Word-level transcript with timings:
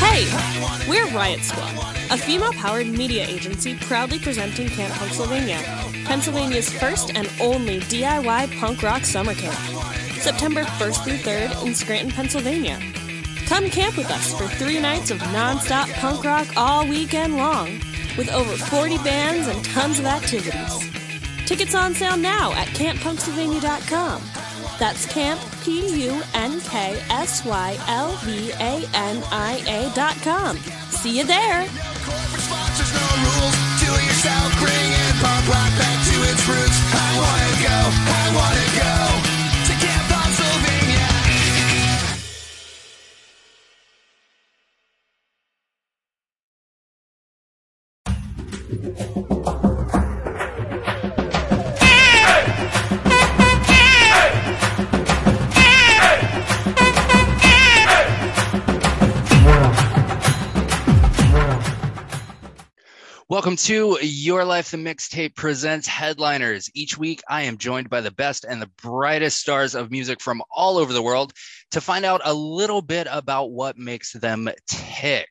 Hey, 0.00 0.24
we're 0.88 1.06
Riot 1.14 1.40
Squad, 1.40 1.74
a 2.10 2.16
female 2.16 2.52
powered 2.54 2.86
media 2.86 3.26
agency 3.26 3.74
proudly 3.74 4.18
presenting 4.18 4.68
Camp 4.68 4.94
Punksylvania, 4.94 5.60
Pennsylvania's 6.06 6.70
first 6.70 7.14
and 7.14 7.30
only 7.38 7.80
DIY 7.80 8.58
punk 8.58 8.82
rock 8.82 9.04
summer 9.04 9.34
camp. 9.34 9.54
September 10.20 10.64
1st 10.64 11.04
through 11.04 11.18
3rd 11.18 11.66
in 11.66 11.74
Scranton, 11.74 12.10
Pennsylvania. 12.10 12.80
Come 13.46 13.68
camp 13.68 13.98
with 13.98 14.10
us 14.10 14.32
for 14.38 14.46
three 14.46 14.80
nights 14.80 15.10
of 15.10 15.18
nonstop 15.18 15.92
punk 15.94 16.24
rock 16.24 16.46
all 16.56 16.86
weekend 16.86 17.36
long, 17.36 17.78
with 18.16 18.30
over 18.32 18.56
40 18.56 18.96
bands 18.98 19.48
and 19.48 19.62
tons 19.66 19.98
of 19.98 20.06
activities. 20.06 20.99
Tickets 21.50 21.74
on 21.74 21.94
sale 21.94 22.16
now 22.16 22.52
at 22.52 22.68
camppunksylvania.com. 22.68 24.22
That's 24.78 25.04
camp, 25.04 25.40
P 25.64 26.04
U 26.04 26.22
N 26.32 26.60
K 26.60 27.02
S 27.10 27.44
Y 27.44 27.76
L 27.88 28.12
V 28.22 28.52
A 28.52 28.86
N 28.94 29.20
I 29.32 29.60
A 29.66 29.92
dot 29.92 30.14
com. 30.22 30.56
See 30.90 31.18
you 31.18 31.24
there. 31.24 31.66
To 63.64 63.98
Your 64.00 64.44
Life 64.46 64.70
the 64.70 64.78
Mixtape 64.78 65.34
presents 65.34 65.86
Headliners. 65.86 66.70
Each 66.72 66.96
week, 66.96 67.20
I 67.28 67.42
am 67.42 67.58
joined 67.58 67.90
by 67.90 68.00
the 68.00 68.10
best 68.10 68.46
and 68.48 68.60
the 68.60 68.70
brightest 68.82 69.38
stars 69.38 69.74
of 69.74 69.90
music 69.90 70.22
from 70.22 70.42
all 70.50 70.78
over 70.78 70.94
the 70.94 71.02
world 71.02 71.34
to 71.72 71.82
find 71.82 72.06
out 72.06 72.22
a 72.24 72.32
little 72.32 72.80
bit 72.80 73.06
about 73.10 73.50
what 73.50 73.76
makes 73.76 74.12
them 74.12 74.48
tick, 74.66 75.28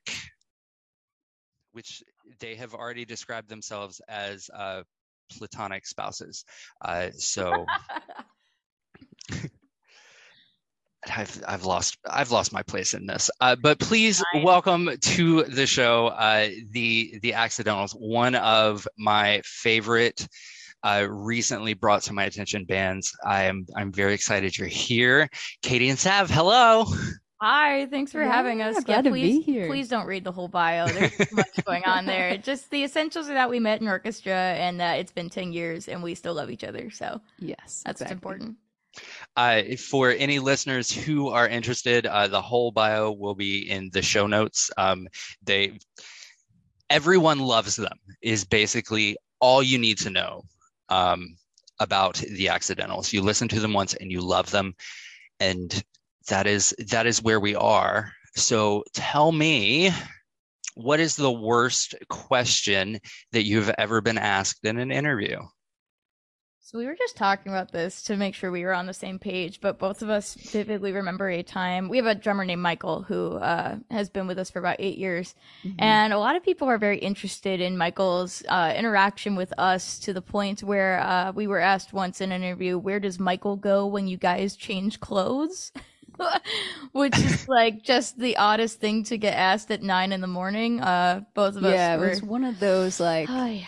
which 1.71 2.03
they 2.39 2.53
have 2.55 2.75
already 2.75 3.03
described 3.03 3.49
themselves 3.49 3.99
as 4.07 4.47
uh, 4.53 4.83
platonic 5.31 5.87
spouses. 5.87 6.45
Uh, 6.81 7.09
so. 7.17 7.65
I've 11.07 11.43
I've 11.47 11.65
lost 11.65 11.97
I've 12.09 12.31
lost 12.31 12.51
my 12.51 12.63
place 12.63 12.93
in 12.93 13.05
this. 13.05 13.31
Uh, 13.39 13.55
but 13.55 13.79
please 13.79 14.21
Fine. 14.33 14.43
welcome 14.43 14.89
to 14.99 15.43
the 15.43 15.65
show 15.65 16.07
uh, 16.07 16.49
the 16.71 17.19
the 17.21 17.33
Accidentals, 17.33 17.93
one 17.93 18.35
of 18.35 18.87
my 18.97 19.41
favorite 19.45 20.27
uh, 20.83 21.07
recently 21.09 21.73
brought 21.73 22.01
to 22.03 22.13
my 22.13 22.25
attention 22.25 22.65
bands. 22.65 23.15
I 23.25 23.43
am 23.43 23.65
I'm 23.75 23.91
very 23.91 24.13
excited 24.13 24.57
you're 24.57 24.67
here, 24.67 25.29
Katie 25.61 25.89
and 25.89 25.99
Sav. 25.99 26.29
Hello. 26.29 26.85
Hi, 27.41 27.85
thanks 27.85 28.11
for 28.11 28.21
having 28.21 28.61
us. 28.61 28.75
Yeah, 28.75 28.81
glad 28.81 29.03
to 29.05 29.11
be 29.11 29.21
please, 29.21 29.45
here. 29.45 29.67
Please 29.67 29.87
don't 29.87 30.05
read 30.05 30.25
the 30.25 30.31
whole 30.31 30.49
bio. 30.49 30.87
There's 30.89 31.15
too 31.15 31.35
much 31.35 31.65
going 31.65 31.85
on 31.85 32.05
there. 32.05 32.37
Just 32.37 32.69
the 32.69 32.83
essentials 32.83 33.29
are 33.29 33.33
that 33.33 33.49
we 33.49 33.61
met 33.61 33.79
in 33.79 33.87
orchestra 33.87 34.33
and 34.33 34.77
that 34.81 34.99
it's 34.99 35.13
been 35.13 35.29
10 35.29 35.53
years 35.53 35.87
and 35.87 36.03
we 36.03 36.15
still 36.15 36.33
love 36.33 36.51
each 36.51 36.65
other. 36.65 36.89
So 36.89 37.21
Yes, 37.37 37.83
that's 37.85 38.01
what's 38.01 38.11
important. 38.11 38.57
Uh, 39.35 39.61
for 39.77 40.11
any 40.11 40.39
listeners 40.39 40.91
who 40.91 41.29
are 41.29 41.47
interested, 41.47 42.05
uh, 42.05 42.27
the 42.27 42.41
whole 42.41 42.71
bio 42.71 43.11
will 43.11 43.35
be 43.35 43.69
in 43.69 43.89
the 43.93 44.01
show 44.01 44.27
notes. 44.27 44.69
Um, 44.77 45.07
they 45.43 45.79
everyone 46.89 47.39
loves 47.39 47.75
them 47.75 47.97
is 48.21 48.43
basically 48.43 49.15
all 49.39 49.61
you 49.61 49.77
need 49.77 49.97
to 49.99 50.09
know 50.09 50.43
um, 50.89 51.37
about 51.79 52.15
the 52.15 52.49
accidentals. 52.49 53.13
You 53.13 53.21
listen 53.21 53.47
to 53.49 53.59
them 53.59 53.73
once 53.73 53.93
and 53.93 54.11
you 54.11 54.21
love 54.21 54.51
them, 54.51 54.73
and 55.39 55.83
that 56.27 56.47
is 56.47 56.75
that 56.89 57.05
is 57.05 57.23
where 57.23 57.39
we 57.39 57.55
are. 57.55 58.11
So 58.35 58.83
tell 58.93 59.31
me. 59.31 59.91
What 60.75 61.01
is 61.01 61.17
the 61.17 61.31
worst 61.31 61.93
question 62.07 62.99
that 63.33 63.43
you've 63.43 63.69
ever 63.77 63.99
been 63.99 64.17
asked 64.17 64.63
in 64.63 64.79
an 64.79 64.91
interview? 64.91 65.41
So 66.71 66.77
we 66.77 66.85
were 66.85 66.93
just 66.95 67.17
talking 67.17 67.51
about 67.51 67.71
this 67.71 68.03
to 68.03 68.15
make 68.15 68.35
sure 68.35 68.51
we 68.51 68.63
were 68.63 68.75
on 68.75 68.85
the 68.85 68.93
same 68.93 69.17
page, 69.17 69.59
but 69.59 69.79
both 69.79 70.03
of 70.03 70.09
us 70.11 70.35
vividly 70.35 70.91
remember 70.91 71.27
a 71.27 71.41
time. 71.41 71.89
We 71.89 71.97
have 71.97 72.05
a 72.05 72.13
drummer 72.13 72.45
named 72.45 72.61
Michael 72.61 73.01
who 73.01 73.37
uh, 73.37 73.77
has 73.89 74.07
been 74.11 74.27
with 74.27 74.37
us 74.37 74.51
for 74.51 74.59
about 74.59 74.75
eight 74.77 74.99
years, 74.99 75.33
Mhm. 75.65 75.73
and 75.79 76.13
a 76.13 76.19
lot 76.19 76.35
of 76.35 76.43
people 76.43 76.67
are 76.67 76.77
very 76.77 76.99
interested 76.99 77.59
in 77.59 77.75
Michael's 77.75 78.43
uh, 78.47 78.71
interaction 78.77 79.35
with 79.35 79.51
us 79.57 79.97
to 79.97 80.13
the 80.13 80.21
point 80.21 80.61
where 80.61 80.99
uh, 80.99 81.31
we 81.31 81.47
were 81.47 81.57
asked 81.57 81.91
once 81.91 82.21
in 82.21 82.31
an 82.31 82.43
interview, 82.43 82.77
"Where 82.77 82.99
does 82.99 83.17
Michael 83.17 83.55
go 83.55 83.87
when 83.87 84.07
you 84.07 84.17
guys 84.17 84.55
change 84.55 84.99
clothes?" 84.99 85.71
Which 86.91 87.17
is 87.17 87.47
like 87.47 87.81
just 87.81 88.19
the 88.19 88.37
oddest 88.37 88.79
thing 88.79 89.05
to 89.05 89.17
get 89.17 89.33
asked 89.35 89.71
at 89.71 89.81
nine 89.81 90.11
in 90.11 90.21
the 90.21 90.27
morning. 90.27 90.81
Uh, 90.81 91.21
both 91.33 91.55
of 91.55 91.63
yeah, 91.63 91.95
us 91.95 91.97
it 91.97 91.99
were. 91.99 92.09
was 92.09 92.21
one 92.21 92.43
of 92.43 92.59
those 92.59 92.99
like, 92.99 93.27
Oh, 93.31 93.45
yeah. 93.47 93.65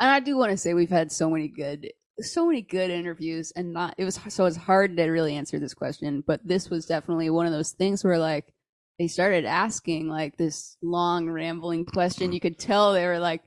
and 0.00 0.08
I 0.10 0.20
do 0.20 0.38
want 0.38 0.52
to 0.52 0.56
say 0.56 0.72
we've 0.72 0.88
had 0.88 1.12
so 1.12 1.28
many 1.28 1.48
good, 1.48 1.92
so 2.20 2.46
many 2.46 2.62
good 2.62 2.90
interviews, 2.90 3.52
and 3.56 3.72
not 3.72 3.94
it 3.98 4.04
was 4.04 4.18
so 4.28 4.46
it's 4.46 4.56
hard 4.56 4.96
to 4.96 5.04
really 5.04 5.36
answer 5.36 5.58
this 5.58 5.74
question, 5.74 6.22
but 6.26 6.40
this 6.46 6.70
was 6.70 6.86
definitely 6.86 7.30
one 7.30 7.46
of 7.46 7.52
those 7.52 7.72
things 7.72 8.04
where 8.04 8.18
like 8.18 8.52
they 8.98 9.06
started 9.08 9.44
asking 9.44 10.08
like 10.08 10.36
this 10.36 10.76
long 10.82 11.28
rambling 11.30 11.84
question. 11.84 12.32
You 12.32 12.40
could 12.40 12.58
tell 12.58 12.92
they 12.92 13.06
were 13.06 13.18
like. 13.18 13.42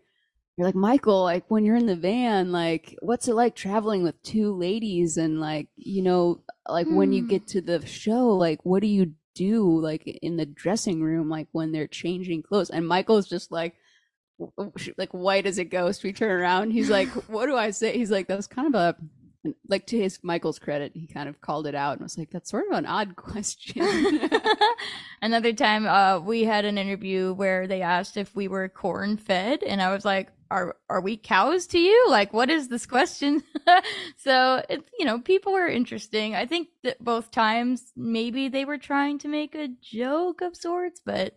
You're 0.58 0.68
like 0.68 0.76
Michael, 0.76 1.24
like 1.24 1.46
when 1.50 1.66
you're 1.66 1.78
in 1.78 1.86
the 1.88 1.96
van, 1.96 2.52
like 2.52 2.96
what's 3.02 3.28
it 3.28 3.34
like 3.36 3.56
traveling 3.56 4.04
with 4.04 4.22
two 4.22 4.54
ladies 4.56 5.18
and 5.18 5.40
like 5.40 5.70
you 5.78 6.04
know, 6.04 6.44
like 6.68 6.88
when 6.90 7.12
you 7.14 7.22
Hmm. 7.22 7.28
get 7.28 7.48
to 7.48 7.62
the 7.62 7.86
show, 7.86 8.28
like 8.30 8.60
what 8.64 8.82
do 8.82 8.88
you 8.88 9.14
do 9.34 9.80
like 9.80 10.06
in 10.22 10.36
the 10.38 10.46
dressing 10.46 11.02
room, 11.02 11.30
like 11.30 11.48
when 11.54 11.72
they're 11.72 11.88
changing 11.88 12.44
clothes? 12.44 12.70
And 12.70 12.88
Michael's 12.88 13.28
just 13.28 13.52
like, 13.52 13.76
like 14.98 15.12
white 15.12 15.46
as 15.46 15.58
a 15.58 15.64
ghost. 15.64 16.04
We 16.04 16.14
turn 16.14 16.32
around, 16.32 16.72
he's 16.72 16.90
like, 16.90 17.10
what 17.28 17.46
do 17.46 17.56
I 17.56 17.72
say? 17.72 17.98
He's 17.98 18.12
like, 18.12 18.28
that 18.28 18.38
was 18.38 18.48
kind 18.48 18.74
of 18.74 18.76
a 18.76 18.96
like 19.68 19.88
to 19.88 19.98
his 19.98 20.20
Michael's 20.24 20.60
credit, 20.60 20.92
he 20.94 21.08
kind 21.08 21.28
of 21.28 21.42
called 21.42 21.66
it 21.66 21.74
out 21.76 21.94
and 21.94 22.02
was 22.02 22.18
like, 22.18 22.30
that's 22.30 22.52
sort 22.52 22.66
of 22.70 22.78
an 22.78 22.86
odd 22.86 23.16
question. 23.16 24.30
Another 25.22 25.54
time, 25.54 25.88
uh, 25.88 26.20
we 26.20 26.44
had 26.44 26.66
an 26.66 26.78
interview 26.78 27.34
where 27.34 27.68
they 27.68 27.82
asked 27.82 28.18
if 28.18 28.36
we 28.36 28.48
were 28.48 28.70
corn 28.70 29.18
fed, 29.18 29.64
and 29.64 29.82
I 29.82 29.92
was 29.92 30.06
like, 30.06 30.30
"Are 30.50 30.76
are 30.90 31.02
we 31.02 31.18
cows 31.18 31.68
to 31.68 31.80
you? 31.80 32.08
Like, 32.10 32.34
what 32.34 32.50
is 32.50 32.68
this 32.68 32.86
question?" 32.86 33.44
so 34.18 34.64
it's 34.70 34.90
you 34.98 35.06
know, 35.06 35.20
people 35.20 35.56
are 35.56 35.68
interesting. 35.68 36.36
I 36.36 36.46
think 36.46 36.70
that 36.84 37.04
both 37.04 37.32
times 37.32 37.92
maybe 37.96 38.48
they 38.48 38.66
were 38.66 38.80
trying 38.80 39.20
to 39.20 39.28
make 39.28 39.56
a 39.56 39.70
joke 39.82 40.42
of 40.42 40.56
sorts, 40.56 41.02
but 41.06 41.36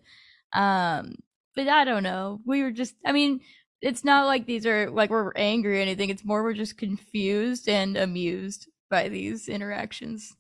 um, 0.55 1.17
but 1.57 1.69
I 1.69 1.85
don't 1.85 2.03
know. 2.03 2.41
We 2.45 2.63
were 2.63 2.73
just, 2.73 2.95
I 3.05 3.13
mean. 3.13 3.41
It's 3.81 4.03
not 4.03 4.25
like 4.25 4.47
these 4.47 4.65
are 4.65 4.89
like 4.89 5.11
we're 5.11 5.31
angry 5.37 5.79
or 5.79 5.83
anything. 5.83 6.09
It's 6.09 6.25
more 6.25 6.43
we're 6.43 6.55
just 6.55 6.79
confused 6.79 7.69
and 7.69 7.99
amused 7.99 8.67
by 8.89 9.11
these 9.11 9.47
interactions. 9.47 10.35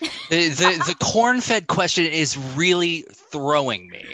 the 0.00 0.48
the, 0.48 0.84
the 0.86 0.96
corn 1.00 1.40
fed 1.40 1.66
question 1.66 2.06
is 2.06 2.36
really 2.36 3.04
throwing 3.30 3.88
me 3.88 4.04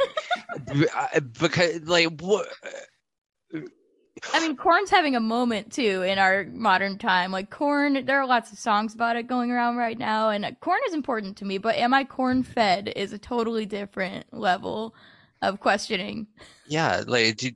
because 1.41 1.81
like 1.83 2.21
what 2.21 2.47
I 4.33 4.41
mean, 4.41 4.57
corn's 4.57 4.91
having 4.91 5.17
a 5.17 5.21
moment 5.21 5.73
too 5.73 6.03
in 6.03 6.19
our 6.19 6.45
modern 6.53 6.99
time. 6.99 7.33
Like 7.33 7.51
corn, 7.51 8.05
there 8.05 8.21
are 8.21 8.27
lots 8.27 8.53
of 8.53 8.59
songs 8.59 8.95
about 8.95 9.17
it 9.17 9.27
going 9.27 9.51
around 9.51 9.77
right 9.77 9.99
now, 9.99 10.31
and 10.31 10.45
corn 10.61 10.81
is 10.87 10.95
important 10.95 11.37
to 11.39 11.45
me. 11.45 11.59
But 11.59 11.77
am 11.77 11.95
I 11.95 12.05
corn 12.05 12.43
fed? 12.43 12.93
Is 12.97 13.13
a 13.13 13.19
totally 13.19 13.67
different 13.67 14.33
level 14.33 14.95
of 15.43 15.61
questioning. 15.61 16.27
yeah 16.67 17.03
like 17.07 17.37
do, 17.37 17.51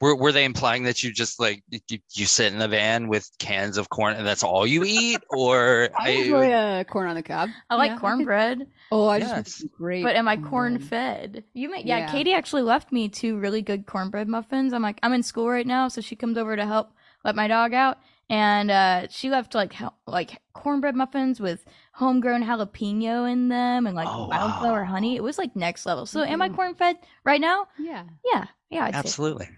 were, 0.00 0.14
were 0.14 0.32
they 0.32 0.44
implying 0.44 0.84
that 0.84 1.02
you 1.02 1.12
just 1.12 1.40
like 1.40 1.62
you, 1.88 1.98
you 2.12 2.26
sit 2.26 2.52
in 2.52 2.58
the 2.58 2.68
van 2.68 3.08
with 3.08 3.28
cans 3.38 3.76
of 3.78 3.88
corn 3.88 4.14
and 4.16 4.26
that's 4.26 4.42
all 4.42 4.66
you 4.66 4.84
eat 4.86 5.20
or 5.30 5.88
I 5.98 6.10
enjoy 6.10 6.50
uh, 6.52 6.84
corn 6.84 7.08
on 7.08 7.14
the 7.14 7.22
cob. 7.22 7.50
I 7.70 7.76
like 7.76 7.88
Yeah, 7.90 7.94
could- 7.94 8.00
cornbread, 8.00 8.66
oh, 8.90 9.08
I 9.08 9.18
just 9.20 9.30
Yes. 9.30 9.38
make 9.38 9.48
some 9.48 9.70
great. 9.76 10.02
but 10.04 10.16
am 10.16 10.28
I 10.28 10.36
corn 10.36 10.78
cornbread. 10.78 10.82
fed? 10.82 11.44
You 11.54 11.70
may, 11.70 11.82
yeah, 11.84 11.98
Yeah. 11.98 12.12
Katie 12.12 12.34
actually 12.34 12.62
left 12.62 12.92
me 12.92 13.08
two 13.08 13.38
really 13.38 13.62
good 13.62 13.86
cornbread 13.86 14.28
muffins. 14.28 14.72
I'm 14.72 14.82
like, 14.82 14.98
I'm 15.02 15.12
in 15.12 15.22
school 15.22 15.48
right 15.48 15.66
now, 15.66 15.88
so 15.88 16.00
she 16.00 16.16
comes 16.16 16.36
over 16.38 16.56
to 16.56 16.66
help 16.66 16.92
let 17.24 17.36
my 17.36 17.46
dog 17.46 17.72
out, 17.72 17.98
and 18.28 18.70
uh, 18.70 19.06
she 19.08 19.30
left 19.30 19.54
like 19.54 19.72
hel- 19.72 19.96
like 20.06 20.40
cornbread 20.54 20.96
muffins 20.96 21.40
with 21.40 21.64
homegrown 21.92 22.42
jalapeno 22.42 23.30
in 23.30 23.48
them 23.48 23.86
and 23.86 23.94
like 23.94 24.08
Oh, 24.08 24.26
wildflower 24.26 24.84
wow. 24.84 24.90
honey. 24.90 25.16
It 25.16 25.22
was 25.22 25.38
like 25.38 25.54
next 25.54 25.86
level. 25.86 26.04
So 26.06 26.22
am 26.24 26.42
I 26.42 26.48
Mhm. 26.48 26.56
corn 26.56 26.74
fed 26.74 26.96
right 27.24 27.40
now? 27.40 27.66
Yeah. 27.78 28.04
Yeah, 28.24 28.46
yeah, 28.72 28.84
I'd 28.86 28.94
absolutely 28.94 29.48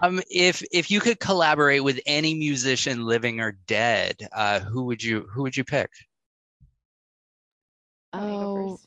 Um, 0.00 0.20
if 0.30 0.62
if 0.72 0.90
you 0.90 1.00
could 1.00 1.20
collaborate 1.20 1.84
with 1.84 2.00
any 2.06 2.34
musician, 2.34 3.06
living 3.06 3.40
or 3.40 3.52
dead, 3.66 4.28
uh, 4.32 4.60
who 4.60 4.84
would 4.84 5.02
you 5.02 5.26
who 5.32 5.42
would 5.42 5.56
you 5.56 5.64
pick? 5.64 5.90
Want 8.16 8.30
me 8.30 8.38
to 8.38 8.46
go 8.46 8.50
Oh, 8.54 8.80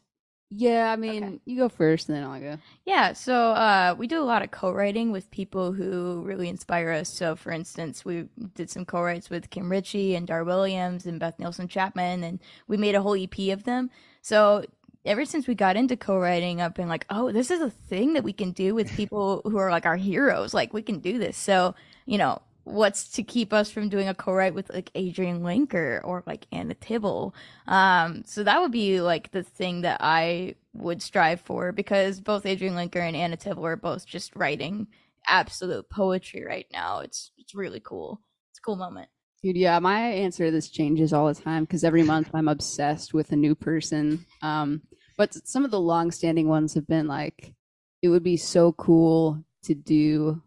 yeah. 0.51 0.91
I 0.91 0.95
mean, 0.97 1.41
you 1.45 1.57
go 1.57 1.69
first, 1.69 2.09
and 2.09 2.17
then 2.17 2.23
I'll 2.23 2.39
go. 2.39 2.59
Yeah, 2.85 3.13
so 3.13 3.51
uh, 3.51 3.95
we 3.97 4.07
do 4.07 4.21
a 4.21 4.25
lot 4.25 4.43
of 4.43 4.51
co-writing 4.51 5.11
with 5.11 5.31
people 5.31 5.73
who 5.73 6.21
really 6.23 6.49
inspire 6.49 6.91
us. 6.91 7.09
So, 7.09 7.35
for 7.35 7.51
instance, 7.51 8.05
we 8.05 8.29
did 8.55 8.69
some 8.69 8.85
co-writes 8.85 9.29
with 9.29 9.49
Kim 9.49 9.71
Richey 9.71 10.15
and 10.15 10.27
Dar 10.27 10.43
Williams 10.43 11.05
and 11.07 11.19
Beth 11.19 11.39
Nielsen 11.39 11.67
Chapman, 11.67 12.23
and 12.23 12.39
we 12.67 12.77
made 12.77 12.95
a 12.95 13.01
whole 13.01 13.15
EP 13.15 13.51
of 13.51 13.63
them. 13.63 13.89
So, 14.21 14.65
ever 15.05 15.25
since 15.25 15.47
we 15.47 15.55
got 15.55 15.75
into 15.75 15.95
co-writing, 15.95 16.61
I've 16.61 16.73
been 16.73 16.89
like, 16.89 17.05
oh, 17.09 17.31
this 17.31 17.51
is 17.51 17.61
a 17.61 17.69
thing 17.69 18.13
that 18.13 18.23
we 18.23 18.33
can 18.33 18.51
do 18.51 18.75
with 18.75 18.89
people 18.95 19.41
who 19.43 19.57
are 19.57 19.71
like 19.71 19.85
our 19.85 19.97
heroes. 19.97 20.53
Like, 20.53 20.73
we 20.73 20.81
can 20.81 20.99
do 20.99 21.17
this. 21.17 21.37
So, 21.37 21.75
you 22.05 22.17
know, 22.17 22.41
what's 22.65 23.09
to 23.09 23.23
keep 23.23 23.53
us 23.53 23.69
from 23.69 23.89
doing 23.89 24.07
a 24.07 24.13
co-write 24.13 24.55
with 24.55 24.69
like 24.73 24.91
Adrianne 24.93 25.41
Lenker 25.41 26.01
or 26.03 26.23
like 26.25 26.47
Anna 26.51 26.75
Tivel? 26.75 27.33
Um, 27.67 28.23
so 28.25 28.43
that 28.43 28.59
would 28.59 28.71
be 28.71 29.01
like 29.01 29.31
the 29.31 29.43
thing 29.43 29.81
that 29.81 29.99
I 30.01 30.55
would 30.73 31.01
strive 31.01 31.41
for 31.41 31.71
because 31.71 32.19
both 32.19 32.43
Adrianne 32.43 32.73
Lenker 32.73 33.01
and 33.01 33.15
Anna 33.15 33.37
Tivel 33.37 33.63
are 33.63 33.77
both 33.77 34.05
just 34.05 34.35
writing 34.35 34.87
absolute 35.27 35.89
poetry 35.89 36.43
right 36.45 36.67
now. 36.73 36.99
It's 36.99 37.31
it's 37.37 37.55
really 37.55 37.79
cool. 37.79 38.21
It's 38.51 38.59
a 38.59 38.61
cool 38.61 38.75
moment. 38.75 39.09
Dude, 39.41 39.57
yeah, 39.57 39.77
my 39.77 39.99
answer 39.99 40.45
to 40.45 40.51
this 40.51 40.69
changes 40.69 41.13
all 41.13 41.27
the 41.27 41.39
time 41.39 41.65
because 41.65 41.83
every 41.83 42.01
month 42.01 42.31
I'm 42.33 42.47
obsessed 42.47 43.13
with 43.13 43.31
a 43.31 43.35
new 43.35 43.53
person. 43.53 44.25
Um, 44.41 44.81
but 45.17 45.33
some 45.47 45.65
of 45.65 45.71
the 45.71 45.79
long-standing 45.79 46.47
ones 46.47 46.73
have 46.73 46.87
been 46.87 47.07
like, 47.07 47.53
it 48.01 48.09
would 48.09 48.23
be 48.23 48.37
so 48.37 48.71
cool 48.73 49.43
to 49.63 49.73
do 49.73 50.41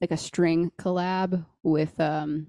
like 0.00 0.10
a 0.10 0.16
string 0.16 0.70
collab 0.78 1.44
with 1.62 1.98
um, 2.00 2.46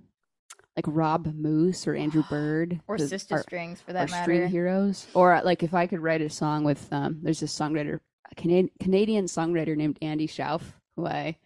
like 0.75 0.85
Rob 0.87 1.33
Moose 1.33 1.87
or 1.87 1.95
Andrew 1.95 2.23
Bird 2.29 2.79
Or 2.87 2.97
Sister 2.97 3.39
Strings 3.39 3.81
for 3.81 3.93
that 3.93 4.09
string 4.09 4.41
matter. 4.41 4.47
heroes. 4.47 5.07
Or 5.13 5.33
uh, 5.33 5.43
like 5.43 5.63
if 5.63 5.73
I 5.73 5.87
could 5.87 5.99
write 5.99 6.21
a 6.21 6.29
song 6.29 6.63
with 6.63 6.91
um, 6.93 7.19
there's 7.23 7.39
this 7.39 7.57
songwriter, 7.57 7.99
a 8.31 8.35
Cana- 8.35 8.69
Canadian 8.79 9.25
songwriter 9.25 9.75
named 9.75 9.97
Andy 10.01 10.27
Shauf, 10.27 10.61
who 10.95 11.07
I 11.07 11.37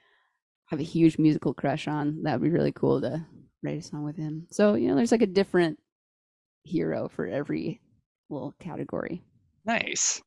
have 0.68 0.80
a 0.80 0.84
huge 0.84 1.18
musical 1.18 1.54
crush 1.54 1.88
on. 1.88 2.24
That 2.24 2.40
would 2.40 2.46
be 2.46 2.56
really 2.56 2.74
cool 2.74 3.00
to 3.02 3.26
write 3.62 3.78
a 3.78 3.82
song 3.82 4.04
with 4.04 4.18
him. 4.18 4.48
So 4.52 4.74
you 4.76 4.90
know, 4.90 4.96
there's 4.96 5.12
like 5.12 5.22
a 5.22 5.28
different 5.28 5.80
hero 6.64 7.08
for 7.08 7.28
every 7.28 7.80
little 8.30 8.54
category. 8.60 9.24
Nice. 9.66 10.22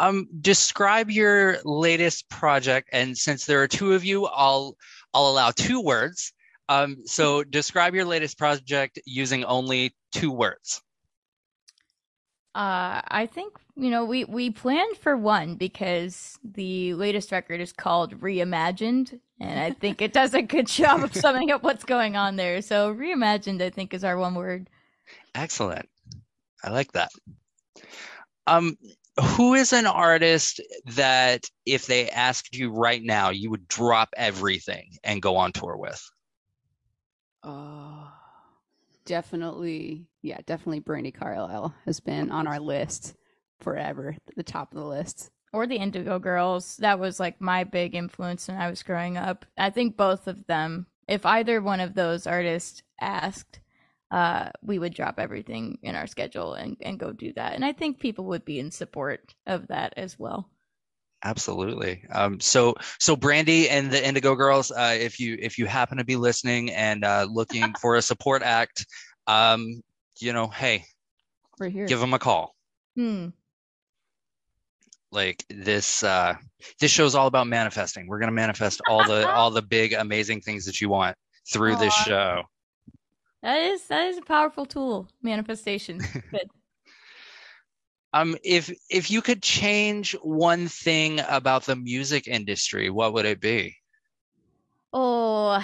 Um, 0.00 0.28
describe 0.40 1.10
your 1.10 1.58
latest 1.64 2.28
project, 2.28 2.88
and 2.92 3.16
since 3.16 3.46
there 3.46 3.62
are 3.62 3.68
two 3.68 3.92
of 3.92 4.04
you, 4.04 4.26
I'll 4.26 4.76
I'll 5.12 5.28
allow 5.28 5.50
two 5.50 5.80
words. 5.80 6.32
Um, 6.68 7.02
so 7.04 7.44
describe 7.44 7.94
your 7.94 8.04
latest 8.04 8.38
project 8.38 8.98
using 9.06 9.44
only 9.44 9.94
two 10.12 10.32
words. 10.32 10.82
Uh, 12.54 13.02
I 13.08 13.28
think 13.32 13.56
you 13.76 13.90
know 13.90 14.04
we 14.04 14.24
we 14.24 14.50
planned 14.50 14.96
for 14.96 15.16
one 15.16 15.56
because 15.56 16.38
the 16.44 16.94
latest 16.94 17.32
record 17.32 17.60
is 17.60 17.72
called 17.72 18.20
Reimagined, 18.20 19.18
and 19.40 19.60
I 19.60 19.70
think 19.70 20.00
it 20.02 20.12
does 20.12 20.34
a 20.34 20.42
good 20.42 20.66
job 20.68 21.02
of 21.02 21.14
summing 21.14 21.50
up 21.50 21.62
what's 21.62 21.84
going 21.84 22.16
on 22.16 22.36
there. 22.36 22.62
So 22.62 22.94
Reimagined, 22.94 23.60
I 23.62 23.70
think, 23.70 23.92
is 23.92 24.04
our 24.04 24.16
one 24.16 24.34
word. 24.34 24.70
Excellent. 25.34 25.88
I 26.62 26.70
like 26.70 26.92
that. 26.92 27.10
Um, 28.46 28.76
who 29.20 29.54
is 29.54 29.72
an 29.72 29.86
artist 29.86 30.60
that 30.86 31.48
if 31.64 31.86
they 31.86 32.10
asked 32.10 32.56
you 32.56 32.70
right 32.72 33.02
now, 33.02 33.30
you 33.30 33.50
would 33.50 33.68
drop 33.68 34.10
everything 34.16 34.90
and 35.04 35.22
go 35.22 35.36
on 35.36 35.52
tour 35.52 35.76
with? 35.76 36.02
Oh, 37.42 38.10
definitely, 39.04 40.06
yeah, 40.22 40.38
definitely. 40.46 40.80
Brandi 40.80 41.12
Carlile 41.14 41.74
has 41.84 42.00
been 42.00 42.30
on 42.30 42.46
our 42.46 42.58
list 42.60 43.14
forever, 43.60 44.16
at 44.28 44.34
the 44.36 44.42
top 44.42 44.72
of 44.72 44.78
the 44.78 44.86
list. 44.86 45.30
or 45.52 45.66
the 45.68 45.76
Indigo 45.76 46.18
Girls. 46.18 46.76
That 46.78 46.98
was 46.98 47.20
like 47.20 47.40
my 47.40 47.62
big 47.62 47.94
influence 47.94 48.48
when 48.48 48.56
I 48.56 48.68
was 48.68 48.82
growing 48.82 49.16
up. 49.16 49.46
I 49.56 49.70
think 49.70 49.96
both 49.96 50.26
of 50.26 50.46
them, 50.48 50.86
if 51.06 51.24
either 51.24 51.62
one 51.62 51.78
of 51.80 51.94
those 51.94 52.26
artists 52.26 52.82
asked, 53.00 53.60
uh, 54.14 54.48
we 54.62 54.78
would 54.78 54.94
drop 54.94 55.18
everything 55.18 55.76
in 55.82 55.96
our 55.96 56.06
schedule 56.06 56.54
and, 56.54 56.76
and 56.80 57.00
go 57.00 57.10
do 57.10 57.32
that. 57.32 57.54
And 57.54 57.64
I 57.64 57.72
think 57.72 57.98
people 57.98 58.26
would 58.26 58.44
be 58.44 58.60
in 58.60 58.70
support 58.70 59.34
of 59.44 59.66
that 59.66 59.94
as 59.96 60.16
well. 60.16 60.48
Absolutely. 61.24 62.04
Um, 62.12 62.38
so, 62.38 62.76
so 63.00 63.16
Brandi 63.16 63.66
and 63.68 63.90
the 63.90 64.06
Indigo 64.06 64.36
Girls, 64.36 64.70
uh, 64.70 64.96
if 64.96 65.18
you 65.18 65.36
if 65.40 65.58
you 65.58 65.66
happen 65.66 65.98
to 65.98 66.04
be 66.04 66.14
listening 66.14 66.70
and 66.70 67.04
uh, 67.04 67.26
looking 67.28 67.74
for 67.80 67.96
a 67.96 68.02
support 68.02 68.42
act, 68.42 68.86
um, 69.26 69.82
you 70.20 70.32
know, 70.32 70.46
hey, 70.46 70.84
We're 71.58 71.70
here. 71.70 71.86
give 71.86 71.98
them 71.98 72.14
a 72.14 72.20
call. 72.20 72.54
Hmm. 72.94 73.30
Like 75.10 75.44
this, 75.50 76.04
uh, 76.04 76.34
this 76.78 76.92
show's 76.92 77.16
all 77.16 77.26
about 77.26 77.48
manifesting. 77.48 78.06
We're 78.06 78.20
gonna 78.20 78.30
manifest 78.30 78.80
all 78.88 79.04
the 79.04 79.28
all 79.34 79.50
the 79.50 79.62
big 79.62 79.92
amazing 79.92 80.42
things 80.42 80.66
that 80.66 80.80
you 80.80 80.88
want 80.88 81.16
through 81.52 81.74
this 81.76 81.94
show. 81.94 82.44
That 83.44 83.58
is 83.58 83.86
that 83.88 84.06
is 84.06 84.16
a 84.16 84.22
powerful 84.22 84.64
tool. 84.64 85.06
Manifestation. 85.22 85.98
Good. 86.30 86.48
Um, 88.14 88.36
if 88.42 88.72
if 88.88 89.10
you 89.10 89.20
could 89.20 89.42
change 89.42 90.12
one 90.22 90.66
thing 90.68 91.20
about 91.28 91.64
the 91.64 91.76
music 91.76 92.26
industry, 92.26 92.88
what 92.88 93.12
would 93.12 93.26
it 93.26 93.42
be? 93.42 93.76
Oh, 94.94 95.62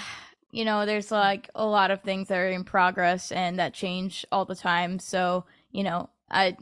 you 0.52 0.66
know, 0.66 0.84
there's 0.84 1.10
like 1.10 1.48
a 1.54 1.64
lot 1.64 1.90
of 1.90 2.02
things 2.02 2.28
that 2.28 2.36
are 2.36 2.50
in 2.50 2.64
progress 2.64 3.32
and 3.32 3.58
that 3.58 3.72
change 3.72 4.26
all 4.30 4.44
the 4.44 4.54
time. 4.54 4.98
So, 4.98 5.46
you 5.72 5.82
know, 5.82 6.10
I 6.30 6.58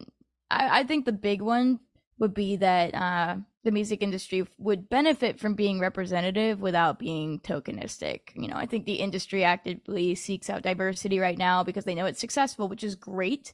I, 0.53 0.81
I 0.81 0.85
think 0.85 1.05
the 1.05 1.13
big 1.13 1.43
one 1.43 1.81
would 2.19 2.35
be 2.35 2.57
that 2.57 2.95
uh, 2.95 3.37
the 3.65 3.71
music 3.71 4.03
industry 4.03 4.47
would 4.59 4.89
benefit 4.89 5.39
from 5.39 5.55
being 5.55 5.79
representative 5.79 6.61
without 6.61 6.99
being 6.99 7.39
tokenistic. 7.41 8.21
You 8.35 8.49
know, 8.49 8.57
I 8.57 8.67
think 8.67 8.87
the 8.87 8.95
industry 8.95 9.45
actively 9.45 10.15
seeks 10.15 10.51
out 10.51 10.63
diversity 10.63 11.19
right 11.19 11.39
now 11.39 11.63
because 11.63 11.85
they 11.85 11.95
know 11.95 12.07
it's 12.07 12.21
successful, 12.21 12.69
which 12.69 12.83
is 12.83 12.95
great. 12.95 13.53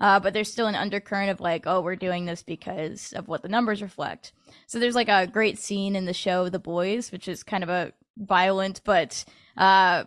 Uh, 0.00 0.20
but 0.20 0.32
there's 0.34 0.52
still 0.52 0.66
an 0.66 0.74
undercurrent 0.74 1.30
of 1.30 1.40
like, 1.40 1.64
oh, 1.66 1.80
we're 1.80 1.96
doing 1.96 2.26
this 2.26 2.42
because 2.42 3.12
of 3.14 3.28
what 3.28 3.42
the 3.42 3.48
numbers 3.48 3.82
reflect. 3.82 4.32
So 4.66 4.78
there's 4.78 4.94
like 4.94 5.08
a 5.08 5.26
great 5.26 5.58
scene 5.58 5.96
in 5.96 6.04
the 6.04 6.12
show 6.12 6.48
The 6.48 6.58
Boys, 6.58 7.10
which 7.10 7.28
is 7.28 7.42
kind 7.42 7.62
of 7.62 7.70
a 7.70 7.92
violent 8.16 8.80
but 8.84 9.24
uh, 9.56 10.04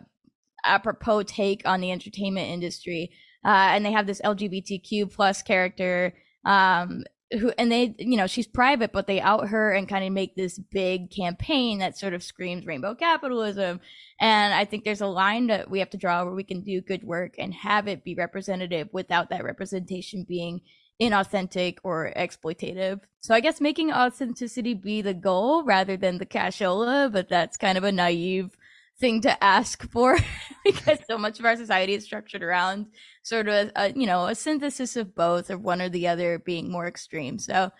apropos 0.65 1.23
take 1.23 1.63
on 1.65 1.81
the 1.81 1.91
entertainment 1.91 2.49
industry. 2.49 3.11
Uh, 3.43 3.71
and 3.71 3.85
they 3.85 3.91
have 3.91 4.07
this 4.07 4.21
LGBTQ 4.21 5.11
plus 5.11 5.41
character 5.41 6.13
um, 6.45 7.03
who, 7.31 7.51
and 7.57 7.71
they, 7.71 7.95
you 7.99 8.17
know, 8.17 8.27
she's 8.27 8.47
private, 8.47 8.91
but 8.91 9.07
they 9.07 9.21
out 9.21 9.49
her 9.49 9.71
and 9.71 9.87
kind 9.87 10.03
of 10.03 10.11
make 10.11 10.35
this 10.35 10.57
big 10.57 11.11
campaign 11.11 11.79
that 11.79 11.97
sort 11.97 12.13
of 12.13 12.23
screams 12.23 12.65
rainbow 12.65 12.95
capitalism. 12.95 13.79
And 14.19 14.53
I 14.53 14.65
think 14.65 14.83
there's 14.83 15.01
a 15.01 15.07
line 15.07 15.47
that 15.47 15.69
we 15.69 15.79
have 15.79 15.91
to 15.91 15.97
draw 15.97 16.23
where 16.23 16.33
we 16.33 16.43
can 16.43 16.61
do 16.61 16.81
good 16.81 17.03
work 17.03 17.35
and 17.37 17.53
have 17.53 17.87
it 17.87 18.03
be 18.03 18.15
representative 18.15 18.89
without 18.91 19.29
that 19.29 19.43
representation 19.43 20.25
being 20.27 20.61
inauthentic 21.01 21.77
or 21.83 22.11
exploitative. 22.17 23.01
So 23.21 23.33
I 23.33 23.39
guess 23.39 23.61
making 23.61 23.91
authenticity 23.91 24.73
be 24.73 25.01
the 25.01 25.13
goal 25.13 25.63
rather 25.63 25.95
than 25.95 26.17
the 26.17 26.25
cashola, 26.25 27.11
but 27.11 27.29
that's 27.29 27.57
kind 27.57 27.77
of 27.77 27.83
a 27.83 27.91
naive 27.91 28.57
thing 28.99 29.21
to 29.21 29.43
ask 29.43 29.89
for 29.91 30.17
because 30.65 30.99
so 31.09 31.17
much 31.17 31.39
of 31.39 31.45
our 31.45 31.55
society 31.55 31.93
is 31.93 32.03
structured 32.03 32.43
around 32.43 32.87
sort 33.23 33.47
of 33.47 33.71
a, 33.75 33.91
you 33.93 34.05
know 34.05 34.25
a 34.25 34.35
synthesis 34.35 34.95
of 34.95 35.15
both 35.15 35.49
or 35.49 35.57
one 35.57 35.81
or 35.81 35.89
the 35.89 36.07
other 36.07 36.39
being 36.39 36.71
more 36.71 36.87
extreme. 36.87 37.39
So, 37.39 37.71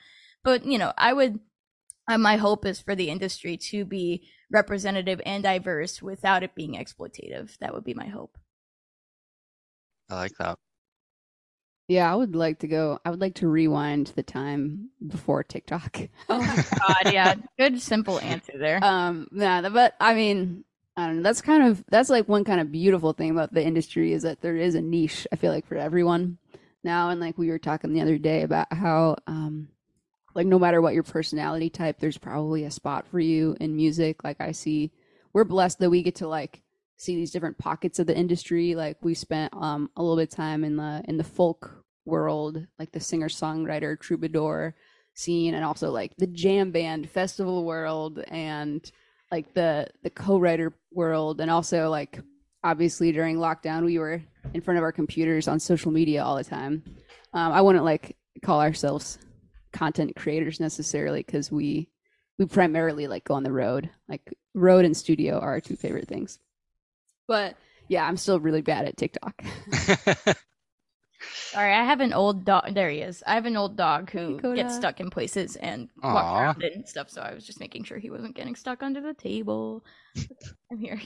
but 0.44 0.66
you 0.66 0.78
know, 0.78 0.94
I 0.98 1.14
would 1.14 1.40
uh, 2.08 2.18
my 2.18 2.38
hope 2.38 2.66
is 2.66 2.82
for 2.82 2.96
the 2.96 3.10
industry 3.10 3.56
to 3.56 3.86
be 3.86 4.28
representative 4.52 5.22
and 5.26 5.44
diverse 5.44 6.02
without 6.02 6.44
it 6.44 6.56
being 6.56 6.74
exploitative. 6.74 7.58
That 7.60 7.74
would 7.74 7.84
be 7.84 7.94
my 7.94 8.08
hope. 8.08 8.38
I 10.10 10.16
like 10.16 10.32
that. 10.40 10.58
Yeah, 11.88 12.12
I 12.12 12.16
would 12.16 12.36
like 12.36 12.60
to 12.60 12.68
go. 12.68 13.00
I 13.04 13.10
would 13.10 13.20
like 13.20 13.36
to 13.36 13.48
rewind 13.48 14.14
the 14.16 14.24
time 14.24 14.90
before 15.08 15.44
TikTok. 15.44 16.00
Oh 16.30 16.40
my 16.40 16.56
god, 16.88 17.14
yeah, 17.14 17.36
good 17.58 17.82
simple 17.82 18.20
answer 18.20 18.54
there. 18.58 18.84
um, 18.84 19.28
yeah, 19.32 19.68
but 19.70 19.96
I 20.00 20.14
mean, 20.14 20.66
I 21.00 21.08
don't 21.08 21.18
know. 21.18 21.24
That's 21.24 21.42
kind 21.42 21.64
of 21.64 21.84
that's 21.90 22.10
like 22.10 22.28
one 22.28 22.44
kind 22.44 22.60
of 22.60 22.72
beautiful 22.72 23.14
thing 23.14 23.32
about 23.32 23.54
the 23.54 23.64
industry 23.64 24.12
is 24.12 24.24
that 24.24 24.42
there 24.42 24.58
is 24.58 24.76
a 24.76 24.82
niche. 24.82 25.26
I 25.32 25.38
feel 25.38 25.52
like 25.52 25.66
for 25.66 25.78
everyone 25.78 26.38
now, 26.84 27.10
and 27.10 27.22
like 27.22 27.38
we 27.38 27.50
were 27.50 27.60
talking 27.60 27.94
the 27.94 28.02
other 28.02 28.18
day 28.18 28.44
about 28.44 28.72
how, 28.74 29.16
um, 29.26 29.70
like 30.36 30.46
no 30.46 30.60
matter 30.60 30.82
what 30.82 30.94
your 30.94 31.04
personality 31.04 31.70
type, 31.70 32.00
there's 32.00 32.18
probably 32.18 32.66
a 32.66 32.72
spot 32.72 33.08
for 33.08 33.20
you 33.20 33.56
in 33.60 33.76
music. 33.76 34.24
Like 34.24 34.42
I 34.42 34.52
see, 34.52 34.92
we're 35.32 35.46
blessed 35.46 35.80
that 35.80 35.90
we 35.90 36.04
get 36.04 36.16
to 36.16 36.28
like 36.28 36.62
see 36.98 37.16
these 37.16 37.32
different 37.32 37.58
pockets 37.58 38.00
of 38.00 38.08
the 38.08 38.18
industry. 38.18 38.76
Like 38.76 38.98
we 39.02 39.14
spent 39.14 39.54
um 39.54 39.90
a 39.96 40.02
little 40.02 40.18
bit 40.18 40.32
of 40.32 40.36
time 40.36 40.66
in 40.66 40.76
the 40.76 41.02
in 41.08 41.18
the 41.18 41.24
folk 41.24 41.86
world, 42.04 42.66
like 42.78 42.92
the 42.92 43.00
singer 43.00 43.30
songwriter 43.30 43.98
troubadour 43.98 44.76
scene, 45.14 45.54
and 45.54 45.64
also 45.64 45.92
like 45.92 46.12
the 46.18 46.28
jam 46.28 46.72
band 46.72 47.10
festival 47.10 47.64
world 47.64 48.20
and 48.28 48.92
like 49.32 49.54
the 49.54 49.88
the 50.04 50.10
co-writer 50.10 50.74
world 50.92 51.40
and 51.42 51.52
also 51.52 51.90
like 51.90 52.20
obviously 52.64 53.12
during 53.12 53.38
lockdown 53.38 53.86
we 53.86 54.00
were 54.00 54.22
in 54.54 54.62
front 54.62 54.78
of 54.78 54.84
our 54.84 54.92
computers 54.92 55.48
on 55.48 55.60
social 55.60 55.92
media 55.92 56.24
all 56.24 56.36
the 56.36 56.44
time. 56.44 56.84
Um, 57.34 57.52
i 57.52 57.62
wouldn't 57.62 57.86
like 57.86 58.18
call 58.44 58.62
ourselves 58.62 59.20
content 59.72 60.16
creators 60.16 60.60
necessarily 60.60 61.22
because 61.22 61.52
we 61.52 61.90
we 62.38 62.46
primarily 62.46 63.08
like 63.08 63.26
go 63.26 63.34
on 63.34 63.44
the 63.44 63.52
road. 63.52 63.90
Like 64.08 64.34
road 64.54 64.86
and 64.86 64.96
studio 64.96 65.40
are 65.40 65.52
our 65.52 65.62
two 65.62 65.76
favorite 65.76 66.08
things. 66.08 66.40
But 67.28 67.56
yeah 67.90 68.06
i'm 68.08 68.16
still 68.16 68.40
really 68.40 68.62
bad 68.62 68.86
at 68.86 68.96
tiktok 68.96 69.44
Sorry, 71.32 71.74
I 71.74 71.84
have 71.84 72.00
an 72.00 72.14
old 72.14 72.46
dog. 72.46 72.74
There 72.74 72.90
he 72.90 73.00
is. 73.00 73.24
I 73.26 73.34
have 73.34 73.46
an 73.46 73.58
old 73.58 73.76
dog 73.76 74.12
who 74.12 74.36
Hey, 74.36 74.42
Coda. 74.42 74.64
gets 74.64 74.76
stuck 74.76 75.00
in 75.00 75.10
places 75.10 75.56
and 75.58 75.90
Aw. 76.04 76.14
walks 76.14 76.32
around 76.40 76.64
and 76.76 76.88
stuff. 76.88 77.10
So 77.10 77.22
I 77.22 77.34
was 77.34 77.46
just 77.46 77.60
making 77.60 77.84
sure 77.86 77.98
he 77.98 78.10
wasn't 78.10 78.36
getting 78.36 78.56
stuck 78.56 78.84
under 78.84 79.02
the 79.02 79.14
table. 79.14 79.84
I'm 80.72 80.78
here. 80.78 81.02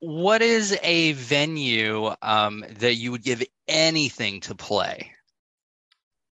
what 0.00 0.42
is 0.42 0.78
a 0.82 1.12
venue 1.12 2.10
um, 2.22 2.64
that 2.78 2.94
you 2.94 3.10
would 3.12 3.22
give 3.22 3.42
anything 3.66 4.40
to 4.40 4.54
play? 4.54 5.12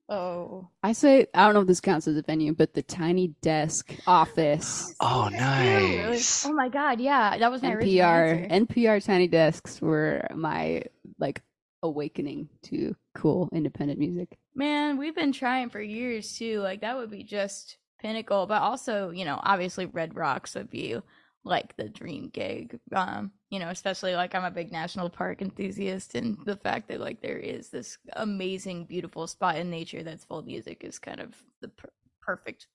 Oh, 0.09 0.69
i 0.85 0.93
say 0.93 1.27
i 1.35 1.45
don't 1.45 1.55
know 1.55 1.63
if 1.63 1.67
this 1.67 1.81
counts 1.81 2.07
as 2.07 2.17
a 2.17 2.23
venue 2.23 2.55
but 2.55 2.75
the 2.75 2.83
tiny 2.83 3.35
desk 3.43 3.93
office 4.07 4.95
Oh, 5.01 5.29
Really? 5.59 5.97
nice. 6.05 6.47
Oh 6.47 6.53
my 6.53 6.69
god, 6.69 7.01
yeah, 7.01 7.37
that 7.39 7.51
was 7.51 7.61
my 7.61 7.71
NPR. 7.71 8.47
NPR 8.49 9.01
tiny 9.05 9.27
desks 9.27 9.81
were 9.83 10.27
my 10.33 10.83
like 11.19 11.43
awakening 11.87 12.49
to 12.64 12.95
cool 13.14 13.49
independent 13.52 13.99
music. 13.99 14.38
Man, 14.55 14.99
we've 14.99 15.14
been 15.14 15.33
trying 15.33 15.71
for 15.71 15.81
years 15.81 16.37
too. 16.37 16.61
Like 16.61 16.81
that 16.83 16.97
would 16.97 17.11
be 17.11 17.23
just 17.23 17.78
pinnacle. 18.00 18.47
But 18.47 18.62
also, 18.62 19.11
you 19.11 19.25
know, 19.25 19.40
obviously 19.43 19.87
Red 19.87 20.16
Rocks 20.16 20.55
would 20.55 20.71
be 20.71 20.97
like 21.45 21.76
the 21.76 21.88
dream 21.88 22.28
gig. 22.33 22.78
Um, 22.95 23.33
you 23.50 23.59
know, 23.59 23.69
especially 23.69 24.14
like 24.14 24.35
I'm 24.35 24.45
a 24.45 24.50
big 24.50 24.73
national 24.73 25.09
park 25.09 25.40
enthusiast 25.40 26.14
and 26.14 26.37
the 26.45 26.57
fact 26.57 26.88
that 26.88 27.00
like 27.00 27.23
there 27.23 27.38
is 27.38 27.71
this 27.71 27.99
amazing, 28.14 28.85
beautiful 28.85 29.26
spot 29.26 29.57
in 29.57 29.71
nature 29.71 30.02
that's 30.02 30.25
full 30.25 30.38
of 30.38 30.47
music 30.47 30.83
is 30.85 30.99
kind 30.99 31.21
of 31.21 31.35
the 31.61 31.69
per- 31.69 31.90
perfect 32.21 32.66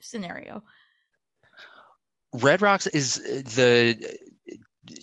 scenario. 0.00 0.62
Red 2.32 2.62
Rocks 2.62 2.86
is 2.88 3.16
the 3.16 4.18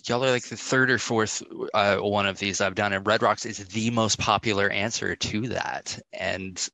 y'all 0.06 0.24
are 0.24 0.30
like 0.30 0.44
the 0.44 0.56
third 0.56 0.90
or 0.90 0.98
fourth 0.98 1.42
uh, 1.72 1.96
one 1.98 2.26
of 2.26 2.38
these 2.38 2.60
I've 2.60 2.74
done, 2.74 2.92
and 2.92 3.06
Red 3.06 3.22
Rocks 3.22 3.46
is 3.46 3.58
the 3.58 3.90
most 3.90 4.18
popular 4.18 4.70
answer 4.70 5.16
to 5.16 5.48
that. 5.48 5.98
And 6.12 6.66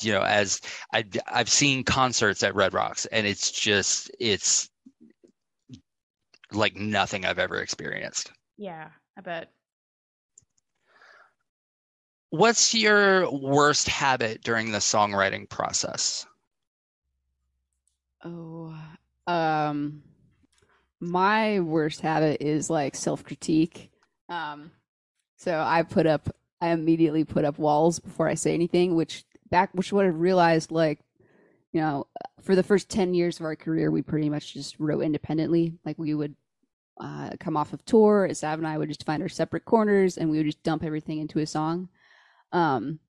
you 0.00 0.12
know, 0.12 0.22
as 0.22 0.60
I, 0.92 1.04
I've 1.26 1.48
seen 1.48 1.84
concerts 1.84 2.42
at 2.42 2.54
Red 2.54 2.74
Rocks, 2.74 3.06
and 3.06 3.26
it's 3.26 3.50
just 3.50 4.10
it's 4.18 4.70
like 6.52 6.76
nothing 6.76 7.24
I've 7.24 7.38
ever 7.38 7.60
experienced. 7.60 8.30
Yeah, 8.56 8.88
I 9.16 9.20
bet. 9.20 9.50
What's 12.30 12.74
your 12.74 13.30
worst 13.30 13.88
habit 13.88 14.42
during 14.42 14.72
the 14.72 14.78
songwriting 14.78 15.48
process? 15.48 16.26
Oh, 18.24 18.74
um, 19.26 20.02
my 21.00 21.60
worst 21.60 22.00
habit 22.00 22.40
is 22.40 22.70
like 22.70 22.94
self 22.94 23.24
critique. 23.24 23.90
Um, 24.28 24.70
so 25.36 25.60
I 25.60 25.82
put 25.82 26.06
up, 26.06 26.34
I 26.60 26.68
immediately 26.70 27.24
put 27.24 27.44
up 27.44 27.58
walls 27.58 27.98
before 27.98 28.28
I 28.28 28.34
say 28.34 28.54
anything, 28.54 28.94
which 28.94 29.24
back, 29.50 29.70
which 29.72 29.92
would 29.92 30.06
have 30.06 30.18
realized 30.18 30.70
like, 30.70 31.00
you 31.72 31.80
know, 31.80 32.06
for 32.40 32.54
the 32.54 32.62
first 32.62 32.88
10 32.88 33.14
years 33.14 33.38
of 33.38 33.44
our 33.44 33.56
career, 33.56 33.90
we 33.90 34.02
pretty 34.02 34.30
much 34.30 34.54
just 34.54 34.78
wrote 34.78 35.02
independently. 35.02 35.78
Like 35.84 35.98
we 35.98 36.14
would 36.14 36.34
uh, 36.98 37.30
come 37.38 37.56
off 37.56 37.72
of 37.72 37.84
tour, 37.84 38.28
Sav 38.32 38.58
and 38.58 38.66
I 38.66 38.78
would 38.78 38.88
just 38.88 39.04
find 39.04 39.22
our 39.22 39.28
separate 39.28 39.66
corners 39.66 40.16
and 40.16 40.30
we 40.30 40.38
would 40.38 40.46
just 40.46 40.62
dump 40.62 40.82
everything 40.82 41.18
into 41.18 41.40
a 41.40 41.46
song. 41.46 41.88
Um, 42.52 43.00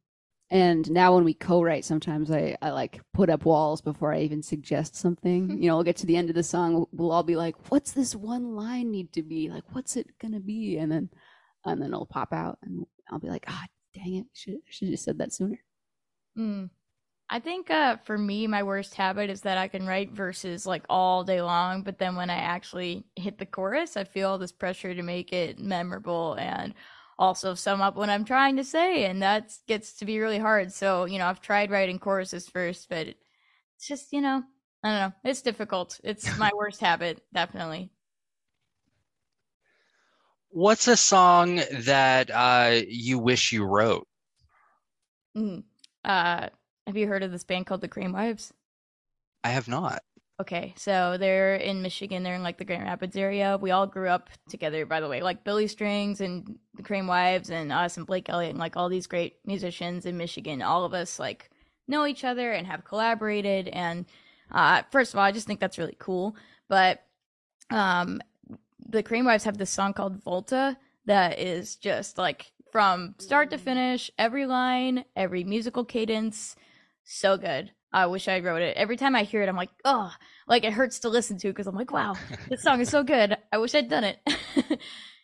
and 0.49 0.89
now 0.89 1.13
when 1.15 1.25
we 1.25 1.33
co-write, 1.33 1.83
sometimes 1.83 2.31
I, 2.31 2.55
I 2.61 2.71
like 2.71 3.01
put 3.13 3.29
up 3.29 3.43
walls 3.43 3.81
before 3.81 4.13
I 4.13 4.21
even 4.21 4.41
suggest 4.41 4.95
something. 4.95 5.49
You 5.61 5.67
know, 5.67 5.75
we'll 5.75 5.83
get 5.83 5.97
to 5.97 6.05
the 6.05 6.15
end 6.15 6.29
of 6.29 6.35
the 6.35 6.43
song, 6.43 6.85
we'll, 6.91 7.11
all 7.11 7.23
be 7.23 7.35
like, 7.35 7.71
"What's 7.71 7.91
this 7.91 8.15
one 8.15 8.55
line 8.55 8.91
need 8.91 9.11
to 9.13 9.23
be? 9.23 9.49
Like, 9.49 9.63
what's 9.71 9.97
it 9.97 10.07
gonna 10.21 10.39
be?" 10.39 10.77
And 10.77 10.91
then, 10.91 11.09
and 11.65 11.81
then 11.81 11.89
it'll 11.93 12.05
pop 12.05 12.31
out, 12.31 12.59
and 12.63 12.85
I'll 13.09 13.19
be 13.19 13.29
like, 13.29 13.45
"Ah, 13.47 13.65
dang 13.93 14.15
it! 14.15 14.27
Should 14.33 14.57
should 14.69 14.87
have 14.87 14.93
just 14.93 15.03
said 15.03 15.17
that 15.17 15.33
sooner." 15.33 15.59
Mm. 16.37 16.69
I 17.29 17.39
think 17.39 17.69
uh, 17.69 17.97
for 18.05 18.17
me, 18.17 18.47
my 18.47 18.63
worst 18.63 18.95
habit 18.95 19.29
is 19.29 19.41
that 19.41 19.57
I 19.57 19.67
can 19.67 19.85
write 19.85 20.11
verses 20.11 20.65
like 20.65 20.85
all 20.89 21.25
day 21.25 21.41
long, 21.41 21.83
but 21.83 21.97
then 21.97 22.15
when 22.15 22.29
I 22.29 22.37
actually 22.37 23.05
hit 23.17 23.37
the 23.37 23.45
chorus, 23.45 23.97
I 23.97 24.05
feel 24.05 24.37
this 24.37 24.53
pressure 24.53 24.95
to 24.95 25.03
make 25.03 25.33
it 25.33 25.59
memorable 25.59 26.35
and 26.39 26.73
also 27.19 27.53
sum 27.55 27.81
up 27.81 27.95
what 27.95 28.09
I'm 28.09 28.25
trying 28.25 28.57
to 28.57 28.63
say, 28.63 29.05
and 29.05 29.21
that 29.21 29.53
gets 29.67 29.93
to 29.95 30.05
be 30.05 30.19
really 30.19 30.37
hard. 30.37 30.71
So, 30.71 31.05
you 31.05 31.17
know, 31.17 31.27
I've 31.27 31.41
tried 31.41 31.71
writing 31.71 31.99
choruses 31.99 32.47
first, 32.47 32.89
but 32.89 33.07
it's 33.07 33.87
just, 33.87 34.13
you 34.13 34.21
know, 34.21 34.43
I 34.83 34.89
don't 34.89 34.99
know, 34.99 35.29
it's 35.29 35.41
difficult. 35.41 35.99
It's 36.03 36.37
my 36.39 36.51
worst 36.55 36.81
habit, 36.81 37.21
definitely. 37.33 37.91
What's 40.49 40.87
a 40.87 40.97
song 40.97 41.61
that 41.71 42.31
uh, 42.31 42.81
you 42.87 43.19
wish 43.19 43.51
you 43.51 43.65
wrote? 43.65 44.07
Mm. 45.35 45.63
Uh, 46.03 46.47
have 46.87 46.97
you 46.97 47.07
heard 47.07 47.23
of 47.23 47.31
this 47.31 47.43
band 47.43 47.67
called 47.67 47.81
the 47.81 47.87
Crane 47.87 48.13
Wives? 48.13 48.53
I 49.43 49.49
have 49.49 49.67
not. 49.67 50.01
Okay, 50.39 50.75
so 50.77 51.17
they're 51.17 51.55
in 51.55 51.81
Michigan. 51.81 52.21
They're 52.21 52.35
in 52.35 52.43
like 52.43 52.59
the 52.59 52.65
Grand 52.65 52.83
Rapids 52.83 53.15
area. 53.15 53.57
We 53.59 53.71
all 53.71 53.87
grew 53.87 54.07
up 54.07 54.29
together, 54.47 54.85
by 54.85 54.99
the 54.99 55.09
way, 55.09 55.23
like 55.23 55.43
Billy 55.43 55.65
Strings 55.67 56.21
and 56.21 56.59
the 56.75 56.83
Crane 56.83 57.07
Wives 57.07 57.49
and 57.49 57.71
us 57.71 57.97
and 57.97 58.05
Blake 58.05 58.29
Elliott 58.29 58.51
and 58.51 58.59
like 58.59 58.77
all 58.77 58.87
these 58.87 59.07
great 59.07 59.37
musicians 59.45 60.05
in 60.05 60.15
Michigan. 60.15 60.61
All 60.61 60.85
of 60.85 60.93
us 60.93 61.17
like 61.17 61.49
know 61.87 62.05
each 62.05 62.23
other 62.23 62.51
and 62.51 62.67
have 62.67 62.85
collaborated. 62.85 63.67
And 63.69 64.05
uh, 64.51 64.83
first 64.91 65.11
of 65.11 65.17
all, 65.17 65.25
I 65.25 65.31
just 65.31 65.47
think 65.47 65.59
that's 65.59 65.79
really 65.79 65.97
cool. 65.97 66.35
But 66.67 67.03
um, 67.71 68.21
the 68.87 69.01
Crane 69.01 69.25
Wives 69.25 69.45
have 69.45 69.57
this 69.57 69.71
song 69.71 69.93
called 69.93 70.21
Volta 70.23 70.77
that 71.05 71.39
is 71.39 71.77
just 71.77 72.19
like 72.19 72.51
from 72.71 73.15
start 73.17 73.49
to 73.49 73.57
finish, 73.57 74.11
every 74.19 74.45
line, 74.45 75.03
every 75.15 75.43
musical 75.43 75.83
cadence, 75.83 76.55
so 77.03 77.37
good. 77.37 77.71
I 77.93 78.05
wish 78.07 78.27
I 78.27 78.39
wrote 78.39 78.61
it. 78.61 78.75
Every 78.77 78.97
time 78.97 79.15
I 79.15 79.23
hear 79.23 79.41
it, 79.41 79.49
I'm 79.49 79.55
like, 79.55 79.69
oh, 79.85 80.11
like 80.47 80.63
it 80.63 80.73
hurts 80.73 80.99
to 80.99 81.09
listen 81.09 81.37
to 81.39 81.47
because 81.47 81.67
I'm 81.67 81.75
like, 81.75 81.91
wow, 81.91 82.15
this 82.49 82.61
song 82.61 82.81
is 82.81 82.89
so 82.89 83.03
good. 83.03 83.37
I 83.51 83.57
wish 83.57 83.73
I'd 83.75 83.89
done 83.89 84.03
it. 84.03 84.19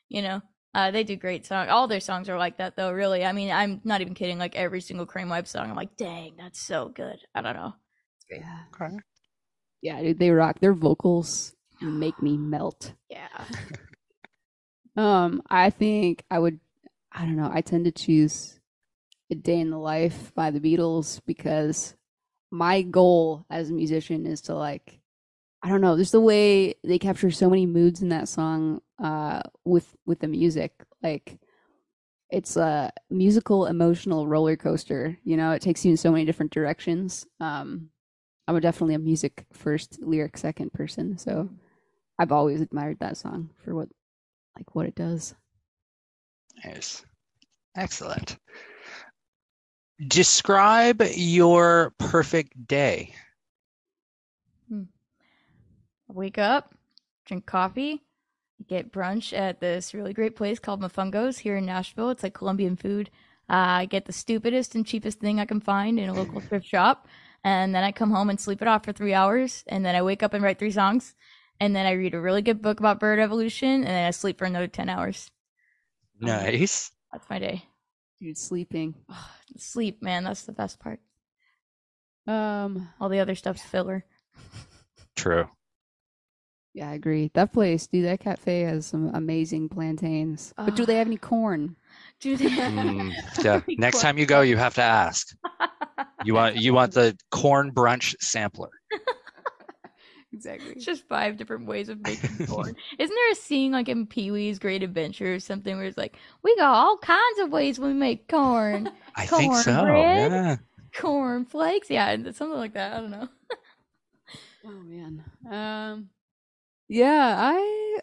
you 0.09 0.21
know, 0.21 0.41
uh, 0.73 0.91
they 0.91 1.03
do 1.03 1.15
great 1.15 1.45
songs. 1.45 1.69
All 1.69 1.87
their 1.87 1.99
songs 1.99 2.29
are 2.29 2.37
like 2.37 2.57
that, 2.57 2.75
though. 2.75 2.91
Really, 2.91 3.25
I 3.25 3.31
mean, 3.33 3.51
I'm 3.51 3.81
not 3.83 4.01
even 4.01 4.13
kidding. 4.13 4.37
Like 4.39 4.55
every 4.55 4.81
single 4.81 5.05
Cream 5.05 5.29
Wipe 5.29 5.47
song, 5.47 5.69
I'm 5.69 5.75
like, 5.75 5.97
dang, 5.97 6.35
that's 6.37 6.59
so 6.59 6.89
good. 6.89 7.17
I 7.35 7.41
don't 7.41 7.55
know. 7.55 7.73
Yeah, 8.31 8.59
Okay. 8.73 8.95
yeah, 9.81 10.01
dude, 10.01 10.19
they 10.19 10.31
rock. 10.31 10.59
Their 10.59 10.73
vocals 10.73 11.53
make 11.81 12.21
me 12.21 12.37
melt. 12.37 12.93
Yeah. 13.09 13.27
Um, 14.95 15.41
I 15.49 15.69
think 15.71 16.23
I 16.29 16.37
would. 16.37 16.59
I 17.11 17.25
don't 17.25 17.35
know. 17.35 17.49
I 17.51 17.61
tend 17.61 17.85
to 17.85 17.91
choose 17.91 18.59
"A 19.31 19.35
Day 19.35 19.59
in 19.59 19.71
the 19.71 19.77
Life" 19.79 20.31
by 20.35 20.51
the 20.51 20.59
Beatles 20.59 21.19
because 21.25 21.95
my 22.53 22.83
goal 22.83 23.47
as 23.49 23.71
a 23.71 23.73
musician 23.73 24.27
is 24.27 24.41
to 24.41 24.53
like, 24.53 24.99
I 25.63 25.69
don't 25.69 25.81
know, 25.81 25.97
just 25.97 26.11
the 26.11 26.21
way 26.21 26.75
they 26.83 26.99
capture 26.99 27.31
so 27.31 27.49
many 27.49 27.65
moods 27.65 28.03
in 28.03 28.09
that 28.09 28.29
song. 28.29 28.81
Uh, 29.03 29.41
with 29.65 29.97
with 30.05 30.19
the 30.19 30.27
music, 30.27 30.71
like 31.01 31.39
it's 32.29 32.55
a 32.55 32.91
musical 33.09 33.65
emotional 33.65 34.27
roller 34.27 34.55
coaster. 34.55 35.17
You 35.23 35.35
know, 35.35 35.51
it 35.51 35.63
takes 35.63 35.83
you 35.83 35.91
in 35.91 35.97
so 35.97 36.11
many 36.11 36.25
different 36.25 36.51
directions. 36.51 37.25
Um, 37.39 37.89
I'm 38.47 38.59
definitely 38.59 38.95
a 38.95 38.99
music 38.99 39.45
first, 39.51 39.99
lyric 40.01 40.37
second 40.37 40.73
person. 40.73 41.17
So 41.17 41.49
I've 42.19 42.31
always 42.31 42.61
admired 42.61 42.99
that 42.99 43.17
song 43.17 43.49
for 43.65 43.73
what 43.73 43.89
like 44.55 44.75
what 44.75 44.85
it 44.85 44.95
does. 44.95 45.33
Nice. 46.63 47.03
Excellent. 47.75 48.37
Describe 50.07 51.03
your 51.15 51.93
perfect 51.97 52.67
day. 52.67 53.13
wake 56.13 56.37
up, 56.37 56.75
drink 57.25 57.45
coffee, 57.45 58.01
get 58.67 58.91
brunch 58.91 59.37
at 59.37 59.59
this 59.59 59.93
really 59.93 60.13
great 60.13 60.35
place 60.35 60.59
called 60.59 60.81
Mafungos 60.81 61.39
here 61.39 61.57
in 61.57 61.65
Nashville. 61.65 62.09
It's 62.09 62.23
like 62.23 62.33
Colombian 62.33 62.75
food. 62.75 63.09
Uh, 63.49 63.81
I 63.81 63.85
get 63.85 64.05
the 64.05 64.13
stupidest 64.13 64.75
and 64.75 64.85
cheapest 64.85 65.19
thing 65.19 65.39
I 65.39 65.45
can 65.45 65.59
find 65.59 65.99
in 65.99 66.09
a 66.09 66.13
local 66.13 66.39
thrift 66.47 66.65
shop, 66.65 67.07
and 67.43 67.75
then 67.75 67.83
I 67.83 67.91
come 67.91 68.11
home 68.11 68.29
and 68.29 68.39
sleep 68.39 68.61
it 68.61 68.67
off 68.67 68.85
for 68.85 68.93
three 68.93 69.13
hours, 69.13 69.63
and 69.67 69.85
then 69.85 69.95
I 69.95 70.01
wake 70.01 70.23
up 70.23 70.33
and 70.33 70.43
write 70.43 70.59
three 70.59 70.71
songs, 70.71 71.13
and 71.59 71.75
then 71.75 71.85
I 71.85 71.91
read 71.91 72.13
a 72.13 72.21
really 72.21 72.41
good 72.41 72.61
book 72.61 72.79
about 72.79 72.99
bird 72.99 73.19
evolution, 73.19 73.83
and 73.83 73.87
then 73.87 74.07
I 74.07 74.11
sleep 74.11 74.37
for 74.37 74.45
another 74.45 74.67
ten 74.67 74.89
hours. 74.89 75.29
Nice. 76.19 76.91
That's 77.11 77.29
my 77.29 77.39
day. 77.39 77.65
Dude, 78.21 78.37
sleeping. 78.37 78.95
Sleep, 79.57 80.01
man, 80.01 80.23
that's 80.23 80.43
the 80.43 80.51
best 80.53 80.79
part. 80.79 80.99
Um, 82.25 82.89
All 82.99 83.09
the 83.09 83.19
other 83.19 83.35
stuff's 83.35 83.61
filler. 83.61 84.05
True. 85.15 85.49
Yeah, 86.73 86.89
I 86.89 86.93
agree. 86.93 87.29
That 87.35 87.53
place, 87.53 87.85
dude, 87.85 88.05
that 88.05 88.19
cafe 88.19 88.61
has 88.61 88.87
some 88.87 89.13
amazing 89.13 89.69
plantains. 89.69 90.53
But 90.57 90.75
do 90.75 90.85
they 90.87 90.95
have 90.95 91.05
any 91.07 91.17
corn? 91.17 91.75
Do 92.19 92.35
they? 92.35 92.45
Mm, 92.45 93.13
yeah. 93.43 93.61
Next 93.77 93.99
quiet. 93.99 94.01
time 94.01 94.17
you 94.17 94.25
go, 94.25 94.41
you 94.41 94.57
have 94.57 94.73
to 94.75 94.81
ask. 94.81 95.35
You 96.23 96.33
want 96.33 96.55
you 96.55 96.73
want 96.73 96.93
the 96.93 97.15
corn 97.29 97.71
brunch 97.71 98.15
sampler. 98.21 98.71
Exactly. 100.33 100.73
It's 100.73 100.85
just 100.85 101.07
five 101.07 101.37
different 101.37 101.67
ways 101.67 101.89
of 101.89 102.01
making 102.01 102.39
corn. 102.47 102.75
Isn't 102.97 103.15
there 103.15 103.31
a 103.31 103.35
scene 103.35 103.71
like 103.71 103.87
in 103.87 104.07
Pee 104.07 104.31
Wee's 104.31 104.59
Great 104.59 104.83
Adventure 104.83 105.35
or 105.35 105.39
something 105.39 105.77
where 105.77 105.85
it's 105.85 105.97
like, 105.97 106.17
we 106.43 106.55
got 106.55 106.73
all 106.73 106.97
kinds 106.97 107.39
of 107.39 107.51
ways 107.51 107.79
we 107.79 107.93
make 107.93 108.27
corn, 108.27 108.89
I 109.15 109.25
think 109.27 109.53
so. 109.55 109.71
Cornbread? 109.71 110.31
Yeah. 110.31 110.57
corn 110.95 111.45
flakes, 111.45 111.89
yeah, 111.89 112.15
something 112.31 112.49
like 112.57 112.73
that. 112.73 112.93
I 112.93 112.99
don't 113.01 113.11
know. 113.11 113.29
Oh 114.65 114.81
man. 114.85 115.23
Um 115.51 116.09
yeah, 116.87 117.35
I 117.37 117.99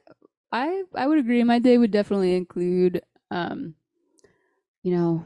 I 0.53 0.83
I 0.95 1.07
would 1.07 1.19
agree. 1.19 1.43
My 1.45 1.59
day 1.59 1.79
would 1.79 1.91
definitely 1.91 2.35
include 2.35 3.03
um 3.31 3.75
you 4.83 4.95
know, 4.95 5.25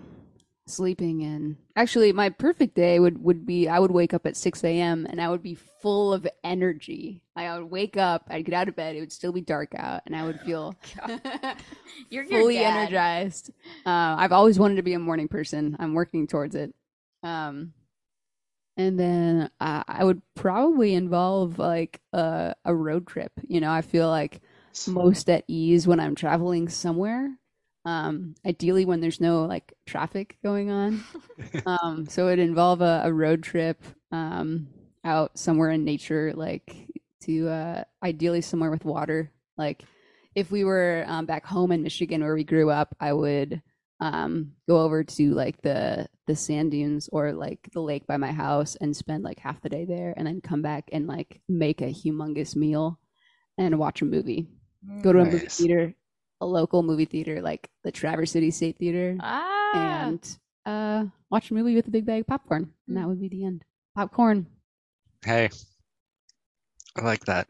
sleeping 0.66 1.20
in. 1.20 1.56
Actually, 1.76 2.12
my 2.12 2.30
perfect 2.30 2.74
day 2.74 2.98
would 2.98 3.22
would 3.22 3.44
be 3.46 3.68
I 3.68 3.78
would 3.78 3.90
wake 3.90 4.14
up 4.14 4.26
at 4.26 4.36
6 4.36 4.64
a.m. 4.64 5.06
and 5.08 5.20
I 5.20 5.28
would 5.28 5.42
be 5.42 5.54
full 5.54 6.12
of 6.12 6.26
energy. 6.42 7.22
Like, 7.36 7.46
I 7.48 7.58
would 7.58 7.70
wake 7.70 7.96
up, 7.96 8.26
I'd 8.30 8.44
get 8.44 8.54
out 8.54 8.68
of 8.68 8.76
bed, 8.76 8.96
it 8.96 9.00
would 9.00 9.12
still 9.12 9.32
be 9.32 9.40
dark 9.40 9.74
out, 9.76 10.02
and 10.06 10.14
I 10.16 10.24
would 10.24 10.40
feel 10.46 10.74
You're 12.10 12.24
fully 12.24 12.54
dad. 12.54 12.76
energized. 12.88 13.50
Uh, 13.84 14.16
I've 14.18 14.32
always 14.32 14.58
wanted 14.58 14.76
to 14.76 14.82
be 14.82 14.94
a 14.94 14.98
morning 14.98 15.28
person. 15.28 15.76
I'm 15.78 15.94
working 15.94 16.26
towards 16.26 16.54
it. 16.54 16.74
Um, 17.22 17.72
and 18.76 18.98
then 18.98 19.50
uh, 19.60 19.84
I 19.86 20.04
would 20.04 20.20
probably 20.34 20.94
involve 20.94 21.58
like 21.58 22.00
a, 22.12 22.54
a 22.64 22.74
road 22.74 23.06
trip. 23.06 23.32
You 23.46 23.60
know, 23.60 23.70
I 23.70 23.82
feel 23.82 24.08
like 24.08 24.40
most 24.86 25.30
at 25.30 25.44
ease 25.48 25.86
when 25.86 26.00
I'm 26.00 26.14
traveling 26.14 26.68
somewhere. 26.68 27.38
Um, 27.86 28.34
ideally 28.46 28.86
when 28.86 29.00
there's 29.00 29.20
no 29.20 29.44
like 29.44 29.74
traffic 29.86 30.38
going 30.42 30.70
on. 30.70 31.04
um, 31.66 32.06
so 32.06 32.28
it'd 32.28 32.38
involve 32.38 32.80
a, 32.80 33.02
a 33.04 33.12
road 33.12 33.42
trip 33.42 33.82
um, 34.10 34.68
out 35.04 35.38
somewhere 35.38 35.70
in 35.70 35.84
nature, 35.84 36.32
like 36.34 36.88
to 37.22 37.48
uh, 37.48 37.84
ideally 38.02 38.40
somewhere 38.40 38.70
with 38.70 38.84
water. 38.84 39.30
Like 39.56 39.84
if 40.34 40.50
we 40.50 40.64
were 40.64 41.04
um, 41.06 41.26
back 41.26 41.44
home 41.44 41.72
in 41.72 41.82
Michigan 41.82 42.22
where 42.22 42.34
we 42.34 42.44
grew 42.44 42.70
up, 42.70 42.94
I 43.00 43.12
would 43.12 43.62
um, 44.00 44.52
go 44.68 44.80
over 44.80 45.04
to 45.04 45.34
like 45.34 45.62
the 45.62 46.08
the 46.26 46.34
sand 46.34 46.70
dunes 46.70 47.08
or 47.12 47.32
like 47.32 47.68
the 47.72 47.80
lake 47.80 48.06
by 48.06 48.16
my 48.16 48.32
house 48.32 48.76
and 48.76 48.96
spend 48.96 49.24
like 49.24 49.38
half 49.38 49.60
the 49.60 49.68
day 49.68 49.84
there, 49.84 50.14
and 50.16 50.26
then 50.26 50.40
come 50.40 50.62
back 50.62 50.88
and 50.92 51.06
like 51.06 51.40
make 51.48 51.80
a 51.80 51.92
humongous 51.92 52.56
meal 52.56 52.98
and 53.58 53.78
watch 53.78 54.02
a 54.02 54.04
movie. 54.04 54.48
Go 55.02 55.12
to 55.12 55.20
a 55.20 55.24
movie 55.24 55.46
theater, 55.46 55.94
a 56.44 56.46
local 56.46 56.82
movie 56.82 57.06
theater 57.06 57.40
like 57.40 57.68
the 57.82 57.90
Traverse 57.90 58.32
City 58.32 58.50
State 58.50 58.76
Theater, 58.78 59.16
Ah, 59.20 60.02
and 60.04 60.38
uh, 60.66 61.06
watch 61.30 61.50
a 61.50 61.54
movie 61.54 61.74
with 61.74 61.88
a 61.88 61.90
big 61.90 62.04
bag 62.04 62.20
of 62.20 62.26
popcorn, 62.26 62.70
and 62.86 62.96
that 62.96 63.08
would 63.08 63.20
be 63.20 63.28
the 63.28 63.44
end. 63.44 63.64
Popcorn. 63.96 64.46
Hey, 65.24 65.48
I 66.96 67.02
like 67.02 67.24
that. 67.24 67.48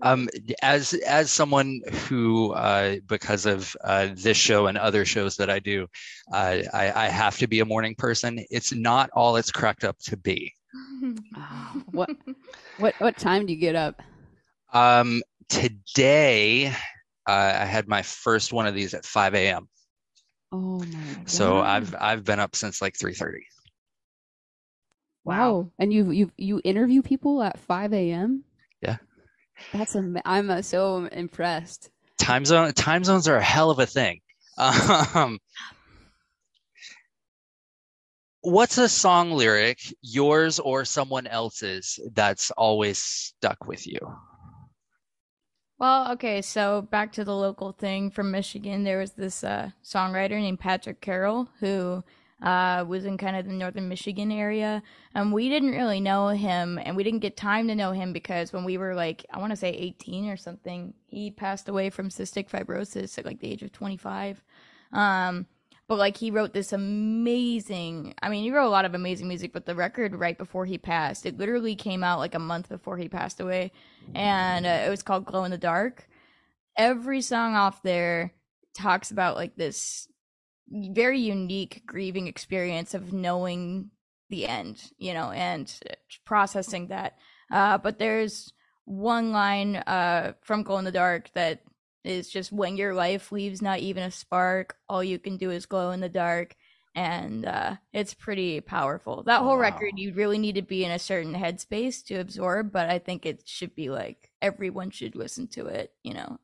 Um, 0.00 0.28
as 0.62 0.94
as 0.94 1.30
someone 1.30 1.80
who, 2.08 2.52
uh, 2.52 2.96
because 3.06 3.46
of 3.46 3.76
uh, 3.84 4.08
this 4.14 4.36
show 4.36 4.66
and 4.66 4.78
other 4.78 5.04
shows 5.04 5.36
that 5.36 5.50
I 5.50 5.58
do, 5.60 5.86
uh, 6.32 6.58
I, 6.72 6.92
I 7.04 7.08
have 7.08 7.36
to 7.38 7.46
be 7.46 7.60
a 7.60 7.64
morning 7.64 7.94
person. 7.94 8.44
It's 8.50 8.72
not 8.72 9.10
all 9.12 9.36
it's 9.36 9.52
cracked 9.52 9.84
up 9.84 9.98
to 10.06 10.16
be. 10.16 10.54
What 11.92 12.10
what 12.78 12.94
what 12.98 13.16
time 13.18 13.46
do 13.46 13.52
you 13.52 13.58
get 13.58 13.76
up? 13.76 14.02
Um, 14.72 15.22
today, 15.48 16.74
uh, 17.26 17.58
I 17.60 17.64
had 17.64 17.88
my 17.88 18.02
first 18.02 18.52
one 18.52 18.66
of 18.66 18.74
these 18.74 18.94
at 18.94 19.04
5 19.04 19.34
a.m. 19.34 19.68
Oh 20.52 20.78
my 20.78 21.24
So 21.26 21.60
I've 21.60 21.94
I've 21.98 22.24
been 22.24 22.40
up 22.40 22.54
since 22.54 22.82
like 22.82 22.94
3:30. 22.98 23.40
Wow. 25.24 25.70
And 25.78 25.92
you 25.92 26.10
you 26.10 26.30
you 26.36 26.60
interview 26.64 27.02
people 27.02 27.42
at 27.42 27.58
5 27.58 27.92
a.m.? 27.92 28.44
Yeah. 28.80 28.96
That's 29.72 29.96
am- 29.96 30.18
I'm 30.24 30.50
uh, 30.50 30.62
so 30.62 31.06
impressed. 31.06 31.90
Time 32.18 32.44
zone 32.44 32.72
time 32.72 33.04
zones 33.04 33.28
are 33.28 33.36
a 33.36 33.42
hell 33.42 33.70
of 33.70 33.78
a 33.78 33.86
thing. 33.86 34.20
Um, 34.58 35.38
what's 38.42 38.76
a 38.76 38.88
song 38.88 39.30
lyric, 39.30 39.78
yours 40.02 40.58
or 40.58 40.84
someone 40.84 41.26
else's, 41.26 41.98
that's 42.12 42.50
always 42.52 42.98
stuck 42.98 43.66
with 43.66 43.86
you? 43.86 43.98
Well, 45.82 46.12
okay, 46.12 46.42
so 46.42 46.82
back 46.82 47.10
to 47.14 47.24
the 47.24 47.34
local 47.34 47.72
thing 47.72 48.12
from 48.12 48.30
Michigan. 48.30 48.84
There 48.84 49.00
was 49.00 49.14
this 49.14 49.42
uh, 49.42 49.70
songwriter 49.82 50.40
named 50.40 50.60
Patrick 50.60 51.00
Carroll 51.00 51.48
who 51.58 52.04
uh, 52.40 52.84
was 52.86 53.04
in 53.04 53.18
kind 53.18 53.36
of 53.36 53.46
the 53.46 53.52
northern 53.52 53.88
Michigan 53.88 54.30
area. 54.30 54.80
And 55.12 55.32
we 55.32 55.48
didn't 55.48 55.72
really 55.72 55.98
know 55.98 56.28
him, 56.28 56.78
and 56.78 56.94
we 56.94 57.02
didn't 57.02 57.18
get 57.18 57.36
time 57.36 57.66
to 57.66 57.74
know 57.74 57.90
him 57.90 58.12
because 58.12 58.52
when 58.52 58.64
we 58.64 58.78
were 58.78 58.94
like, 58.94 59.26
I 59.32 59.40
want 59.40 59.50
to 59.50 59.56
say 59.56 59.70
18 59.70 60.28
or 60.28 60.36
something, 60.36 60.94
he 61.08 61.32
passed 61.32 61.68
away 61.68 61.90
from 61.90 62.10
cystic 62.10 62.48
fibrosis 62.48 63.18
at 63.18 63.26
like 63.26 63.40
the 63.40 63.50
age 63.50 63.64
of 63.64 63.72
25. 63.72 64.40
Um, 64.92 65.46
but 65.92 65.98
like 65.98 66.16
he 66.16 66.30
wrote 66.30 66.54
this 66.54 66.72
amazing 66.72 68.14
i 68.22 68.30
mean 68.30 68.42
he 68.42 68.50
wrote 68.50 68.66
a 68.66 68.70
lot 68.70 68.86
of 68.86 68.94
amazing 68.94 69.28
music 69.28 69.52
but 69.52 69.66
the 69.66 69.74
record 69.74 70.14
right 70.14 70.38
before 70.38 70.64
he 70.64 70.78
passed 70.78 71.26
it 71.26 71.36
literally 71.36 71.76
came 71.76 72.02
out 72.02 72.18
like 72.18 72.34
a 72.34 72.38
month 72.38 72.68
before 72.68 72.96
he 72.96 73.08
passed 73.08 73.40
away. 73.40 73.72
And 74.14 74.66
uh, 74.66 74.84
it 74.86 74.90
was 74.90 75.02
called 75.02 75.24
glow 75.24 75.44
in 75.44 75.50
the 75.50 75.58
dark. 75.58 76.08
Every 76.76 77.20
song 77.20 77.54
off 77.54 77.82
there 77.82 78.32
talks 78.74 79.10
about 79.10 79.36
like 79.36 79.56
this 79.56 80.08
very 80.70 81.20
unique 81.20 81.82
grieving 81.84 82.26
experience 82.26 82.94
of 82.94 83.12
knowing 83.12 83.90
the 84.30 84.46
end 84.46 84.82
you 84.96 85.12
know 85.12 85.30
and 85.30 85.72
processing 86.24 86.88
that. 86.88 87.18
Uh, 87.50 87.76
but 87.76 87.98
there's 87.98 88.52
one 88.84 89.30
line 89.30 89.76
uh, 89.76 90.32
from 90.40 90.62
glow 90.62 90.78
in 90.78 90.84
the 90.84 90.92
dark 90.92 91.30
that 91.34 91.60
is 92.04 92.28
just 92.28 92.52
when 92.52 92.76
your 92.76 92.94
life 92.94 93.32
leaves 93.32 93.62
not 93.62 93.78
even 93.78 94.02
a 94.02 94.10
spark 94.10 94.76
all 94.88 95.02
you 95.02 95.18
can 95.18 95.36
do 95.36 95.50
is 95.50 95.66
glow 95.66 95.90
in 95.90 96.00
the 96.00 96.08
dark. 96.08 96.56
And 96.94 97.46
uh, 97.46 97.76
it's 97.94 98.12
pretty 98.12 98.60
powerful. 98.60 99.22
That 99.22 99.40
whole 99.40 99.56
wow. 99.56 99.62
record 99.62 99.92
you 99.96 100.12
really 100.12 100.38
need 100.38 100.56
to 100.56 100.62
be 100.62 100.84
in 100.84 100.90
a 100.90 100.98
certain 100.98 101.34
headspace 101.34 102.04
to 102.06 102.16
absorb 102.16 102.70
but 102.70 102.90
i 102.90 102.98
think 102.98 103.24
it 103.24 103.42
should 103.46 103.74
be 103.74 103.88
like 103.88 104.30
everyone 104.42 104.90
should 104.90 105.16
listen 105.16 105.46
to 105.48 105.66
it 105.66 105.92
you 106.02 106.14
know? 106.14 106.38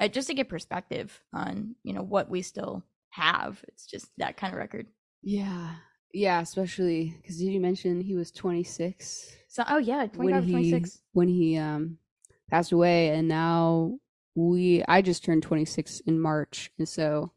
Uh, 0.00 0.08
just 0.08 0.28
to 0.28 0.34
get 0.34 0.48
perspective 0.48 1.20
on 1.32 1.76
you 1.84 1.92
know 1.92 2.02
what 2.02 2.28
we 2.28 2.42
still 2.42 2.82
have. 3.10 3.62
It's 3.68 3.86
just 3.86 4.06
that 4.18 4.36
kind 4.36 4.52
of 4.52 4.58
record. 4.58 4.88
Yeah. 5.22 5.74
Yeah, 6.12 6.40
especially 6.40 7.14
cuz 7.24 7.38
did 7.38 7.52
you 7.52 7.60
mention 7.60 8.00
he 8.00 8.14
was 8.14 8.30
26 8.32 9.36
so 9.48 9.64
oh 9.68 9.78
yeah 9.78 10.06
25 10.06 10.16
when 10.16 10.42
he 10.42 10.52
26 10.52 11.02
when 11.12 11.28
he 11.28 11.56
um 11.56 11.98
passed 12.50 12.72
away 12.72 13.10
and 13.10 13.28
now 13.28 13.98
we 14.34 14.82
I 14.88 15.02
just 15.02 15.24
turned 15.24 15.42
26 15.42 16.00
in 16.06 16.18
March 16.20 16.70
and 16.78 16.88
so 16.88 17.32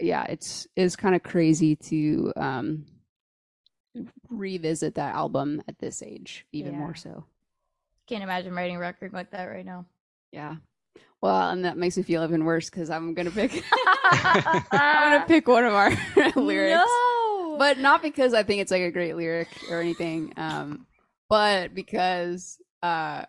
yeah, 0.00 0.24
it's 0.24 0.66
it's 0.76 0.96
kind 0.96 1.14
of 1.14 1.22
crazy 1.22 1.76
to 1.76 2.32
um 2.36 2.86
revisit 4.30 4.94
that 4.94 5.14
album 5.14 5.62
at 5.68 5.78
this 5.78 6.02
age 6.02 6.46
even 6.52 6.72
Yeah. 6.72 6.78
more 6.78 6.94
so. 6.94 7.24
can't 8.08 8.22
imagine 8.22 8.54
writing 8.54 8.76
a 8.76 8.80
record 8.80 9.12
like 9.12 9.30
that 9.32 9.44
right 9.46 9.64
now 9.66 9.84
Yeah. 10.32 10.56
Well, 11.20 11.50
and 11.50 11.64
that 11.64 11.76
makes 11.76 11.96
me 11.96 12.02
feel 12.02 12.24
even 12.24 12.44
worse 12.44 12.68
because 12.70 12.90
I'm 12.90 13.14
gonna 13.14 13.30
pick. 13.30 13.62
I'm 14.10 14.62
gonna 14.72 15.24
pick 15.28 15.46
one 15.46 15.64
of 15.64 15.72
our 15.74 15.90
lyrics, 16.36 16.80
no 16.86 17.56
but 17.58 17.78
not 17.78 18.02
because 18.02 18.32
I 18.34 18.42
think 18.42 18.60
it's 18.62 18.70
like 18.72 18.82
a 18.82 18.90
great 18.90 19.14
lyric 19.14 19.48
or 19.68 19.80
anything, 19.80 20.32
um, 20.36 20.86
but 21.28 21.74
because 21.74 22.58
uh, 22.82 23.24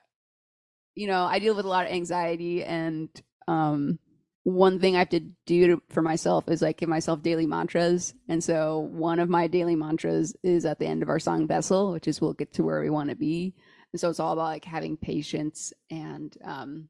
you 0.95 1.07
know 1.07 1.23
I 1.23 1.39
deal 1.39 1.55
with 1.55 1.65
a 1.65 1.69
lot 1.69 1.85
of 1.85 1.91
anxiety, 1.91 2.63
and 2.63 3.09
um, 3.47 3.99
one 4.43 4.79
thing 4.79 4.95
I 4.95 4.99
have 4.99 5.09
to 5.09 5.21
do 5.45 5.67
to, 5.67 5.81
for 5.89 6.01
myself 6.01 6.47
is 6.49 6.61
like 6.61 6.77
give 6.77 6.89
myself 6.89 7.21
daily 7.21 7.45
mantras, 7.45 8.13
and 8.27 8.43
so 8.43 8.79
one 8.79 9.19
of 9.19 9.29
my 9.29 9.47
daily 9.47 9.75
mantras 9.75 10.35
is 10.43 10.65
at 10.65 10.79
the 10.79 10.87
end 10.87 11.03
of 11.03 11.09
our 11.09 11.19
song 11.19 11.47
"Vessel," 11.47 11.91
which 11.91 12.07
is 12.07 12.21
"We'll 12.21 12.33
get 12.33 12.53
to 12.53 12.63
where 12.63 12.81
we 12.81 12.89
want 12.89 13.09
to 13.09 13.15
be," 13.15 13.53
and 13.91 13.99
so 13.99 14.09
it's 14.09 14.19
all 14.19 14.33
about 14.33 14.43
like 14.43 14.65
having 14.65 14.97
patience 14.97 15.73
and 15.89 16.35
um, 16.43 16.89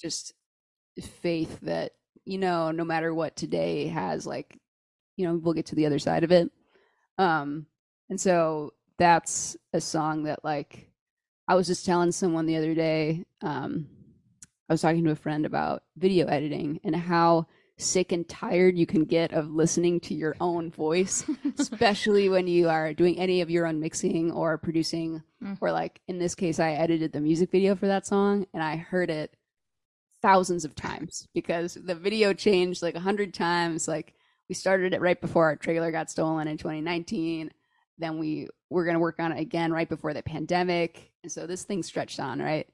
just 0.00 0.34
faith 1.00 1.58
that 1.62 1.92
you 2.24 2.38
know 2.38 2.70
no 2.70 2.84
matter 2.84 3.14
what 3.14 3.36
today 3.36 3.86
has 3.86 4.26
like 4.26 4.58
you 5.16 5.26
know 5.26 5.36
we'll 5.36 5.54
get 5.54 5.66
to 5.66 5.74
the 5.74 5.86
other 5.86 5.98
side 5.98 6.24
of 6.24 6.32
it. 6.32 6.50
Um 7.18 7.66
and 8.08 8.20
so 8.20 8.74
that's 8.98 9.56
a 9.72 9.80
song 9.80 10.24
that 10.24 10.44
like 10.44 10.89
i 11.50 11.54
was 11.54 11.66
just 11.66 11.84
telling 11.84 12.12
someone 12.12 12.46
the 12.46 12.56
other 12.56 12.74
day 12.74 13.24
um 13.42 13.86
i 14.68 14.72
was 14.72 14.80
talking 14.80 15.04
to 15.04 15.10
a 15.10 15.16
friend 15.16 15.44
about 15.44 15.82
video 15.96 16.26
editing 16.26 16.80
and 16.84 16.96
how 16.96 17.46
sick 17.76 18.12
and 18.12 18.28
tired 18.28 18.76
you 18.76 18.86
can 18.86 19.04
get 19.04 19.32
of 19.32 19.50
listening 19.50 19.98
to 20.00 20.14
your 20.14 20.36
own 20.40 20.70
voice 20.70 21.24
especially 21.58 22.28
when 22.28 22.46
you 22.46 22.68
are 22.68 22.92
doing 22.94 23.18
any 23.18 23.40
of 23.40 23.50
your 23.50 23.66
own 23.66 23.80
mixing 23.80 24.30
or 24.32 24.56
producing 24.58 25.22
Mm. 25.42 25.56
or 25.62 25.72
like 25.72 26.02
in 26.06 26.18
this 26.18 26.34
case 26.34 26.60
i 26.60 26.72
edited 26.72 27.12
the 27.12 27.20
music 27.20 27.50
video 27.50 27.74
for 27.74 27.86
that 27.86 28.06
song 28.06 28.46
and 28.52 28.62
i 28.62 28.76
heard 28.76 29.08
it 29.08 29.34
thousands 30.22 30.64
of 30.64 30.74
times 30.74 31.28
because 31.34 31.74
the 31.74 31.94
video 31.94 32.32
changed 32.32 32.82
like 32.82 32.94
a 32.94 33.00
hundred 33.00 33.32
times. 33.32 33.88
Like 33.88 34.14
we 34.48 34.54
started 34.54 34.92
it 34.94 35.00
right 35.00 35.20
before 35.20 35.44
our 35.44 35.56
trailer 35.56 35.90
got 35.90 36.10
stolen 36.10 36.48
in 36.48 36.58
2019. 36.58 37.50
Then 38.00 38.18
we 38.18 38.48
were 38.70 38.84
going 38.84 38.94
to 38.94 39.00
work 39.00 39.20
on 39.20 39.32
it 39.32 39.40
again 39.40 39.72
right 39.72 39.88
before 39.88 40.14
the 40.14 40.22
pandemic. 40.22 41.12
And 41.22 41.30
so 41.30 41.46
this 41.46 41.64
thing 41.64 41.82
stretched 41.82 42.18
on, 42.18 42.40
right? 42.40 42.66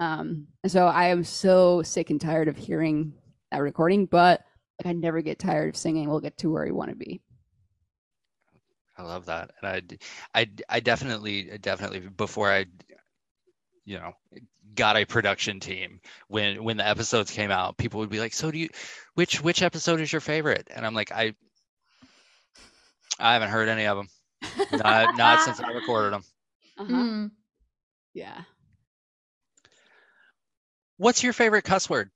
Um, 0.00 0.48
so 0.66 0.86
I 0.86 1.08
am 1.08 1.24
so 1.24 1.82
sick 1.82 2.10
and 2.10 2.20
tired 2.20 2.48
of 2.48 2.56
hearing 2.56 3.14
that 3.50 3.58
recording, 3.58 4.06
but 4.06 4.44
like, 4.82 4.90
I 4.90 4.92
never 4.92 5.22
get 5.22 5.38
tired 5.38 5.68
of 5.68 5.76
singing. 5.76 6.08
We'll 6.08 6.20
get 6.20 6.38
to 6.38 6.50
where 6.50 6.64
we 6.64 6.72
want 6.72 6.90
to 6.90 6.96
be. 6.96 7.20
I 8.98 9.04
love 9.04 9.26
that, 9.26 9.50
and 9.62 9.98
I, 10.34 10.40
I, 10.40 10.50
I 10.68 10.80
definitely, 10.80 11.58
definitely 11.60 12.00
before 12.00 12.50
I, 12.52 12.66
you 13.84 13.98
know, 13.98 14.12
got 14.74 14.96
a 14.96 15.04
production 15.04 15.60
team 15.60 16.00
when 16.28 16.62
when 16.62 16.76
the 16.76 16.86
episodes 16.86 17.30
came 17.30 17.50
out, 17.50 17.78
people 17.78 18.00
would 18.00 18.10
be 18.10 18.20
like, 18.20 18.34
"So 18.34 18.50
do 18.50 18.58
you, 18.58 18.68
which 19.14 19.42
which 19.42 19.62
episode 19.62 20.00
is 20.00 20.12
your 20.12 20.20
favorite?" 20.20 20.68
And 20.70 20.84
I'm 20.84 20.94
like, 20.94 21.10
I, 21.10 21.34
I 23.18 23.32
haven't 23.32 23.48
heard 23.48 23.68
any 23.68 23.86
of 23.86 23.96
them, 23.96 24.08
not 24.72 25.16
not 25.16 25.40
since 25.40 25.60
I 25.60 25.70
recorded 25.72 26.12
them. 26.12 26.24
Uh-huh. 26.78 26.92
Mm. 26.92 27.30
Yeah. 28.14 28.42
What's 30.96 31.22
your 31.22 31.32
favorite 31.32 31.64
cuss 31.64 31.88
word? 31.90 32.10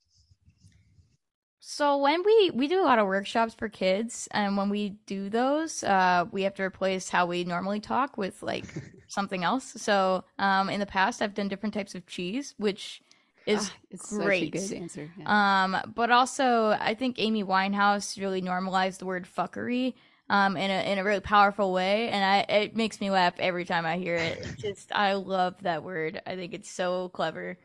So 1.59 1.97
when 1.97 2.23
we 2.23 2.51
we 2.53 2.67
do 2.67 2.81
a 2.81 2.85
lot 2.85 2.97
of 2.99 3.07
workshops 3.07 3.53
for 3.53 3.67
kids, 3.67 4.27
and 4.31 4.55
when 4.55 4.69
we 4.69 4.89
do 5.05 5.29
those, 5.29 5.83
uh, 5.83 6.25
we 6.31 6.43
have 6.43 6.53
to 6.55 6.63
replace 6.63 7.09
how 7.09 7.25
we 7.25 7.43
normally 7.43 7.79
talk 7.81 8.17
with 8.17 8.41
like 8.41 8.73
something 9.07 9.43
else. 9.43 9.73
So 9.77 10.23
um, 10.39 10.69
in 10.69 10.79
the 10.79 10.85
past, 10.85 11.21
I've 11.21 11.33
done 11.33 11.49
different 11.49 11.73
types 11.73 11.93
of 11.93 12.05
cheese, 12.05 12.55
which 12.57 13.01
is 13.45 13.69
Ah, 13.69 13.73
it's 13.91 14.09
great. 14.09 14.55
such 14.55 14.63
a 14.63 14.67
good 14.69 14.81
answer. 14.81 15.11
Yeah. 15.19 15.63
Um, 15.63 15.93
but 15.93 16.09
also, 16.09 16.77
I 16.79 16.93
think 16.93 17.15
Amy 17.19 17.43
Winehouse 17.43 18.19
really 18.19 18.41
normalized 18.41 19.01
the 19.01 19.05
word 19.05 19.27
fuckery 19.27 19.95
um, 20.29 20.57
in 20.57 20.69
a 20.71 20.91
in 20.91 20.97
a 20.97 21.03
really 21.03 21.19
powerful 21.21 21.71
way, 21.73 22.09
and 22.09 22.23
I 22.23 22.39
it 22.61 22.75
makes 22.75 22.99
me 22.99 23.09
laugh 23.09 23.33
every 23.39 23.65
time 23.65 23.85
I 23.85 23.97
hear 23.97 24.15
it. 24.15 24.39
It's 24.39 24.61
just 24.61 24.91
I 24.91 25.13
love 25.13 25.55
that 25.63 25.83
word. 25.83 26.21
I 26.27 26.35
think 26.35 26.53
it's 26.53 26.69
so 26.71 27.09
clever. 27.09 27.57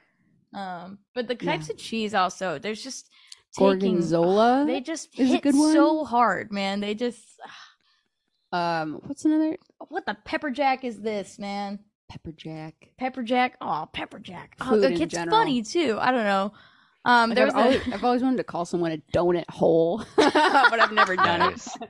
Um, 0.55 0.99
but 1.15 1.29
the 1.29 1.35
types 1.35 1.71
of 1.71 1.79
cheese 1.79 2.13
also, 2.15 2.59
there's 2.59 2.83
just 2.85 3.09
taking- 3.57 3.79
Gorgonzola 3.81 4.65
They 4.67 4.81
just 4.83 5.09
is 5.19 5.31
a 5.31 5.33
hit 5.35 5.43
good 5.43 5.55
one. 5.57 5.73
so 5.73 6.05
hard, 6.05 6.53
man. 6.53 6.81
They 6.81 6.95
just 6.95 7.23
Um, 8.53 9.01
what's 9.07 9.25
another 9.25 9.57
what 9.89 10.05
the 10.07 10.17
pepper 10.25 10.51
jack 10.51 10.85
is 10.85 11.01
this, 11.01 11.39
man? 11.39 11.79
pepper 12.11 12.33
jack? 12.33 12.75
Pepper 12.99 13.23
jack. 13.23 13.57
Oh, 13.63 13.89
pepper 13.95 14.19
jack. 14.19 14.55
Oh, 14.61 14.71
Food 14.73 14.83
like, 14.83 14.95
in 14.97 15.01
it's 15.03 15.15
general. 15.15 15.39
funny 15.39 15.63
too. 15.63 15.97
I 15.99 16.11
don't 16.11 16.25
know. 16.25 16.53
Um, 17.07 17.31
Like, 17.31 17.37
there 17.37 17.47
I've, 17.47 17.55
was 17.55 17.65
always, 17.65 17.87
a, 17.89 17.95
I've 17.95 18.05
always 18.05 18.23
wanted 18.23 18.37
to 18.37 18.45
call 18.45 18.67
someone 18.67 18.93
a 18.93 18.99
donut 19.17 19.49
hole, 19.49 20.05
but 20.17 20.37
I've 20.37 20.93
never 20.93 21.17
done 21.17 21.41
Nice. 21.41 21.75
it. 21.81 21.89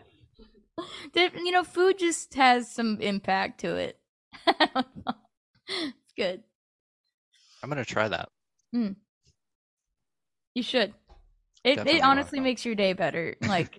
You 1.14 1.51
know, 1.51 1.64
food 1.64 1.99
just 1.99 2.35
has 2.35 2.71
some 2.71 3.01
impact 3.01 3.61
to 3.61 3.77
it. 3.77 3.99
I 4.47 4.68
don't 4.75 5.07
know. 5.07 5.14
it's 5.68 6.12
good. 6.16 6.42
I'm 7.62 7.68
gonna 7.68 7.85
try 7.85 8.09
that. 8.09 8.29
Hmm. 8.73 8.92
You 10.55 10.62
should. 10.62 10.95
It 11.64 11.77
Definitely 11.77 12.01
it 12.01 12.05
honestly 12.05 12.40
makes 12.40 12.64
your 12.64 12.75
day 12.75 12.92
better. 12.92 13.37
Like, 13.42 13.79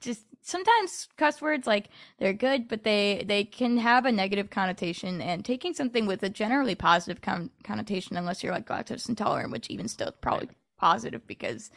just 0.00 0.26
sometimes 0.42 1.08
cuss 1.16 1.40
words 1.40 1.66
like 1.66 1.88
they're 2.18 2.32
good, 2.32 2.68
but 2.68 2.84
they 2.84 3.24
they 3.26 3.44
can 3.44 3.78
have 3.78 4.04
a 4.04 4.12
negative 4.12 4.50
connotation. 4.50 5.20
And 5.20 5.44
taking 5.44 5.74
something 5.74 6.06
with 6.06 6.22
a 6.22 6.28
generally 6.28 6.74
positive 6.74 7.22
con- 7.22 7.50
connotation, 7.64 8.16
unless 8.16 8.42
you're 8.42 8.52
like 8.52 8.66
lactose 8.66 9.08
intolerant, 9.08 9.52
which 9.52 9.70
even 9.70 9.88
still 9.88 10.08
is 10.08 10.14
probably 10.20 10.48
positive 10.78 11.26
because 11.26 11.70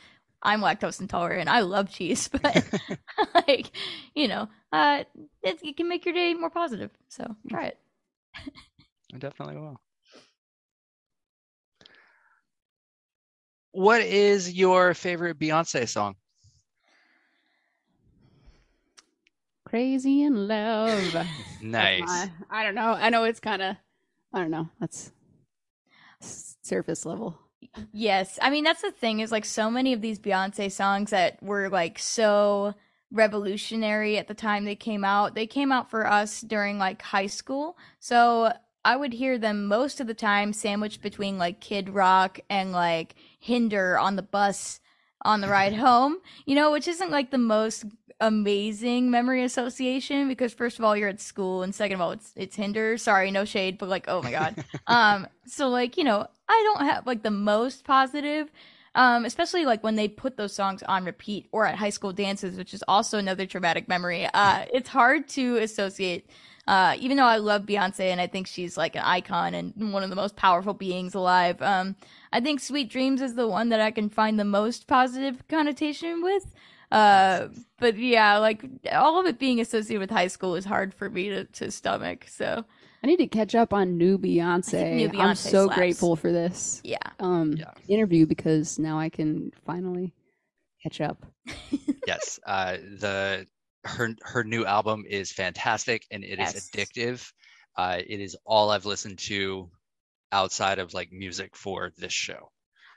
I'm 0.45 0.62
lactose 0.62 1.01
intolerant 1.01 1.41
and 1.41 1.49
I 1.49 1.62
love 1.62 1.89
cheese, 1.89 2.27
but 2.41 2.63
like 3.47 3.71
you 4.13 4.27
know, 4.27 4.47
uh, 4.71 5.03
it, 5.43 5.60
it 5.63 5.75
can 5.77 5.89
make 5.89 6.05
your 6.05 6.13
day 6.13 6.34
more 6.34 6.49
positive. 6.49 6.91
So 7.10 7.36
try 7.49 7.65
it. 7.65 7.77
I 9.13 9.17
definitely 9.17 9.58
will. 9.58 9.79
What 13.71 14.01
is 14.01 14.53
your 14.53 14.93
favorite 14.93 15.38
Beyonce 15.38 15.88
song? 15.89 16.15
Crazy 19.65 20.23
in 20.23 20.47
love. 20.47 21.27
Nice. 21.62 21.99
my- 22.08 22.29
I 22.49 22.63
don't 22.63 22.75
know. 22.75 22.91
I 22.93 23.10
know 23.10 23.23
it's 23.23 23.39
kind 23.39 23.62
of. 23.62 23.75
I 24.31 24.39
don't 24.39 24.51
know. 24.51 24.69
That's 24.79 25.12
surface 26.19 27.05
level. 27.05 27.39
Yes. 27.92 28.40
I 28.42 28.50
mean, 28.50 28.64
that's 28.64 28.82
the 28.82 28.92
thing 28.92 29.20
is 29.20 29.32
like 29.32 29.46
so 29.46 29.70
many 29.70 29.94
of 29.94 30.02
these 30.02 30.20
Beyonce 30.20 30.72
songs 30.72 31.12
that 31.12 31.42
were 31.42 31.70
like 31.70 32.00
so 32.00 32.74
revolutionary 33.12 34.18
at 34.18 34.28
the 34.28 34.34
time 34.34 34.66
they 34.66 34.76
came 34.76 35.04
out, 35.04 35.36
they 35.36 35.48
came 35.48 35.72
out 35.72 35.90
for 35.90 36.08
us 36.08 36.42
during 36.42 36.78
like 36.78 37.02
high 37.02 37.28
school. 37.28 37.78
So 38.00 38.54
I 38.84 38.96
would 38.96 39.14
hear 39.14 39.38
them 39.38 39.66
most 39.68 40.00
of 40.00 40.08
the 40.08 40.14
time 40.14 40.54
sandwiched 40.54 41.02
between 41.02 41.38
like 41.38 41.62
Kid 41.62 41.90
Rock 41.90 42.40
and 42.50 42.72
like 42.72 43.16
Hinder 43.40 43.98
on 43.98 44.16
the 44.16 44.22
bus 44.22 44.80
on 45.24 45.42
the 45.42 45.48
ride 45.48 45.74
home, 45.76 46.18
you 46.46 46.56
know, 46.56 46.72
which 46.72 46.88
isn't 46.88 47.12
like 47.12 47.32
the 47.32 47.38
most 47.38 47.86
amazing 48.22 49.12
memory 49.12 49.44
association 49.44 50.28
because 50.30 50.54
first 50.54 50.80
of 50.80 50.86
all 50.86 50.96
you're 50.96 51.10
at 51.10 51.20
school 51.20 51.64
and 51.64 51.76
second 51.76 51.96
of 51.96 52.02
all 52.02 52.12
it's 52.12 52.32
it's 52.38 52.56
hinder 52.56 52.98
sorry 52.98 53.30
no 53.30 53.44
shade 53.44 53.78
but 53.78 53.90
like 53.90 54.06
oh 54.08 54.22
my 54.22 54.32
god 54.32 54.56
um 54.88 55.28
so 55.46 55.68
like 55.68 55.98
you 55.98 56.04
know 56.06 56.26
i 56.47 56.62
don't 56.65 56.86
have 56.86 57.05
like 57.05 57.23
the 57.23 57.31
most 57.31 57.84
positive 57.84 58.51
um 58.95 59.25
especially 59.25 59.65
like 59.65 59.84
when 59.84 59.95
they 59.95 60.08
put 60.08 60.38
those 60.38 60.53
songs 60.53 60.81
on 60.84 61.05
repeat 61.05 61.47
or 61.51 61.65
at 61.65 61.75
high 61.75 61.89
school 61.89 62.13
dances 62.13 62.58
which 62.58 62.73
is 62.73 62.84
also 62.88 63.17
another 63.17 63.45
traumatic 63.45 63.88
memory. 63.88 64.25
Uh 64.34 64.65
it's 64.73 64.89
hard 64.89 65.27
to 65.29 65.58
associate 65.58 66.29
uh 66.67 66.95
even 66.99 67.17
though 67.17 67.25
i 67.25 67.38
love 67.38 67.63
beyonce 67.63 68.05
and 68.12 68.19
i 68.19 68.27
think 68.27 68.47
she's 68.47 68.75
like 68.77 68.95
an 68.95 69.03
icon 69.03 69.53
and 69.53 69.93
one 69.93 70.03
of 70.03 70.10
the 70.10 70.15
most 70.15 70.36
powerful 70.36 70.73
beings 70.73 71.13
alive 71.13 71.62
um 71.62 71.95
i 72.34 72.39
think 72.39 72.60
sweet 72.60 72.89
dreams 72.89 73.21
is 73.21 73.36
the 73.36 73.47
one 73.47 73.69
that 73.69 73.79
i 73.79 73.91
can 73.91 74.10
find 74.10 74.39
the 74.39 74.45
most 74.45 74.88
positive 74.88 75.47
connotation 75.47 76.23
with. 76.23 76.53
Uh 76.91 77.47
but 77.79 77.97
yeah 77.97 78.38
like 78.38 78.63
all 78.91 79.19
of 79.19 79.25
it 79.25 79.38
being 79.39 79.60
associated 79.60 79.99
with 79.99 80.12
high 80.12 80.27
school 80.27 80.55
is 80.55 80.65
hard 80.65 80.93
for 80.93 81.10
me 81.10 81.29
to, 81.29 81.43
to 81.45 81.69
stomach 81.69 82.25
so 82.27 82.63
I 83.06 83.08
need 83.08 83.18
to 83.18 83.28
catch 83.28 83.54
up 83.54 83.72
on 83.72 84.00
new 84.00 84.18
Beyonce. 84.18 84.96
new 85.13 85.22
I'm 85.22 85.36
so 85.36 85.65
slaps. 85.68 85.78
grateful 85.78 86.15
for 86.15 86.32
this 86.32 86.82
yeah 86.84 86.98
um 87.20 87.56
Yeah. 87.56 87.70
interview 87.88 88.26
because 88.26 88.80
now 88.80 88.98
I 88.98 89.10
can 89.10 89.52
finally 89.63 90.12
catch 90.82 91.02
up. 91.02 91.24
yes. 92.08 92.39
Uh, 92.44 92.78
the 92.78 93.46
her 93.84 94.10
her 94.24 94.44
new 94.44 94.65
album 94.65 95.04
is 95.08 95.32
fantastic 95.32 96.02
and 96.10 96.24
it 96.24 96.39
is 96.39 96.56
Yes. 96.56 96.68
addictive. 96.72 97.32
Uh, 97.78 98.02
it 98.08 98.20
is 98.22 98.36
all 98.44 98.72
I've 98.72 98.88
listened 98.88 99.20
to 99.20 99.70
outside 100.32 100.80
of 100.80 100.96
like 100.96 101.12
music 101.12 101.56
for 101.56 101.91
this 101.98 102.12
show. 102.12 102.50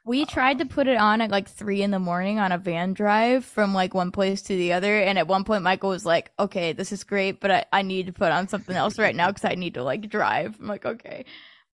We 0.09 0.25
tried 0.25 0.61
to 0.61 0.65
put 0.65 0.87
it 0.87 0.97
on 0.97 1.21
at 1.21 1.31
like 1.31 1.51
three 1.51 1.83
in 1.83 1.91
the 1.91 1.99
morning 1.99 2.39
on 2.39 2.51
a 2.51 2.57
van 2.57 2.95
drive 2.95 3.45
from 3.45 3.75
like 3.75 3.93
one 3.93 4.11
place 4.11 4.41
to 4.41 4.57
the 4.57 4.73
other. 4.73 4.99
And 4.99 5.19
at 5.19 5.29
one 5.29 5.45
point, 5.45 5.63
Michael 5.63 5.91
was 5.91 6.07
like, 6.07 6.31
okay, 6.39 6.73
this 6.73 6.93
is 6.93 7.05
great, 7.05 7.41
but 7.41 7.51
I, 7.51 7.65
I 7.75 7.83
need 7.83 8.07
to 8.07 8.13
put 8.15 8.33
on 8.33 8.49
something 8.49 8.75
else 8.75 8.99
right 8.99 9.15
now 9.15 9.27
because 9.29 9.45
I 9.45 9.55
need 9.55 9.75
to 9.75 9.83
like 9.83 10.09
drive. 10.09 10.57
I'm 10.59 10.67
like, 10.67 10.87
okay. 10.87 11.27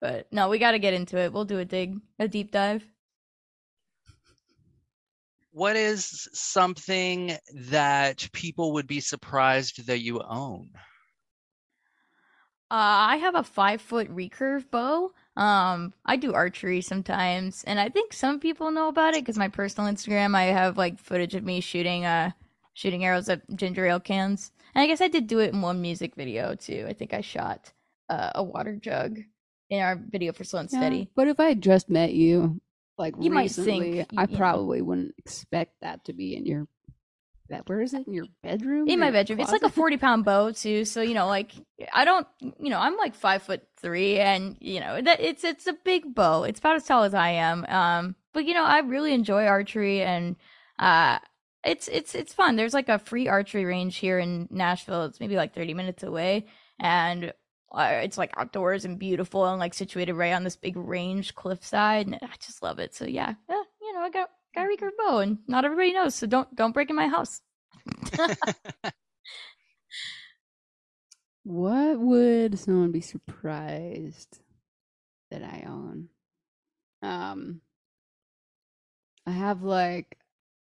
But 0.00 0.32
no, 0.32 0.48
we 0.48 0.58
got 0.58 0.70
to 0.70 0.78
get 0.78 0.94
into 0.94 1.18
it. 1.18 1.30
We'll 1.30 1.44
do 1.44 1.58
a 1.58 1.66
dig, 1.66 2.00
a 2.18 2.26
deep 2.26 2.52
dive. 2.52 2.82
What 5.50 5.76
is 5.76 6.26
something 6.32 7.36
that 7.54 8.26
people 8.32 8.72
would 8.72 8.86
be 8.86 9.00
surprised 9.00 9.86
that 9.88 10.00
you 10.00 10.22
own? 10.26 10.70
Uh, 12.70 13.12
I 13.12 13.16
have 13.16 13.34
a 13.34 13.44
five 13.44 13.82
foot 13.82 14.08
recurve 14.08 14.70
bow. 14.70 15.10
Um, 15.36 15.94
I 16.04 16.16
do 16.16 16.34
archery 16.34 16.82
sometimes, 16.82 17.64
and 17.64 17.80
I 17.80 17.88
think 17.88 18.12
some 18.12 18.38
people 18.38 18.70
know 18.70 18.88
about 18.88 19.14
it 19.14 19.22
because 19.22 19.38
my 19.38 19.48
personal 19.48 19.90
Instagram, 19.90 20.34
I 20.34 20.44
have 20.44 20.76
like 20.76 20.98
footage 20.98 21.34
of 21.34 21.44
me 21.44 21.60
shooting 21.60 22.04
uh 22.04 22.32
shooting 22.74 23.04
arrows 23.04 23.28
at 23.28 23.42
ginger 23.54 23.86
ale 23.86 24.00
cans. 24.00 24.52
And 24.74 24.82
I 24.82 24.86
guess 24.86 25.00
I 25.00 25.08
did 25.08 25.26
do 25.26 25.40
it 25.40 25.52
in 25.52 25.62
one 25.62 25.80
music 25.80 26.14
video 26.14 26.54
too. 26.54 26.86
I 26.88 26.92
think 26.92 27.12
I 27.12 27.20
shot 27.20 27.72
uh, 28.08 28.30
a 28.34 28.42
water 28.42 28.76
jug 28.76 29.18
in 29.70 29.80
our 29.80 29.96
video 29.96 30.32
for 30.32 30.44
Slow 30.44 30.60
and 30.60 30.70
Yeah, 30.72 30.78
Steady. 30.80 31.08
But 31.14 31.28
if 31.28 31.40
I 31.40 31.48
had 31.48 31.62
just 31.62 31.90
met 31.90 32.12
you, 32.14 32.60
like 32.98 33.14
You 33.18 33.30
might 33.30 33.50
think, 33.50 34.06
I 34.16 34.26
probably 34.26 34.82
wouldn't 34.82 35.14
expect 35.18 35.80
that 35.80 36.04
to 36.04 36.12
be 36.12 36.36
in 36.36 36.46
your. 36.46 36.66
That 37.52 37.68
where 37.68 37.82
is 37.82 37.92
it 37.92 38.06
in 38.06 38.14
your 38.14 38.24
bedroom? 38.42 38.88
in 38.88 38.98
my 38.98 39.10
bedroom. 39.10 39.38
It's 39.38 39.52
like 39.52 39.62
a 39.62 39.68
40 39.68 39.98
pound 39.98 40.24
bow 40.24 40.52
too. 40.52 40.86
So, 40.86 41.02
you 41.02 41.12
know, 41.12 41.26
like 41.26 41.52
I 41.92 42.06
don't, 42.06 42.26
you 42.40 42.70
know, 42.70 42.78
I'm 42.78 42.96
like 42.96 43.14
five 43.14 43.42
foot 43.42 43.62
three 43.76 44.18
and, 44.18 44.56
you 44.58 44.80
know, 44.80 45.02
that 45.02 45.20
it's, 45.20 45.44
it's 45.44 45.66
a 45.66 45.74
big 45.74 46.14
bow. 46.14 46.44
It's 46.44 46.60
about 46.60 46.76
as 46.76 46.86
tall 46.86 47.02
as 47.02 47.12
I 47.12 47.28
am. 47.28 47.66
Um, 47.66 48.16
but 48.32 48.46
you 48.46 48.54
know, 48.54 48.64
I 48.64 48.78
really 48.78 49.12
enjoy 49.12 49.44
archery 49.44 50.00
and, 50.00 50.36
uh, 50.78 51.18
it's, 51.62 51.88
it's, 51.88 52.14
it's 52.14 52.32
fun. 52.32 52.56
There's 52.56 52.72
like 52.72 52.88
a 52.88 52.98
free 52.98 53.28
archery 53.28 53.66
range 53.66 53.98
here 53.98 54.18
in 54.18 54.48
Nashville. 54.50 55.04
It's 55.04 55.20
maybe 55.20 55.36
like 55.36 55.54
30 55.54 55.74
minutes 55.74 56.02
away 56.02 56.46
and 56.80 57.34
uh, 57.70 58.00
it's 58.02 58.16
like 58.16 58.32
outdoors 58.38 58.86
and 58.86 58.98
beautiful 58.98 59.44
and 59.46 59.60
like 59.60 59.74
situated 59.74 60.14
right 60.14 60.32
on 60.32 60.42
this 60.42 60.56
big 60.56 60.78
range 60.78 61.34
cliffside. 61.34 62.06
And 62.06 62.18
I 62.22 62.34
just 62.40 62.62
love 62.62 62.78
it. 62.78 62.94
So 62.94 63.04
yeah, 63.04 63.34
yeah, 63.46 63.62
you 63.82 63.92
know, 63.92 64.00
I 64.00 64.08
got 64.08 64.30
got 64.54 64.66
a 64.66 64.68
recurve 64.68 64.96
bow, 64.98 65.18
and 65.18 65.38
not 65.46 65.64
everybody 65.64 65.92
knows, 65.92 66.14
so 66.14 66.26
don't 66.26 66.54
don't 66.54 66.72
break 66.72 66.90
in 66.90 66.96
my 66.96 67.08
house. 67.08 67.42
What 71.44 71.98
would 71.98 72.58
someone 72.58 72.92
be 72.92 73.00
surprised 73.00 74.40
that 75.30 75.42
I 75.42 75.64
own? 75.66 76.08
Um, 77.02 77.60
I 79.26 79.32
have 79.32 79.62
like, 79.62 80.18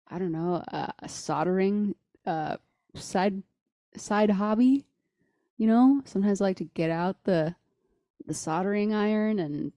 I 0.08 0.20
don't 0.20 0.32
know, 0.34 0.56
a, 0.68 0.94
a 1.00 1.10
soldering 1.10 1.96
uh 2.26 2.58
side 2.96 3.44
side 3.96 4.30
hobby. 4.32 4.86
You 5.58 5.68
know, 5.68 6.02
sometimes 6.06 6.42
I 6.42 6.46
like 6.46 6.58
to 6.58 6.66
get 6.66 6.92
out 6.92 7.24
the 7.24 7.56
the 8.26 8.34
soldering 8.34 8.94
iron 8.94 9.40
and 9.40 9.72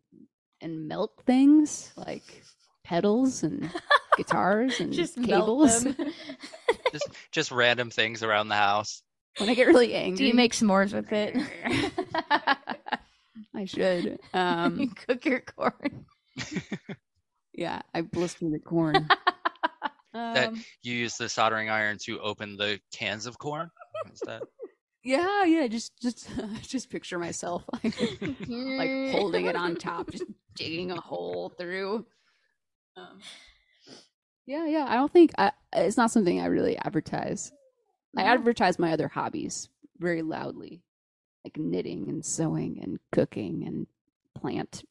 and 0.60 0.88
melt 0.88 1.22
things 1.24 1.92
like 1.96 2.42
pedals 2.90 3.44
and 3.44 3.70
guitars 4.16 4.80
and 4.80 4.92
Just 4.92 5.14
cables. 5.22 5.84
them. 5.84 5.94
just 6.92 7.08
just 7.30 7.52
random 7.52 7.88
things 7.88 8.24
around 8.24 8.48
the 8.48 8.56
house. 8.56 9.02
when 9.38 9.48
I 9.48 9.54
get 9.54 9.68
really 9.68 9.94
angry, 9.94 10.16
Do 10.18 10.24
you 10.26 10.34
make 10.34 10.52
s'mores 10.52 10.92
with 10.92 11.12
it? 11.12 11.36
I 13.54 13.64
should. 13.64 14.04
you 14.04 14.18
Um, 14.34 14.88
cook 15.06 15.24
your 15.24 15.40
corn. 15.40 16.04
yeah, 17.54 17.82
I 17.94 18.00
blister 18.00 18.50
the 18.50 18.58
corn. 18.58 19.08
Um, 20.12 20.60
You 20.82 20.94
use 20.96 21.16
the 21.16 21.28
soldering 21.28 21.70
iron 21.70 21.96
to 22.06 22.18
open 22.20 22.56
the 22.56 22.80
cans 22.92 23.26
of 23.26 23.38
corn. 23.38 23.70
Is 24.12 24.18
that 24.26 24.42
yeah, 25.04 25.44
yeah. 25.44 25.66
Just, 25.68 25.92
just, 26.02 26.28
just 26.62 26.90
picture 26.90 27.18
myself 27.20 27.62
like, 27.72 27.94
like 28.20 29.12
holding 29.12 29.46
it 29.46 29.54
on 29.56 29.76
top, 29.76 30.10
just 30.10 30.24
digging 30.56 30.90
a 30.90 31.00
hole 31.00 31.50
through. 31.56 32.04
Um, 33.00 33.18
yeah, 34.46 34.66
yeah. 34.66 34.86
I 34.88 34.94
don't 34.94 35.12
think 35.12 35.32
I, 35.38 35.52
it's 35.72 35.96
not 35.96 36.10
something 36.10 36.40
I 36.40 36.46
really 36.46 36.76
advertise. 36.76 37.52
I 38.16 38.22
advertise 38.22 38.78
my 38.78 38.92
other 38.92 39.08
hobbies 39.08 39.68
very 39.98 40.22
loudly, 40.22 40.82
like 41.44 41.56
knitting 41.56 42.08
and 42.08 42.24
sewing 42.24 42.80
and 42.82 42.98
cooking 43.12 43.64
and 43.66 43.86
plant. 44.34 44.82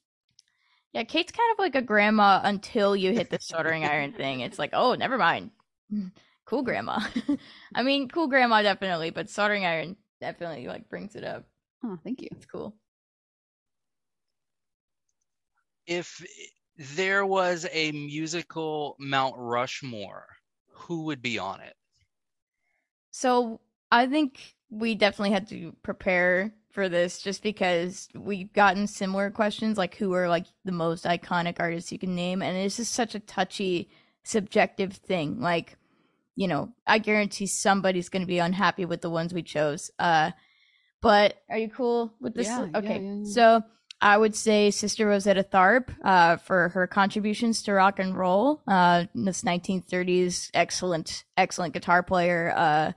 Yeah, 0.94 1.04
Kate's 1.04 1.32
kind 1.32 1.52
of 1.52 1.60
like 1.60 1.76
a 1.76 1.82
grandma 1.82 2.40
until 2.44 2.96
you 2.96 3.12
hit 3.12 3.30
the 3.30 3.40
soldering 3.42 3.84
iron 3.84 4.14
thing. 4.14 4.40
It's 4.40 4.58
like, 4.58 4.72
oh, 4.74 4.96
never 4.96 5.18
mind. 5.18 5.52
Cool 6.46 6.64
grandma. 6.64 7.00
I 7.76 7.84
mean, 7.84 8.08
cool 8.08 8.26
grandma 8.26 8.64
definitely, 8.64 9.12
but 9.12 9.30
soldering 9.30 9.68
iron 9.68 9.96
definitely 10.20 10.66
like 10.66 10.90
brings 10.90 11.16
it 11.16 11.24
up. 11.24 11.46
Oh, 11.86 11.96
thank 12.04 12.24
you. 12.24 12.30
It's 12.32 12.48
cool. 12.48 12.76
if 15.90 16.24
there 16.80 17.26
was 17.26 17.68
a 17.74 17.92
musical 17.92 18.96
Mount 19.00 19.36
Rushmore, 19.38 20.26
who 20.70 21.04
would 21.04 21.22
be 21.22 21.38
on 21.38 21.60
it? 21.60 21.76
So 23.12 23.60
I 23.92 24.08
think 24.08 24.56
we 24.70 24.96
definitely 24.96 25.32
had 25.32 25.50
to 25.50 25.76
prepare 25.84 26.54
for 26.72 26.88
this 26.88 27.22
just 27.22 27.44
because 27.44 28.08
we've 28.16 28.54
gotten 28.54 28.88
similar 28.88 29.30
questions 29.30 29.78
like 29.78 29.96
who 29.96 30.14
are 30.14 30.30
like 30.30 30.46
the 30.64 30.72
most 30.72 31.04
iconic 31.04 31.56
artists 31.60 31.92
you 31.92 31.98
can 32.00 32.16
name 32.16 32.42
and 32.42 32.56
it's 32.56 32.78
just 32.78 32.94
such 32.94 33.16
a 33.16 33.20
touchy 33.20 33.90
subjective 34.24 34.94
thing 34.94 35.42
like 35.42 35.78
you 36.36 36.48
know 36.48 36.72
i 36.86 37.00
guarantee 37.00 37.48
somebody's 37.48 38.08
going 38.08 38.22
to 38.22 38.28
be 38.28 38.38
unhappy 38.38 38.86
with 38.86 39.02
the 39.02 39.10
ones 39.10 39.34
we 39.34 39.42
chose 39.42 39.90
uh 39.98 40.30
but 41.02 41.42
are 41.50 41.58
you 41.58 41.70
cool 41.70 42.14
with 42.22 42.36
this 42.36 42.48
Yeah, 42.48 42.66
yeah, 42.66 42.78
okay 42.78 43.04
yeah, 43.04 43.16
yeah. 43.16 43.34
so 43.34 43.64
i 44.02 44.18
would 44.18 44.36
say 44.36 44.72
sister 44.72 45.06
rosetta 45.06 45.44
tharpe 45.44 45.90
uh 46.04 46.38
for 46.38 46.70
her 46.70 46.88
contributions 46.88 47.64
to 47.64 47.74
rock 47.74 48.00
and 48.00 48.18
roll 48.18 48.62
uh 48.68 49.06
this 49.14 49.44
1930s 49.44 50.50
excellent 50.54 51.24
excellent 51.38 51.74
guitar 51.74 52.04
player 52.04 52.54
uh 52.56 52.92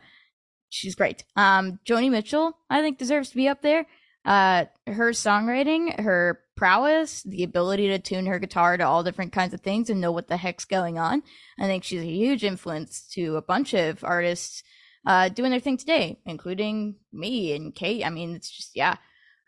she's 0.72 0.94
great. 0.94 1.24
Um, 1.36 1.78
Joni 1.86 2.10
Mitchell, 2.10 2.56
I 2.68 2.80
think, 2.80 2.98
deserves 2.98 3.30
to 3.30 3.36
be 3.36 3.46
up 3.46 3.62
there. 3.62 3.86
Uh, 4.24 4.64
her 4.86 5.10
songwriting, 5.10 6.00
her 6.00 6.40
prowess, 6.56 7.22
the 7.24 7.42
ability 7.42 7.88
to 7.88 7.98
tune 7.98 8.26
her 8.26 8.38
guitar 8.38 8.76
to 8.76 8.84
all 8.84 9.02
different 9.02 9.32
kinds 9.32 9.52
of 9.52 9.60
things 9.60 9.90
and 9.90 10.00
know 10.00 10.12
what 10.12 10.28
the 10.28 10.36
heck's 10.36 10.64
going 10.64 10.98
on. 10.98 11.22
I 11.58 11.66
think 11.66 11.84
she's 11.84 12.02
a 12.02 12.06
huge 12.06 12.42
influence 12.44 13.06
to 13.12 13.36
a 13.36 13.42
bunch 13.42 13.74
of 13.74 14.02
artists 14.02 14.62
uh, 15.06 15.28
doing 15.28 15.50
their 15.50 15.60
thing 15.60 15.76
today, 15.76 16.20
including 16.24 16.96
me 17.12 17.54
and 17.54 17.74
Kate. 17.74 18.04
I 18.04 18.10
mean, 18.10 18.34
it's 18.34 18.50
just, 18.50 18.70
yeah. 18.74 18.96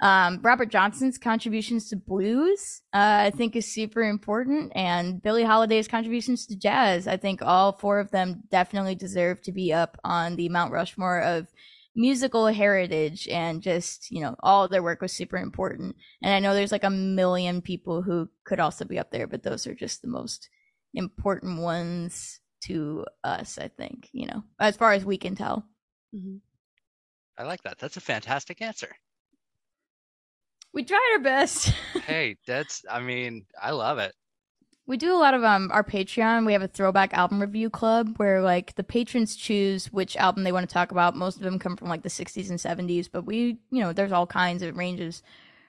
Um, 0.03 0.41
Robert 0.43 0.71
Johnson's 0.71 1.19
contributions 1.19 1.89
to 1.89 1.97
blues, 1.97 2.83
uh, 2.93 3.23
I 3.27 3.31
think, 3.31 3.55
is 3.55 3.73
super 3.73 4.03
important, 4.03 4.73
and 4.75 5.23
Billie 5.23 5.45
Holiday's 5.45 5.89
contributions 5.89 6.47
to 6.47 6.57
jazz. 6.57 7.07
I 7.07 7.17
think 7.17 7.43
all 7.43 7.73
four 7.73 8.01
of 8.01 8.11
them 8.11 8.43
definitely 8.51 8.97
deserve 8.97 9.41
to 9.43 9.53
be 9.53 9.73
up 9.73 9.99
on 10.05 10.37
the 10.37 10.49
Mount 10.49 10.73
Rushmore 10.73 11.21
of 11.21 11.47
musical 11.95 12.49
heritage, 12.49 13.29
and 13.29 13.63
just 13.63 14.11
you 14.11 14.21
know, 14.21 14.35
all 14.41 14.67
their 14.67 14.83
work 14.83 15.01
was 15.01 15.13
super 15.13 15.37
important. 15.37 15.95
And 16.23 16.35
I 16.35 16.41
know 16.41 16.55
there's 16.55 16.73
like 16.73 16.85
a 16.85 16.91
million 16.91 17.63
people 17.63 18.03
who 18.03 18.29
could 18.45 18.59
also 18.59 18.85
be 18.85 18.99
up 18.99 19.13
there, 19.13 19.29
but 19.29 19.45
those 19.45 19.67
are 19.67 19.75
just 19.75 20.03
the 20.03 20.09
most 20.09 20.49
important 20.93 21.61
ones 21.61 22.41
to 22.65 23.07
us. 23.23 23.59
I 23.59 23.69
think 23.69 24.09
you 24.13 24.27
know, 24.27 24.43
as 24.59 24.77
far 24.77 24.93
as 24.93 25.05
we 25.05 25.19
can 25.19 25.37
tell. 25.37 25.65
Mm-hmm. 26.13 26.39
I 27.39 27.45
like 27.45 27.63
that. 27.63 27.79
That's 27.79 27.97
a 27.97 28.01
fantastic 28.01 28.61
answer. 28.61 28.95
We 30.75 30.85
tried 30.85 31.11
our 31.15 31.21
best. 31.21 31.73
Hey, 32.07 32.37
that's, 32.47 32.85
I 32.91 33.01
mean, 33.01 33.47
I 33.63 33.71
love 33.71 33.99
it. 33.99 34.13
We 34.87 34.99
do 34.99 35.15
a 35.15 35.17
lot 35.17 35.33
of 35.33 35.43
um 35.43 35.71
our 35.73 35.83
Patreon. 35.83 36.45
We 36.45 36.53
have 36.53 36.61
a 36.61 36.69
throwback 36.69 37.15
album 37.15 37.41
review 37.41 37.71
club 37.71 38.19
where 38.19 38.43
like 38.43 38.75
the 38.75 38.85
patrons 38.85 39.37
choose 39.37 39.91
which 39.91 40.15
album 40.19 40.45
they 40.45 40.53
want 40.53 40.69
to 40.69 40.73
talk 40.73 40.91
about. 40.91 41.17
Most 41.17 41.37
of 41.37 41.43
them 41.43 41.59
come 41.59 41.77
from 41.79 41.89
like 41.89 42.03
the 42.03 42.11
60s 42.11 42.51
and 42.51 42.59
70s, 42.59 43.09
but 43.11 43.25
we, 43.25 43.57
you 43.71 43.81
know, 43.81 43.95
there's 43.95 44.13
all 44.13 44.27
kinds 44.27 44.63
of 44.63 44.77
ranges. 44.77 45.23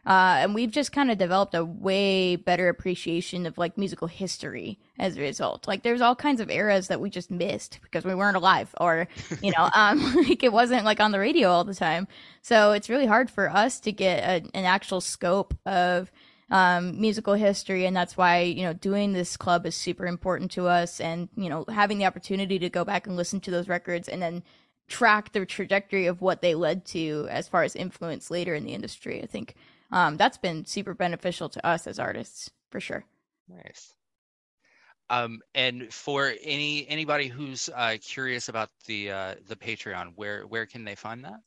Uh, 0.06 0.38
and 0.40 0.54
we've 0.54 0.72
just 0.72 0.92
kind 0.92 1.10
of 1.10 1.18
developed 1.18 1.56
a 1.56 1.66
way 1.66 2.36
better 2.36 2.70
appreciation 2.70 3.46
of 3.46 3.58
like 3.58 3.78
musical 3.78 4.08
history 4.08 4.78
as 5.00 5.18
a 5.18 5.22
result. 5.22 5.68
Like 5.68 5.82
there's 5.82 6.02
all 6.02 6.16
kinds 6.16 6.42
of 6.42 6.50
eras 6.52 6.88
that 6.90 7.02
we 7.02 7.10
just 7.10 7.32
missed 7.32 7.80
because 7.82 8.06
we 8.06 8.14
weren't 8.14 8.38
alive 8.38 8.74
or, 8.80 9.08
you 9.42 9.52
know, 9.52 9.70
um, 9.76 10.16
like 10.28 10.44
it 10.44 10.54
wasn't 10.54 10.86
like 10.86 11.00
on 11.00 11.12
the 11.12 11.20
radio 11.20 11.50
all 11.50 11.64
the 11.64 11.74
time. 11.74 12.08
So 12.42 12.74
it's 12.74 12.90
really 12.90 13.08
hard 13.08 13.32
for 13.32 13.50
us 13.50 13.80
to 13.82 13.92
get 13.92 14.24
a, 14.24 14.58
an 14.58 14.66
actual 14.66 15.02
scope 15.02 15.56
of 15.66 16.12
um, 16.52 17.00
musical 17.00 17.34
history, 17.34 17.86
and 17.86 17.96
that's 17.96 18.16
why 18.16 18.42
you 18.42 18.64
know 18.64 18.74
doing 18.74 19.14
this 19.14 19.36
club 19.38 19.66
is 19.66 19.76
super 19.76 20.06
important 20.06 20.52
to 20.52 20.68
us, 20.68 21.00
and 21.00 21.30
you 21.36 21.50
know 21.50 21.66
having 21.70 21.98
the 21.98 22.06
opportunity 22.06 22.60
to 22.60 22.70
go 22.70 22.86
back 22.86 23.08
and 23.08 23.16
listen 23.16 23.40
to 23.42 23.52
those 23.52 23.68
records 23.68 24.08
and 24.08 24.22
then 24.22 24.44
track 24.88 25.32
the 25.32 25.46
trajectory 25.46 26.06
of 26.06 26.22
what 26.22 26.42
they 26.42 26.54
led 26.54 26.86
to 26.86 27.28
as 27.32 27.48
far 27.48 27.64
as 27.64 27.76
influence 27.76 28.30
later 28.30 28.54
in 28.54 28.64
the 28.64 28.74
industry. 28.74 29.22
I 29.22 29.26
think 29.26 29.56
um, 29.96 30.18
that's 30.18 30.38
been 30.38 30.66
super 30.66 30.94
beneficial 30.94 31.48
to 31.48 31.66
us 31.66 31.88
as 31.88 32.00
artists 32.00 32.52
for 32.70 32.82
sure. 32.82 33.06
Nice. 33.48 33.94
Um, 35.10 35.40
and 35.54 35.94
for 35.94 36.34
any 36.44 36.86
anybody 36.90 37.28
who's 37.28 37.70
uh, 37.74 37.96
curious 38.02 38.50
about 38.50 38.70
the 38.88 39.12
uh, 39.12 39.36
the 39.48 39.56
Patreon, 39.56 40.12
where 40.16 40.44
where 40.44 40.66
can 40.66 40.84
they 40.84 40.96
find 40.96 41.24
that? 41.24 41.40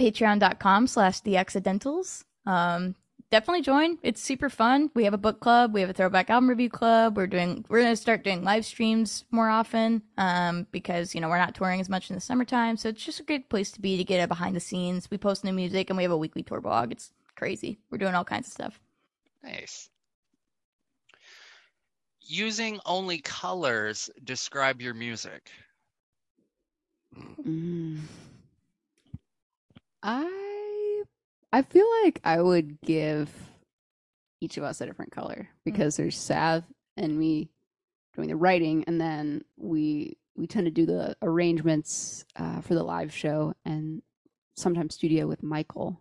Patreon.com 0.00 0.86
slash 0.86 1.20
the 1.20 1.36
accidentals. 1.36 2.24
Um, 2.46 2.94
definitely 3.30 3.62
join. 3.62 3.98
It's 4.02 4.22
super 4.22 4.48
fun. 4.48 4.90
We 4.94 5.04
have 5.04 5.14
a 5.14 5.18
book 5.18 5.40
club. 5.40 5.74
We 5.74 5.80
have 5.80 5.90
a 5.90 5.94
throwback 5.94 6.30
album 6.30 6.48
review 6.48 6.70
club. 6.70 7.16
We're 7.16 7.26
doing 7.26 7.66
we're 7.68 7.82
gonna 7.82 7.96
start 7.96 8.24
doing 8.24 8.42
live 8.42 8.64
streams 8.64 9.24
more 9.30 9.50
often. 9.50 10.00
Um, 10.16 10.66
because 10.70 11.14
you 11.14 11.20
know 11.20 11.28
we're 11.28 11.38
not 11.38 11.54
touring 11.54 11.80
as 11.80 11.90
much 11.90 12.08
in 12.08 12.14
the 12.14 12.22
summertime, 12.22 12.78
so 12.78 12.88
it's 12.88 13.04
just 13.04 13.20
a 13.20 13.24
great 13.24 13.50
place 13.50 13.70
to 13.72 13.82
be 13.82 13.98
to 13.98 14.04
get 14.04 14.24
a 14.24 14.28
behind 14.28 14.56
the 14.56 14.60
scenes. 14.60 15.10
We 15.10 15.18
post 15.18 15.44
new 15.44 15.52
music 15.52 15.90
and 15.90 15.96
we 15.98 16.04
have 16.04 16.12
a 16.12 16.16
weekly 16.16 16.42
tour 16.42 16.62
blog. 16.62 16.92
It's 16.92 17.12
crazy. 17.36 17.78
We're 17.90 17.98
doing 17.98 18.14
all 18.14 18.24
kinds 18.24 18.48
of 18.48 18.52
stuff. 18.52 18.80
Nice. 19.42 19.88
Using 22.22 22.80
only 22.84 23.18
colors, 23.18 24.10
describe 24.24 24.80
your 24.80 24.94
music. 24.94 25.50
Mm. 27.46 28.00
I 30.02 31.02
I 31.52 31.62
feel 31.62 31.86
like 32.02 32.20
I 32.24 32.42
would 32.42 32.80
give 32.80 33.30
each 34.40 34.56
of 34.58 34.64
us 34.64 34.80
a 34.80 34.86
different 34.86 35.12
color 35.12 35.48
because 35.64 35.96
there's 35.96 36.18
Sav 36.18 36.64
and 36.96 37.18
me 37.18 37.48
doing 38.14 38.28
the 38.28 38.36
writing, 38.36 38.84
and 38.86 39.00
then 39.00 39.44
we 39.56 40.16
we 40.36 40.46
tend 40.46 40.66
to 40.66 40.70
do 40.70 40.86
the 40.86 41.16
arrangements 41.22 42.24
uh, 42.36 42.60
for 42.60 42.74
the 42.74 42.82
live 42.82 43.12
show 43.12 43.54
and 43.64 44.02
sometimes 44.56 44.94
studio 44.94 45.26
with 45.26 45.42
Michael. 45.42 46.00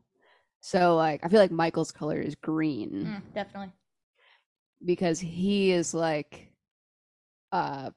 So 0.65 0.95
like 0.95 1.23
I 1.23 1.27
feel 1.27 1.39
like 1.39 1.51
Michael's 1.51 1.91
color 1.91 2.19
is 2.19 2.33
green 2.33 3.21
definitely. 3.35 3.71
because 4.83 5.19
he 5.19 5.71
is 5.71 5.93
like 5.93 6.49
uh 7.51 7.91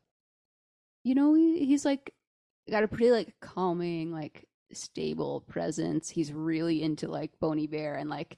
you 1.02 1.14
know 1.14 1.32
he, 1.32 1.64
he's 1.64 1.86
like 1.86 2.12
got 2.70 2.84
a 2.84 2.88
pretty 2.88 3.10
like 3.10 3.32
calming 3.40 4.12
like 4.12 4.46
stable 4.70 5.40
presence 5.48 6.10
he's 6.10 6.30
really 6.30 6.82
into 6.82 7.08
like 7.08 7.30
Bon 7.40 7.58
Iver 7.58 7.94
and 7.94 8.10
like 8.10 8.36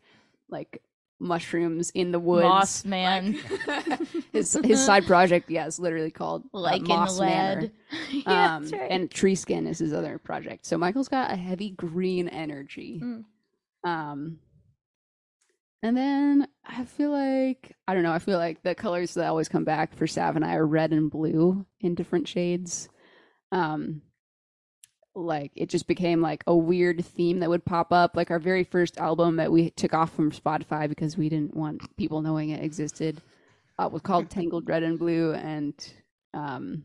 like 0.49 0.81
mushrooms 1.19 1.91
in 1.91 2.13
the 2.13 2.21
woods. 2.21 2.45
Moss 2.45 2.85
man, 2.85 3.37
his 4.33 4.57
his 4.63 4.87
side 4.87 5.07
project, 5.07 5.51
yeah, 5.51 5.67
is 5.67 5.81
literally 5.81 6.13
called 6.13 6.45
uh, 6.55 6.61
like 6.61 6.83
in 6.83 6.87
Moss 6.87 7.19
lead. 7.19 7.73
yeah, 8.13 8.57
um, 8.57 8.69
right. 8.69 8.91
and 8.91 9.11
tree 9.11 9.35
skin 9.35 9.67
is 9.67 9.81
his 9.81 9.93
other 9.93 10.19
project. 10.19 10.67
So 10.67 10.79
Michael's 10.79 11.09
got 11.09 11.33
a 11.33 11.37
heavy 11.37 11.71
green 11.71 12.29
energy. 12.29 13.01
Mm. 13.03 13.25
Um, 13.85 14.39
and 15.83 15.97
then 15.97 16.49
I 16.65 16.85
feel 16.85 17.11
like 17.11 17.77
I 17.89 17.95
don't 17.95 18.03
know. 18.03 18.13
I 18.13 18.19
feel 18.19 18.39
like 18.39 18.63
the 18.63 18.75
colors 18.75 19.15
that 19.15 19.27
always 19.27 19.49
come 19.49 19.65
back 19.65 19.95
for 19.95 20.07
Sav 20.07 20.37
and 20.37 20.45
I 20.45 20.55
are 20.55 20.67
red 20.67 20.93
and 20.93 21.11
blue 21.11 21.65
in 21.81 21.95
different 21.95 22.29
shades. 22.29 22.89
Um, 23.53 24.03
like 25.15 25.53
it 25.57 25.69
just 25.69 25.87
became 25.87 26.21
like 26.21 26.45
a 26.47 26.55
weird 26.55 27.05
theme 27.05 27.41
that 27.41 27.49
would 27.49 27.65
pop 27.65 27.93
up. 27.93 28.17
Like 28.17 28.31
our 28.31 28.39
very 28.39 28.65
first 28.65 28.99
album 28.99 29.37
that 29.37 29.51
we 29.51 29.71
took 29.71 29.95
off 29.95 30.15
from 30.15 30.31
Spotify 30.31 30.89
because 30.89 31.17
we 31.17 31.29
didn't 31.29 31.57
want 31.57 31.97
people 31.97 32.21
knowing 32.23 32.51
it 32.51 32.63
existed 32.63 33.21
uh, 33.81 33.89
was 33.89 34.03
called 34.03 34.29
Tangled 34.29 34.69
Red 34.69 34.83
and 34.83 34.99
Blue, 34.99 35.33
and 35.33 35.75
um, 36.35 36.85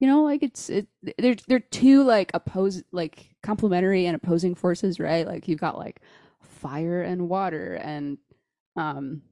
you 0.00 0.06
know, 0.06 0.22
like 0.22 0.42
it's 0.42 0.70
it 0.70 0.88
they're 1.18 1.36
they're 1.46 1.60
two 1.60 2.02
like 2.02 2.30
oppose 2.32 2.82
like 2.90 3.36
complementary 3.42 4.06
and 4.06 4.16
opposing 4.16 4.54
forces, 4.54 4.98
right? 4.98 5.26
Like 5.26 5.46
you've 5.46 5.60
got 5.60 5.78
like 5.78 6.00
fire 6.42 7.02
and 7.02 7.28
water 7.28 7.74
and 7.74 8.18
um 8.76 9.22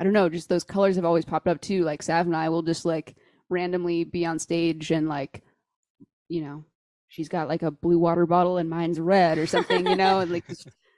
I 0.00 0.04
don't 0.04 0.12
know, 0.12 0.28
just 0.28 0.48
those 0.48 0.64
colors 0.64 0.96
have 0.96 1.04
always 1.04 1.24
popped 1.24 1.46
up 1.46 1.60
too. 1.60 1.84
Like 1.84 2.02
Sav 2.02 2.26
and 2.26 2.36
I 2.36 2.48
will 2.48 2.62
just 2.62 2.84
like 2.84 3.16
randomly 3.48 4.02
be 4.04 4.26
on 4.26 4.40
stage 4.40 4.90
and 4.90 5.08
like 5.08 5.42
you 6.28 6.42
know, 6.42 6.64
she's 7.08 7.28
got 7.28 7.48
like 7.48 7.62
a 7.62 7.70
blue 7.70 7.98
water 7.98 8.26
bottle 8.26 8.56
and 8.56 8.68
mine's 8.68 8.98
red 8.98 9.38
or 9.38 9.46
something, 9.46 9.86
you 9.86 9.96
know, 9.96 10.20
and 10.20 10.32
like 10.32 10.44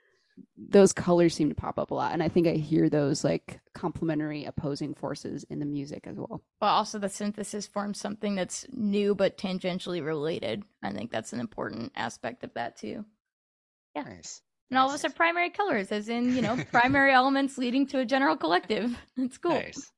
those 0.57 0.93
colors 0.93 1.33
seem 1.33 1.49
to 1.49 1.55
pop 1.55 1.77
up 1.77 1.91
a 1.91 1.93
lot. 1.93 2.13
And 2.13 2.23
I 2.23 2.29
think 2.29 2.47
I 2.47 2.53
hear 2.53 2.89
those 2.89 3.23
like 3.23 3.59
complementary 3.73 4.45
opposing 4.45 4.93
forces 4.93 5.45
in 5.49 5.59
the 5.59 5.65
music 5.65 6.05
as 6.07 6.17
well. 6.17 6.41
But 6.59 6.67
also 6.67 6.99
the 6.99 7.09
synthesis 7.09 7.67
forms 7.67 7.99
something 7.99 8.35
that's 8.35 8.65
new 8.71 9.15
but 9.15 9.37
tangentially 9.37 10.03
related. 10.03 10.63
I 10.81 10.91
think 10.91 11.11
that's 11.11 11.33
an 11.33 11.39
important 11.39 11.91
aspect 11.95 12.43
of 12.43 12.53
that 12.53 12.77
too. 12.77 13.05
Yeah. 13.95 14.03
Nice. 14.03 14.41
And 14.69 14.79
all 14.79 14.89
of 14.89 14.95
us 14.95 15.05
are 15.05 15.09
primary 15.09 15.51
colors, 15.51 15.91
as 15.91 16.09
in, 16.09 16.35
you 16.35 16.41
know, 16.41 16.57
primary 16.71 17.13
elements 17.13 17.57
leading 17.57 17.85
to 17.87 17.99
a 17.99 18.05
general 18.05 18.35
collective. 18.35 18.97
It's 19.17 19.37
cool. 19.37 19.51
Nice. 19.51 19.91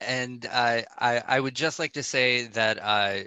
And 0.00 0.44
uh, 0.46 0.82
I 0.98 1.22
I 1.26 1.38
would 1.38 1.54
just 1.54 1.78
like 1.78 1.92
to 1.92 2.02
say 2.02 2.46
that 2.48 2.78
uh, 2.82 3.24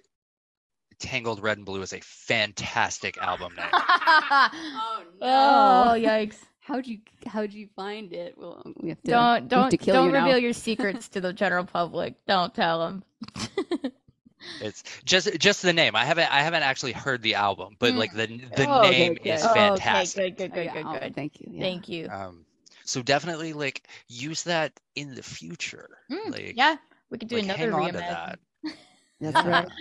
Tangled 1.00 1.42
Red 1.42 1.58
and 1.58 1.66
Blue 1.66 1.82
is 1.82 1.94
a 1.94 2.00
fantastic 2.02 3.18
album 3.18 3.54
name. 3.58 3.66
Oh 3.74 5.02
oh, 5.22 5.94
yikes. 5.98 6.38
How'd 6.62 6.88
you 6.88 7.00
how'd 7.28 7.54
you 7.54 7.68
find 7.76 8.12
it? 8.14 8.36
Well, 8.38 8.62
we 8.82 8.90
have 8.90 9.02
to 9.04 9.12
Don't 9.12 9.36
we 9.36 9.42
have 9.42 9.50
don't 9.50 9.70
to 9.72 9.78
kill 9.78 9.96
don't 9.96 10.06
you 10.08 10.12
now. 10.12 10.26
reveal 10.26 10.38
your 10.40 10.54
secrets 10.68 11.08
to 11.10 11.22
the 11.22 11.34
general 11.34 11.66
public. 11.66 12.16
Don't 12.28 12.54
tell 12.54 12.80
them. 12.80 13.04
It's 14.62 14.84
just 15.04 15.38
just 15.40 15.62
the 15.62 15.74
name. 15.74 15.96
I 15.96 16.06
haven't 16.06 16.32
I 16.32 16.42
haven't 16.42 16.64
actually 16.64 16.92
heard 16.94 17.22
the 17.22 17.36
album, 17.36 17.76
but 17.80 17.94
Mm. 17.94 17.98
like 17.98 18.14
the 18.14 18.28
the 18.56 18.68
Oh, 18.68 18.90
name 18.90 19.12
okay. 19.14 19.32
is 19.34 19.44
Oh, 19.44 19.54
fantastic. 19.54 20.22
Okay, 20.24 20.30
good, 20.32 20.54
good, 20.54 20.68
Oh, 20.68 20.74
good, 20.74 20.74
good, 20.74 20.86
oh, 20.96 21.00
good. 21.00 21.16
Thank 21.16 21.40
you. 21.40 21.48
yeah. 21.52 21.62
Thank 21.62 21.90
you. 21.90 22.10
Um, 22.10 22.46
so 22.84 23.02
definitely 23.02 23.54
like 23.54 23.88
use 24.08 24.44
that 24.44 24.72
in 24.96 25.14
the 25.16 25.24
future. 25.24 25.90
Mm, 26.12 26.32
like, 26.32 26.54
yeah, 26.56 26.78
we 27.10 27.18
could 27.18 27.28
do 27.28 27.36
like, 27.36 27.46
another 27.46 27.72
hang 27.72 27.74
on 27.74 27.94
to 27.94 28.00
reimagine. 28.00 28.08
that. 28.08 28.40
That's 29.22 29.46
right. 29.46 29.68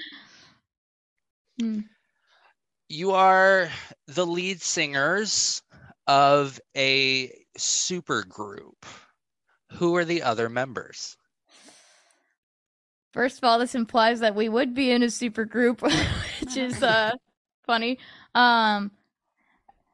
Mm. 1.61 1.85
You 2.89 3.13
are 3.13 3.71
the 4.07 4.27
lead 4.27 4.61
singers 4.61 5.63
of 6.07 6.61
a 6.77 7.33
super 7.57 8.25
group. 8.25 8.87
Who 9.73 9.97
are 9.97 10.05
the 10.05 10.23
other 10.23 10.49
members? 10.49 11.17
First 13.13 13.39
of 13.39 13.45
all, 13.45 13.59
this 13.59 13.75
implies 13.75 14.21
that 14.21 14.35
we 14.35 14.49
would 14.49 14.75
be 14.75 14.91
in 14.91 15.03
a 15.03 15.11
super 15.11 15.45
group, 15.45 15.83
which 16.41 16.57
is 16.57 16.83
uh 16.83 17.13
funny. 17.67 17.99
Um 18.35 18.91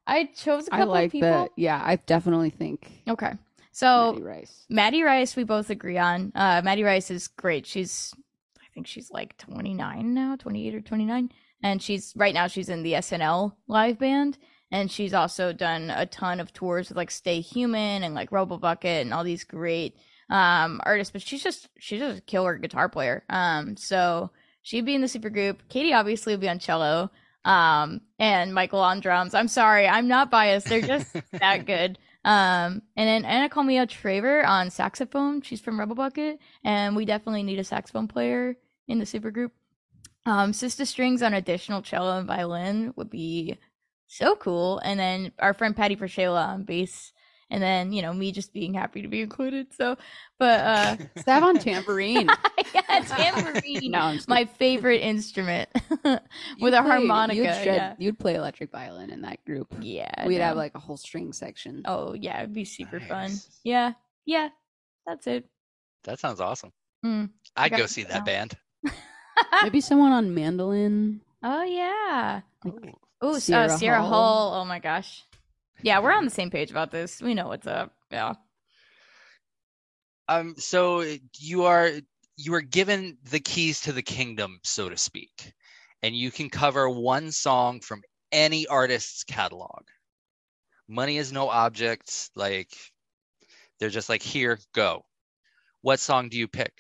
I 0.07 0.25
chose 0.35 0.66
a 0.66 0.70
couple 0.70 0.88
like 0.88 1.07
of 1.07 1.12
people. 1.12 1.44
the 1.57 1.62
yeah. 1.62 1.81
I 1.85 1.96
definitely 1.96 2.51
think 2.51 3.03
Okay. 3.09 3.33
So 3.73 4.12
Maddie 4.12 4.23
Rice. 4.23 4.66
Maddie 4.68 5.03
Rice, 5.03 5.37
we 5.37 5.44
both 5.44 5.70
agree 5.70 5.99
on. 5.99 6.33
Uh, 6.35 6.61
Maddie 6.64 6.83
Rice 6.83 7.11
is 7.11 7.29
great. 7.29 7.66
She's, 7.66 8.12
I 8.59 8.66
think 8.75 8.87
she's 8.87 9.11
like 9.11 9.37
29 9.38 10.12
now, 10.12 10.37
28 10.37 10.75
or 10.75 10.81
29. 10.81 11.31
And 11.62 11.83
she's, 11.83 12.12
right 12.16 12.35
now, 12.35 12.46
she's 12.46 12.68
in 12.68 12.83
the 12.83 12.94
SNL 12.94 13.55
live 13.66 13.99
band. 13.99 14.38
And 14.73 14.90
she's 14.90 15.14
also 15.14 15.53
done 15.53 15.90
a 15.90 16.07
ton 16.07 16.38
of 16.38 16.53
tours 16.53 16.88
with 16.88 16.96
like 16.96 17.11
Stay 17.11 17.40
Human 17.40 18.05
and 18.05 18.14
like 18.14 18.31
Robo 18.31 18.57
Bucket 18.57 19.03
and 19.05 19.12
all 19.12 19.25
these 19.25 19.44
great 19.44 19.96
um, 20.31 20.81
artists. 20.85 21.11
But 21.11 21.23
she's 21.23 21.42
just, 21.42 21.68
she's 21.79 21.99
just 22.01 22.18
a 22.18 22.23
killer 22.23 22.57
guitar 22.57 22.88
player. 22.88 23.25
Um, 23.29 23.77
so 23.77 24.31
she'd 24.62 24.87
be 24.87 24.94
in 24.94 25.01
the 25.01 25.09
super 25.09 25.31
group. 25.31 25.68
Katie 25.68 25.92
obviously 25.92 26.33
would 26.33 26.40
be 26.40 26.49
on 26.49 26.61
cello. 26.61 27.11
Um, 27.44 28.03
and 28.18 28.55
Michael 28.55 28.81
on 28.81 29.01
drums. 29.01 29.35
I'm 29.35 29.49
sorry, 29.49 29.88
I'm 29.88 30.09
not 30.09 30.31
biased. 30.31 30.68
They're 30.68 30.81
just 30.83 31.16
that 31.33 31.66
good. 31.66 31.99
Um, 32.25 32.83
and 32.96 33.09
then 33.09 33.25
Anna 33.25 33.49
Colmia 33.49 33.87
Traver 33.87 34.46
on 34.46 34.70
saxophone. 34.70 35.40
She's 35.42 35.61
from 35.61 35.81
Rebel 35.81 35.94
Bucket, 35.94 36.38
and 36.64 36.94
we 36.94 37.07
definitely 37.07 37.42
need 37.42 37.59
a 37.59 37.64
saxophone 37.64 38.09
player 38.09 38.57
in 38.88 38.99
the 38.99 39.07
supergroup. 39.07 39.51
Um, 40.27 40.53
Sister 40.53 40.85
Strings 40.85 41.23
on 41.23 41.35
additional 41.35 41.83
cello 41.83 42.19
and 42.19 42.27
violin 42.27 42.93
would 42.97 43.11
be 43.11 43.59
so 44.07 44.37
cool. 44.37 44.79
And 44.85 44.99
then 45.01 45.33
our 45.39 45.55
friend 45.55 45.75
Patty 45.77 45.97
Pershela 45.97 46.49
on 46.49 46.65
bass. 46.65 47.13
And 47.53 47.61
then, 47.61 47.93
you 47.93 48.01
know, 48.01 48.13
me 48.15 48.31
just 48.31 48.53
being 48.53 48.75
happy 48.75 49.03
to 49.03 49.09
be 49.09 49.23
included. 49.23 49.75
So, 49.75 49.97
but, 50.39 50.61
uh, 50.61 50.97
Sav 51.25 51.43
on 51.43 51.59
tambourine. 51.59 52.29
yeah, 52.75 53.01
tambourine. 53.01 53.91
no, 53.91 54.17
My 54.29 54.45
favorite 54.45 55.01
instrument 55.03 55.69
with 56.05 56.21
You'd 56.59 56.75
a 56.75 56.81
play- 56.83 56.91
harmonica. 56.91 57.35
You'd, 57.37 57.45
shred- 57.47 57.65
yeah. 57.67 57.95
you'd 57.99 58.21
play 58.21 58.37
electric 58.37 58.71
violin 58.71 59.11
in 59.11 59.23
that 59.23 59.45
group. 59.45 59.75
Yeah. 59.81 60.29
We'd 60.29 60.37
have 60.39 60.57
like 60.57 60.77
a 60.77 60.79
whole 60.79 60.97
string 60.97 61.33
section. 61.33 61.83
Oh 61.87 62.13
yeah, 62.15 62.39
it'd 62.39 62.53
be 62.55 62.65
super 62.65 63.01
fun. 63.01 63.33
Yeah, 63.65 63.95
yeah, 64.27 64.51
that's 65.05 65.27
it. 65.27 65.45
That 66.05 66.21
sounds 66.21 66.41
awesome. 66.41 66.71
Mm. 67.05 67.31
I'd 67.57 67.73
go 67.73 67.83
it 67.83 67.91
see 67.91 68.05
now. 68.05 68.11
that 68.11 68.25
band. 68.27 68.57
Maybe 69.62 69.81
someone 69.81 70.12
on 70.12 70.35
mandolin. 70.35 71.20
oh 71.42 71.62
yeah. 71.62 72.40
Ooh. 72.66 72.81
Oh, 73.22 73.38
Sierra, 73.38 73.68
Sierra 73.68 73.74
uh, 73.74 73.79
Sierra 73.79 73.98
Hull. 74.00 74.09
Hull. 74.09 74.61
Oh 74.61 74.64
my 74.64 74.79
gosh. 74.79 75.24
Yeah, 75.83 76.00
we're 76.00 76.12
on 76.12 76.24
the 76.24 76.31
same 76.31 76.50
page 76.50 76.70
about 76.70 76.90
this. 76.90 77.20
We 77.20 77.35
know 77.35 77.48
what's 77.48 77.66
up. 77.66 77.92
Yeah. 78.11 78.35
Um, 80.29 80.55
so 80.59 81.05
you 81.38 81.64
are 81.64 81.90
you 82.37 82.55
are 82.55 82.61
given 82.61 83.18
the 83.31 83.40
keys 83.40 83.83
to 83.83 83.92
the 83.92 84.03
kingdom, 84.03 84.61
so 84.62 84.88
to 84.88 84.96
speak, 84.96 85.53
and 86.03 86.14
you 86.14 86.31
can 86.31 86.48
cover 86.48 86.88
one 86.88 87.33
song 87.33 87.81
from 87.81 88.03
any 88.33 88.66
artist's 88.66 89.24
catalog. 89.24 89.83
Money 90.88 91.18
is 91.18 91.33
no 91.33 91.48
object. 91.48 92.31
Like 92.37 92.70
they're 93.79 93.90
just 93.90 94.09
like, 94.09 94.22
here, 94.22 94.59
go. 94.74 95.05
What 95.83 96.00
song 96.00 96.29
do 96.29 96.38
you 96.38 96.46
pick? 96.48 96.74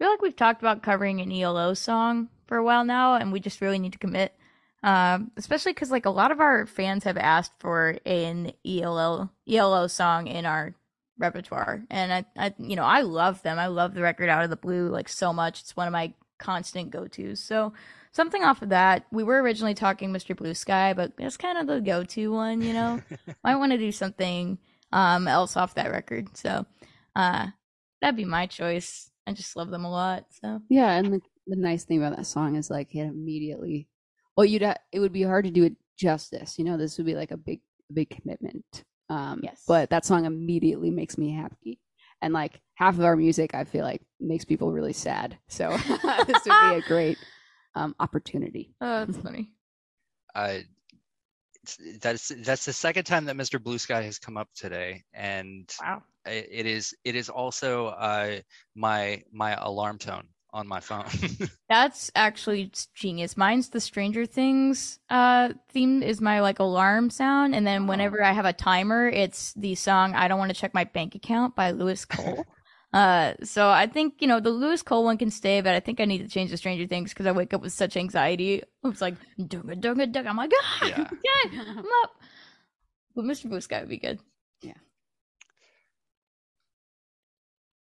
Feel 0.00 0.08
like 0.08 0.22
we've 0.22 0.34
talked 0.34 0.62
about 0.62 0.82
covering 0.82 1.20
an 1.20 1.30
ELO 1.30 1.74
song 1.74 2.30
for 2.46 2.56
a 2.56 2.64
while 2.64 2.86
now, 2.86 3.16
and 3.16 3.30
we 3.30 3.38
just 3.38 3.60
really 3.60 3.78
need 3.78 3.92
to 3.92 3.98
commit. 3.98 4.34
Um, 4.82 5.30
especially 5.36 5.74
because 5.74 5.90
like 5.90 6.06
a 6.06 6.10
lot 6.10 6.30
of 6.30 6.40
our 6.40 6.64
fans 6.64 7.04
have 7.04 7.18
asked 7.18 7.52
for 7.58 7.98
an 8.06 8.52
ELO 8.66 9.28
ELO 9.46 9.86
song 9.88 10.26
in 10.26 10.46
our 10.46 10.74
repertoire, 11.18 11.84
and 11.90 12.14
I, 12.14 12.24
I, 12.34 12.54
you 12.56 12.76
know, 12.76 12.84
I 12.84 13.02
love 13.02 13.42
them. 13.42 13.58
I 13.58 13.66
love 13.66 13.92
the 13.92 14.00
record 14.00 14.30
Out 14.30 14.42
of 14.42 14.48
the 14.48 14.56
Blue 14.56 14.88
like 14.88 15.06
so 15.10 15.34
much. 15.34 15.60
It's 15.60 15.76
one 15.76 15.86
of 15.86 15.92
my 15.92 16.14
constant 16.38 16.90
go 16.90 17.06
tos. 17.06 17.38
So 17.40 17.74
something 18.12 18.42
off 18.42 18.62
of 18.62 18.70
that. 18.70 19.04
We 19.12 19.22
were 19.22 19.42
originally 19.42 19.74
talking 19.74 20.14
Mr. 20.14 20.34
Blue 20.34 20.54
Sky, 20.54 20.94
but 20.94 21.12
that's 21.18 21.36
kind 21.36 21.58
of 21.58 21.66
the 21.66 21.82
go 21.82 22.04
to 22.04 22.32
one. 22.32 22.62
You 22.62 22.72
know, 22.72 23.02
might 23.44 23.56
want 23.56 23.72
to 23.72 23.78
do 23.78 23.92
something 23.92 24.56
um 24.92 25.28
else 25.28 25.58
off 25.58 25.74
that 25.74 25.90
record. 25.90 26.34
So, 26.38 26.64
uh, 27.14 27.48
that'd 28.00 28.16
be 28.16 28.24
my 28.24 28.46
choice. 28.46 29.09
I 29.30 29.32
just 29.32 29.56
love 29.56 29.70
them 29.70 29.84
a 29.84 29.90
lot. 29.90 30.24
So. 30.42 30.60
Yeah, 30.68 30.90
and 30.92 31.14
the, 31.14 31.20
the 31.46 31.56
nice 31.56 31.84
thing 31.84 31.98
about 32.02 32.16
that 32.16 32.26
song 32.26 32.56
is 32.56 32.68
like 32.70 32.94
it 32.94 33.06
immediately. 33.06 33.88
Well, 34.36 34.44
you'd 34.44 34.62
ha- 34.62 34.76
it 34.92 34.98
would 35.00 35.12
be 35.12 35.22
hard 35.22 35.44
to 35.44 35.50
do 35.50 35.64
it 35.64 35.76
justice. 35.96 36.58
You 36.58 36.64
know, 36.64 36.76
this 36.76 36.96
would 36.98 37.06
be 37.06 37.14
like 37.14 37.30
a 37.30 37.36
big, 37.36 37.60
big 37.92 38.10
commitment. 38.10 38.64
Um, 39.08 39.40
Yes. 39.42 39.62
But 39.66 39.90
that 39.90 40.04
song 40.04 40.24
immediately 40.24 40.90
makes 40.90 41.16
me 41.18 41.32
happy, 41.32 41.78
and 42.22 42.32
like 42.34 42.60
half 42.74 42.94
of 42.98 43.04
our 43.04 43.16
music, 43.16 43.54
I 43.54 43.64
feel 43.64 43.84
like 43.84 44.02
makes 44.20 44.44
people 44.44 44.72
really 44.72 44.92
sad. 44.92 45.38
So 45.48 45.70
this 46.26 46.44
would 46.46 46.60
be 46.70 46.76
a 46.76 46.82
great 46.88 47.18
um, 47.74 47.94
opportunity. 48.00 48.74
Oh, 48.80 49.04
that's 49.04 49.18
funny. 49.22 49.52
Uh, 50.34 50.48
it's- 50.50 50.64
that's 52.00 52.32
that's 52.44 52.64
the 52.64 52.72
second 52.72 53.04
time 53.04 53.26
that 53.26 53.36
Mr. 53.36 53.62
Blue 53.62 53.78
Sky 53.78 54.02
has 54.02 54.18
come 54.18 54.36
up 54.36 54.48
today, 54.54 55.04
and 55.12 55.70
Wow. 55.80 56.02
it 56.26 56.66
is 56.66 56.94
it 57.04 57.14
is 57.14 57.28
also 57.28 57.88
uh, 57.88 58.38
my 58.74 59.22
my 59.32 59.54
alarm 59.54 59.98
tone 59.98 60.28
on 60.52 60.66
my 60.66 60.80
phone. 60.80 61.04
That's 61.68 62.10
actually 62.16 62.72
genius. 62.94 63.36
Mine's 63.36 63.68
the 63.68 63.80
Stranger 63.80 64.26
Things 64.26 64.98
uh 65.08 65.50
theme 65.70 66.02
is 66.02 66.20
my 66.20 66.40
like 66.40 66.58
alarm 66.58 67.10
sound, 67.10 67.54
and 67.54 67.66
then 67.66 67.86
whenever 67.86 68.22
I 68.22 68.32
have 68.32 68.46
a 68.46 68.52
timer, 68.52 69.08
it's 69.08 69.52
the 69.54 69.74
song 69.76 70.14
"I 70.14 70.28
Don't 70.28 70.38
Want 70.38 70.52
to 70.52 70.60
Check 70.60 70.74
My 70.74 70.84
Bank 70.84 71.14
Account" 71.14 71.54
by 71.54 71.70
Lewis 71.70 72.04
Cole. 72.04 72.44
uh, 72.92 73.34
so 73.44 73.70
I 73.70 73.86
think 73.86 74.14
you 74.18 74.26
know 74.26 74.40
the 74.40 74.50
Lewis 74.50 74.82
Cole 74.82 75.04
one 75.04 75.16
can 75.16 75.30
stay, 75.30 75.60
but 75.60 75.74
I 75.74 75.80
think 75.80 76.00
I 76.00 76.04
need 76.04 76.18
to 76.18 76.28
change 76.28 76.50
the 76.50 76.56
Stranger 76.56 76.86
Things 76.86 77.10
because 77.10 77.26
I 77.26 77.32
wake 77.32 77.54
up 77.54 77.60
with 77.62 77.72
such 77.72 77.96
anxiety. 77.96 78.62
It's 78.84 79.00
like 79.00 79.14
dunga 79.38 79.80
dunga 79.80 80.12
dunga. 80.12 80.26
I'm 80.26 80.36
like, 80.36 80.50
ah, 80.60 80.86
Yeah. 80.86 81.00
okay, 81.12 81.58
I'm 81.58 81.78
up. 81.78 82.20
But 83.14 83.24
Mr. 83.24 83.48
Blue 83.48 83.60
Sky 83.60 83.80
would 83.80 83.88
be 83.88 83.98
good. 83.98 84.18
Yeah. 84.62 84.74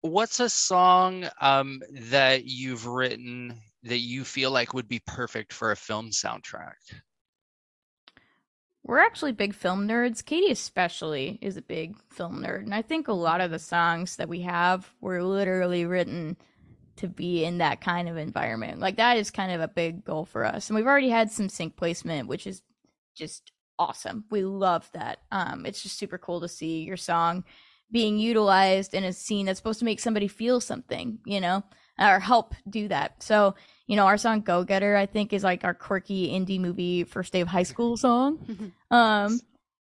What's 0.02 0.40
a 0.40 0.48
song 0.48 1.26
um, 1.40 1.80
that 2.10 2.44
you've 2.44 2.86
written 2.86 3.54
that 3.84 3.98
you 3.98 4.24
feel 4.24 4.50
like 4.50 4.74
would 4.74 4.88
be 4.88 5.00
perfect 5.06 5.52
for 5.52 5.70
a 5.70 5.76
film 5.76 6.10
soundtrack? 6.10 6.74
We're 8.84 8.98
actually 8.98 9.32
big 9.32 9.54
film 9.54 9.86
nerds. 9.86 10.24
Katie, 10.24 10.50
especially, 10.50 11.38
is 11.40 11.56
a 11.56 11.62
big 11.62 11.96
film 12.10 12.42
nerd. 12.42 12.64
And 12.64 12.74
I 12.74 12.82
think 12.82 13.06
a 13.08 13.12
lot 13.12 13.40
of 13.40 13.50
the 13.50 13.58
songs 13.58 14.16
that 14.16 14.28
we 14.28 14.40
have 14.40 14.92
were 15.00 15.22
literally 15.22 15.86
written 15.86 16.36
to 16.96 17.08
be 17.08 17.44
in 17.44 17.58
that 17.58 17.80
kind 17.80 18.08
of 18.08 18.16
environment. 18.16 18.80
Like, 18.80 18.96
that 18.96 19.16
is 19.16 19.30
kind 19.30 19.52
of 19.52 19.60
a 19.60 19.68
big 19.68 20.04
goal 20.04 20.24
for 20.24 20.44
us. 20.44 20.68
And 20.68 20.76
we've 20.76 20.86
already 20.86 21.10
had 21.10 21.30
some 21.30 21.48
sync 21.48 21.76
placement, 21.76 22.28
which 22.28 22.46
is 22.46 22.62
just 23.14 23.52
awesome. 23.78 24.24
We 24.30 24.42
love 24.42 24.88
that. 24.92 25.18
Um, 25.30 25.64
it's 25.64 25.82
just 25.82 25.98
super 25.98 26.18
cool 26.18 26.40
to 26.40 26.48
see 26.48 26.82
your 26.82 26.96
song 26.96 27.44
being 27.90 28.18
utilized 28.18 28.94
in 28.94 29.04
a 29.04 29.12
scene 29.12 29.46
that's 29.46 29.58
supposed 29.58 29.78
to 29.78 29.84
make 29.84 30.00
somebody 30.00 30.26
feel 30.26 30.60
something, 30.60 31.18
you 31.24 31.40
know, 31.40 31.62
or 31.98 32.18
help 32.20 32.54
do 32.68 32.88
that. 32.88 33.22
So, 33.22 33.54
you 33.86 33.96
know, 33.96 34.06
our 34.06 34.16
song 34.16 34.40
Go 34.40 34.64
Getter, 34.64 34.96
I 34.96 35.06
think, 35.06 35.32
is 35.32 35.44
like 35.44 35.64
our 35.64 35.74
quirky 35.74 36.28
indie 36.28 36.60
movie 36.60 37.04
first 37.04 37.32
day 37.32 37.40
of 37.40 37.48
high 37.48 37.62
school 37.72 37.96
song. 37.96 38.72
Um, 38.90 39.40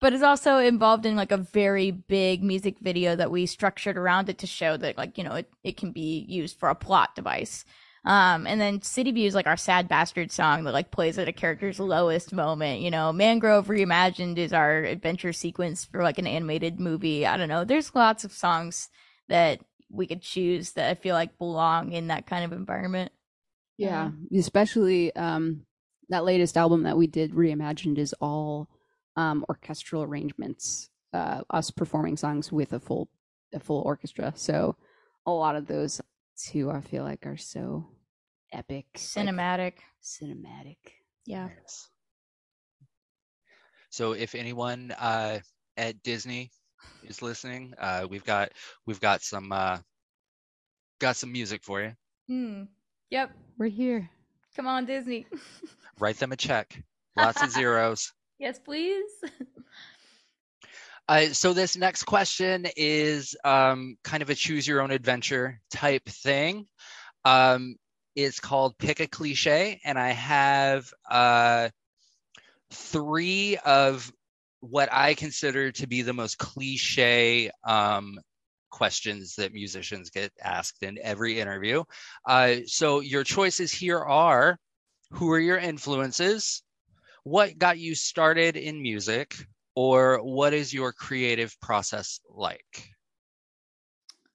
but 0.00 0.14
it's 0.14 0.22
also 0.22 0.56
involved 0.56 1.04
in 1.04 1.14
like 1.14 1.32
a 1.32 1.36
very 1.36 1.90
big 1.90 2.42
music 2.42 2.78
video 2.80 3.14
that 3.16 3.30
we 3.30 3.44
structured 3.46 3.98
around 3.98 4.30
it 4.30 4.38
to 4.38 4.46
show 4.46 4.76
that 4.78 4.96
like, 4.96 5.18
you 5.18 5.24
know, 5.24 5.34
it, 5.34 5.50
it 5.62 5.76
can 5.76 5.92
be 5.92 6.24
used 6.26 6.58
for 6.58 6.70
a 6.70 6.74
plot 6.74 7.14
device. 7.14 7.64
Um, 8.04 8.46
and 8.46 8.58
then 8.58 8.80
City 8.80 9.12
View 9.12 9.26
is 9.26 9.34
like 9.34 9.46
our 9.46 9.58
sad 9.58 9.86
bastard 9.86 10.32
song 10.32 10.64
that 10.64 10.72
like 10.72 10.90
plays 10.90 11.18
at 11.18 11.28
a 11.28 11.32
character's 11.32 11.78
lowest 11.78 12.32
moment. 12.32 12.80
You 12.80 12.90
know, 12.90 13.12
Mangrove 13.12 13.66
Reimagined 13.66 14.38
is 14.38 14.54
our 14.54 14.78
adventure 14.84 15.34
sequence 15.34 15.84
for 15.84 16.02
like 16.02 16.18
an 16.18 16.26
animated 16.26 16.80
movie. 16.80 17.26
I 17.26 17.36
don't 17.36 17.50
know. 17.50 17.64
There's 17.64 17.94
lots 17.94 18.24
of 18.24 18.32
songs 18.32 18.88
that 19.28 19.60
we 19.90 20.06
could 20.06 20.22
choose 20.22 20.72
that 20.72 20.90
I 20.90 20.94
feel 20.94 21.14
like 21.14 21.38
belong 21.38 21.92
in 21.92 22.08
that 22.08 22.26
kind 22.26 22.44
of 22.44 22.52
environment. 22.52 23.12
Yeah, 23.76 24.10
especially 24.36 25.14
um, 25.16 25.66
that 26.10 26.24
latest 26.24 26.56
album 26.56 26.82
that 26.82 26.96
we 26.96 27.06
did, 27.06 27.32
Reimagined, 27.32 27.98
is 27.98 28.14
all 28.20 28.68
um, 29.16 29.44
orchestral 29.48 30.02
arrangements. 30.02 30.90
Uh, 31.12 31.42
us 31.50 31.72
performing 31.72 32.16
songs 32.16 32.52
with 32.52 32.72
a 32.72 32.78
full 32.78 33.08
a 33.52 33.58
full 33.58 33.82
orchestra. 33.82 34.32
So 34.36 34.76
a 35.26 35.30
lot 35.32 35.56
of 35.56 35.66
those 35.66 36.00
too, 36.36 36.70
I 36.70 36.80
feel 36.80 37.02
like, 37.02 37.26
are 37.26 37.36
so 37.36 37.88
epic, 38.52 38.86
like, 38.94 39.02
Cinematic. 39.02 39.72
cinematic. 40.02 40.76
Yeah. 41.26 41.48
Nice. 41.48 41.88
So 43.90 44.12
if 44.12 44.36
anyone 44.36 44.92
uh, 44.98 45.40
at 45.76 46.02
Disney 46.02 46.52
is 47.02 47.22
listening, 47.22 47.74
uh, 47.78 48.06
we've 48.08 48.24
got 48.24 48.52
we've 48.86 49.00
got 49.00 49.22
some 49.22 49.52
uh, 49.52 49.78
got 50.98 51.16
some 51.16 51.32
music 51.32 51.62
for 51.62 51.82
you. 51.82 51.92
Hmm. 52.28 52.62
Yep. 53.10 53.30
We're 53.58 53.68
here. 53.68 54.08
Come 54.56 54.66
on, 54.66 54.86
Disney. 54.86 55.26
Write 55.98 56.18
them 56.18 56.32
a 56.32 56.36
check. 56.36 56.82
Lots 57.16 57.42
of 57.42 57.50
zeros. 57.50 58.12
yes, 58.38 58.58
please. 58.58 59.10
Uh, 61.08 61.26
so 61.32 61.52
this 61.52 61.76
next 61.76 62.04
question 62.04 62.68
is 62.76 63.36
um, 63.42 63.96
kind 64.04 64.22
of 64.22 64.30
a 64.30 64.34
choose 64.36 64.64
your 64.64 64.80
own 64.80 64.92
adventure 64.92 65.60
type 65.68 66.04
thing. 66.04 66.68
Um, 67.24 67.74
it's 68.14 68.38
called 68.38 68.78
pick 68.78 69.00
a 69.00 69.08
cliche, 69.08 69.80
and 69.84 69.98
I 69.98 70.10
have 70.10 70.92
uh, 71.10 71.70
three 72.70 73.56
of 73.56 74.12
what 74.60 74.88
I 74.92 75.14
consider 75.14 75.72
to 75.72 75.86
be 75.86 76.02
the 76.02 76.12
most 76.12 76.38
cliche 76.38 77.50
um, 77.64 78.18
questions 78.70 79.34
that 79.36 79.52
musicians 79.52 80.10
get 80.10 80.32
asked 80.42 80.82
in 80.82 80.98
every 81.02 81.40
interview. 81.40 81.82
Uh, 82.26 82.56
so 82.66 83.00
your 83.00 83.24
choices 83.24 83.72
here 83.72 83.98
are: 83.98 84.58
who 85.12 85.30
are 85.30 85.40
your 85.40 85.58
influences? 85.58 86.62
What 87.24 87.58
got 87.58 87.78
you 87.78 87.94
started 87.94 88.56
in 88.56 88.80
music? 88.82 89.34
or 89.76 90.18
what 90.22 90.52
is 90.52 90.74
your 90.74 90.92
creative 90.92 91.58
process 91.60 92.18
like? 92.28 92.90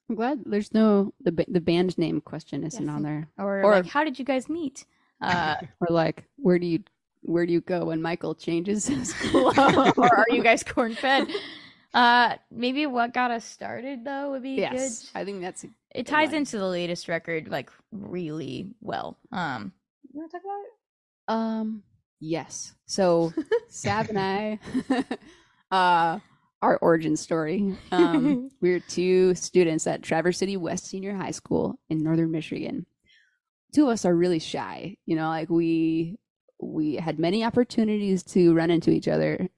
I'm 0.10 0.16
glad 0.16 0.44
there's 0.46 0.74
no 0.74 1.14
the 1.22 1.46
the 1.48 1.60
band 1.62 1.98
name 1.98 2.22
question 2.22 2.64
isn't 2.64 2.86
Yes. 2.86 2.90
on 2.90 3.04
there, 3.04 3.28
or, 3.38 3.62
Or- 3.62 3.72
like, 3.72 3.86
how 3.86 4.04
did 4.04 4.18
you 4.18 4.26
guys 4.26 4.48
meet? 4.50 4.86
Uh, 5.22 5.56
or 5.82 5.88
like 5.90 6.24
where 6.38 6.58
do 6.58 6.66
you 6.66 6.84
where 7.26 7.46
do 7.46 7.54
you 7.54 7.62
go 7.62 7.86
when 7.86 8.02
Michael 8.02 8.36
changes 8.36 8.88
his 8.88 9.14
clothes? 9.14 9.58
or 9.98 10.16
are 10.18 10.26
you 10.30 10.44
guys 10.44 10.64
corn 10.64 10.96
fed? 10.96 11.28
Uh, 11.94 12.36
maybe 12.52 12.86
what 12.86 13.14
got 13.14 13.32
us 13.32 13.46
started 13.46 14.04
though 14.04 14.32
would 14.32 14.44
be 14.44 14.52
yes, 14.52 15.04
good. 15.04 15.20
I 15.20 15.24
think 15.26 15.42
that's 15.42 15.64
a 15.64 15.68
It 15.94 16.06
ties 16.08 16.30
line. 16.30 16.38
into 16.38 16.58
the 16.58 16.68
latest 16.68 17.08
record 17.08 17.48
like 17.48 17.72
really 17.92 18.68
well. 18.82 19.18
Um, 19.32 19.72
you 20.14 20.20
want 20.20 20.32
to 20.32 20.38
talk 20.38 20.44
about 20.44 20.60
it? 20.60 20.72
Um, 21.28 21.84
yes. 22.20 22.74
So 22.86 23.34
Sav 23.70 24.10
and 24.10 24.20
I, 24.20 24.60
uh, 25.72 26.20
our 26.62 26.78
origin 26.78 27.16
story. 27.16 27.76
Um, 27.92 28.50
we're 28.60 28.80
two 28.82 29.34
students 29.36 29.88
at 29.88 30.02
Traverse 30.02 30.38
City 30.38 30.58
West 30.58 30.88
Senior 30.88 31.16
High 31.16 31.32
School 31.32 31.80
in 31.90 32.04
Northern 32.04 32.32
Michigan. 32.32 32.86
Two 33.74 33.84
of 33.84 33.90
us 33.90 34.06
are 34.06 34.16
really 34.16 34.40
shy. 34.40 34.98
You 35.06 35.16
know, 35.16 35.28
like 35.30 35.50
we 35.50 36.18
we 36.62 36.96
had 36.96 37.20
many 37.20 37.44
opportunities 37.44 38.24
to 38.24 38.54
run 38.54 38.72
into 38.72 38.92
each 38.92 39.08
other 39.08 39.50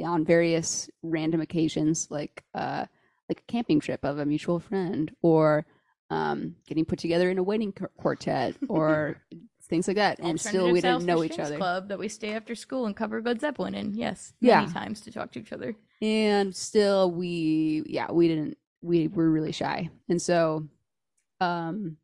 on 0.00 0.24
various 0.24 0.88
random 1.02 1.40
occasions, 1.40 2.08
like 2.10 2.44
uh, 2.54 2.86
like 3.28 3.40
a 3.40 3.52
camping 3.52 3.80
trip 3.80 4.04
of 4.04 4.18
a 4.18 4.24
mutual 4.24 4.60
friend, 4.60 5.10
or 5.22 5.66
um, 6.10 6.54
getting 6.66 6.84
put 6.84 6.98
together 6.98 7.30
in 7.30 7.38
a 7.38 7.42
wedding 7.42 7.72
quartet, 7.96 8.54
or 8.68 9.16
things 9.68 9.88
like 9.88 9.96
that. 9.96 10.18
And 10.20 10.38
still, 10.40 10.70
we 10.70 10.80
didn't 10.80 11.06
know 11.06 11.24
each 11.24 11.38
other. 11.38 11.56
Club 11.56 11.88
that 11.88 11.98
we 11.98 12.08
stay 12.08 12.32
after 12.34 12.54
school 12.54 12.86
and 12.86 12.94
cover 12.94 13.20
Led 13.22 13.40
Zeppelin 13.40 13.74
in. 13.74 13.94
Yes, 13.94 14.32
many 14.40 14.66
Yeah. 14.66 14.72
times 14.72 15.00
to 15.02 15.10
talk 15.10 15.32
to 15.32 15.40
each 15.40 15.52
other. 15.52 15.74
and 16.02 16.54
still 16.54 17.10
we 17.10 17.82
yeah 17.86 18.10
we 18.10 18.28
didn't 18.28 18.58
we 18.82 19.08
were 19.08 19.30
really 19.30 19.52
shy 19.52 19.88
and 20.08 20.20
so 20.20 20.68
um 21.40 21.96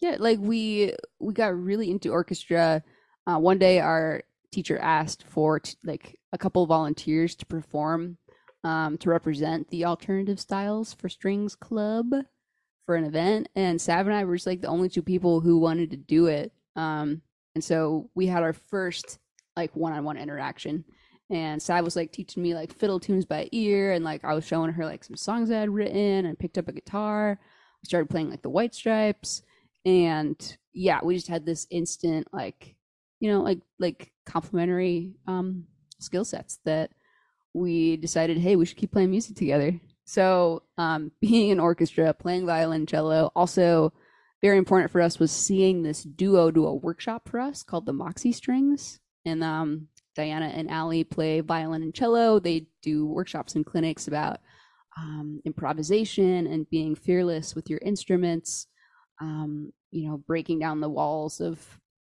yeah 0.00 0.16
like 0.18 0.38
we 0.40 0.92
we 1.20 1.32
got 1.34 1.54
really 1.56 1.90
into 1.90 2.10
orchestra 2.10 2.82
uh, 3.26 3.38
one 3.38 3.58
day 3.58 3.80
our 3.80 4.22
teacher 4.52 4.78
asked 4.78 5.24
for 5.24 5.60
t- 5.60 5.76
like 5.84 6.18
a 6.32 6.38
couple 6.38 6.62
of 6.62 6.68
volunteers 6.68 7.34
to 7.34 7.46
perform 7.46 8.16
um 8.64 8.96
to 8.98 9.10
represent 9.10 9.68
the 9.68 9.84
alternative 9.84 10.40
styles 10.40 10.92
for 10.94 11.08
strings 11.08 11.54
club 11.54 12.06
for 12.86 12.94
an 12.94 13.04
event 13.04 13.48
and 13.54 13.80
sav 13.80 14.06
and 14.06 14.14
i 14.14 14.24
were 14.24 14.36
just 14.36 14.46
like 14.46 14.60
the 14.60 14.68
only 14.68 14.88
two 14.88 15.02
people 15.02 15.40
who 15.40 15.58
wanted 15.58 15.90
to 15.90 15.96
do 15.96 16.26
it 16.26 16.52
um 16.76 17.20
and 17.54 17.62
so 17.64 18.08
we 18.14 18.26
had 18.26 18.42
our 18.42 18.52
first 18.52 19.18
like 19.56 19.74
one-on-one 19.74 20.16
interaction 20.16 20.84
and 21.30 21.60
Sav 21.60 21.84
was 21.84 21.96
like 21.96 22.12
teaching 22.12 22.42
me 22.42 22.54
like 22.54 22.72
fiddle 22.72 23.00
tunes 23.00 23.24
by 23.24 23.48
ear, 23.52 23.92
and 23.92 24.04
like 24.04 24.24
I 24.24 24.34
was 24.34 24.46
showing 24.46 24.72
her 24.72 24.84
like 24.84 25.02
some 25.02 25.16
songs 25.16 25.50
I 25.50 25.58
had 25.58 25.70
written, 25.70 26.26
and 26.26 26.38
picked 26.38 26.58
up 26.58 26.68
a 26.68 26.72
guitar. 26.72 27.38
We 27.82 27.86
started 27.86 28.10
playing 28.10 28.30
like 28.30 28.42
the 28.42 28.50
White 28.50 28.74
Stripes, 28.74 29.42
and 29.84 30.56
yeah, 30.72 31.00
we 31.02 31.14
just 31.16 31.28
had 31.28 31.44
this 31.44 31.66
instant 31.70 32.28
like, 32.32 32.75
you 33.20 33.30
know, 33.30 33.40
like 33.40 33.60
like 33.78 34.12
complementary 34.24 35.14
um 35.26 35.64
skill 35.98 36.24
sets 36.24 36.58
that 36.64 36.90
we 37.54 37.96
decided, 37.96 38.36
hey, 38.38 38.56
we 38.56 38.66
should 38.66 38.76
keep 38.76 38.92
playing 38.92 39.10
music 39.10 39.36
together. 39.36 39.80
So, 40.04 40.62
um, 40.76 41.10
being 41.20 41.50
an 41.50 41.60
orchestra, 41.60 42.12
playing 42.14 42.46
violin, 42.46 42.86
cello, 42.86 43.32
also 43.34 43.92
very 44.42 44.58
important 44.58 44.90
for 44.90 45.00
us 45.00 45.18
was 45.18 45.32
seeing 45.32 45.82
this 45.82 46.02
duo 46.02 46.50
do 46.50 46.66
a 46.66 46.74
workshop 46.74 47.28
for 47.28 47.40
us 47.40 47.62
called 47.62 47.86
the 47.86 47.92
Moxie 47.92 48.32
Strings, 48.32 49.00
and 49.24 49.42
um, 49.42 49.88
Diana 50.14 50.46
and 50.46 50.70
Allie 50.70 51.04
play 51.04 51.40
violin 51.40 51.82
and 51.82 51.94
cello. 51.94 52.38
They 52.38 52.66
do 52.82 53.06
workshops 53.06 53.54
and 53.54 53.64
clinics 53.64 54.06
about 54.06 54.38
um, 54.96 55.40
improvisation 55.44 56.46
and 56.46 56.68
being 56.70 56.94
fearless 56.94 57.54
with 57.54 57.68
your 57.70 57.80
instruments. 57.84 58.66
Um, 59.20 59.72
you 59.90 60.08
know, 60.08 60.18
breaking 60.18 60.58
down 60.58 60.80
the 60.80 60.90
walls 60.90 61.40
of 61.40 61.58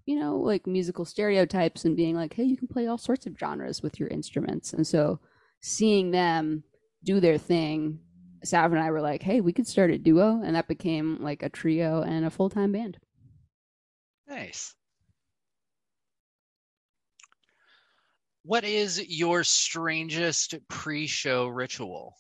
you 0.07 0.19
know 0.19 0.37
like 0.37 0.67
musical 0.67 1.05
stereotypes 1.05 1.85
and 1.85 1.97
being 1.97 2.17
like, 2.17 2.35
hey, 2.35 2.45
you 2.45 2.57
can 2.57 2.69
play 2.69 2.87
all 2.87 2.99
sorts 2.99 3.27
of 3.27 3.39
genres 3.39 3.83
with 3.83 3.99
your 3.99 4.09
instruments. 4.09 4.73
And 4.73 4.87
so, 4.87 5.21
seeing 5.61 6.11
them 6.11 6.65
do 7.05 7.21
their 7.21 7.39
thing, 7.39 7.99
Sav 8.45 8.73
and 8.73 8.81
I 8.81 8.91
were 8.91 9.01
like, 9.01 9.23
hey, 9.23 9.41
we 9.41 9.53
could 9.53 9.67
start 9.67 9.91
a 9.91 9.99
duo, 9.99 10.41
and 10.43 10.57
that 10.57 10.69
became 10.69 11.19
like 11.21 11.43
a 11.43 11.49
trio 11.49 12.03
and 12.03 12.25
a 12.25 12.31
full 12.31 12.51
time 12.51 12.73
band. 12.73 12.99
Nice. 14.29 14.75
What 18.45 18.65
is 18.65 19.01
your 19.09 19.45
strangest 19.45 20.55
pre-show 20.69 21.47
ritual? 21.47 22.17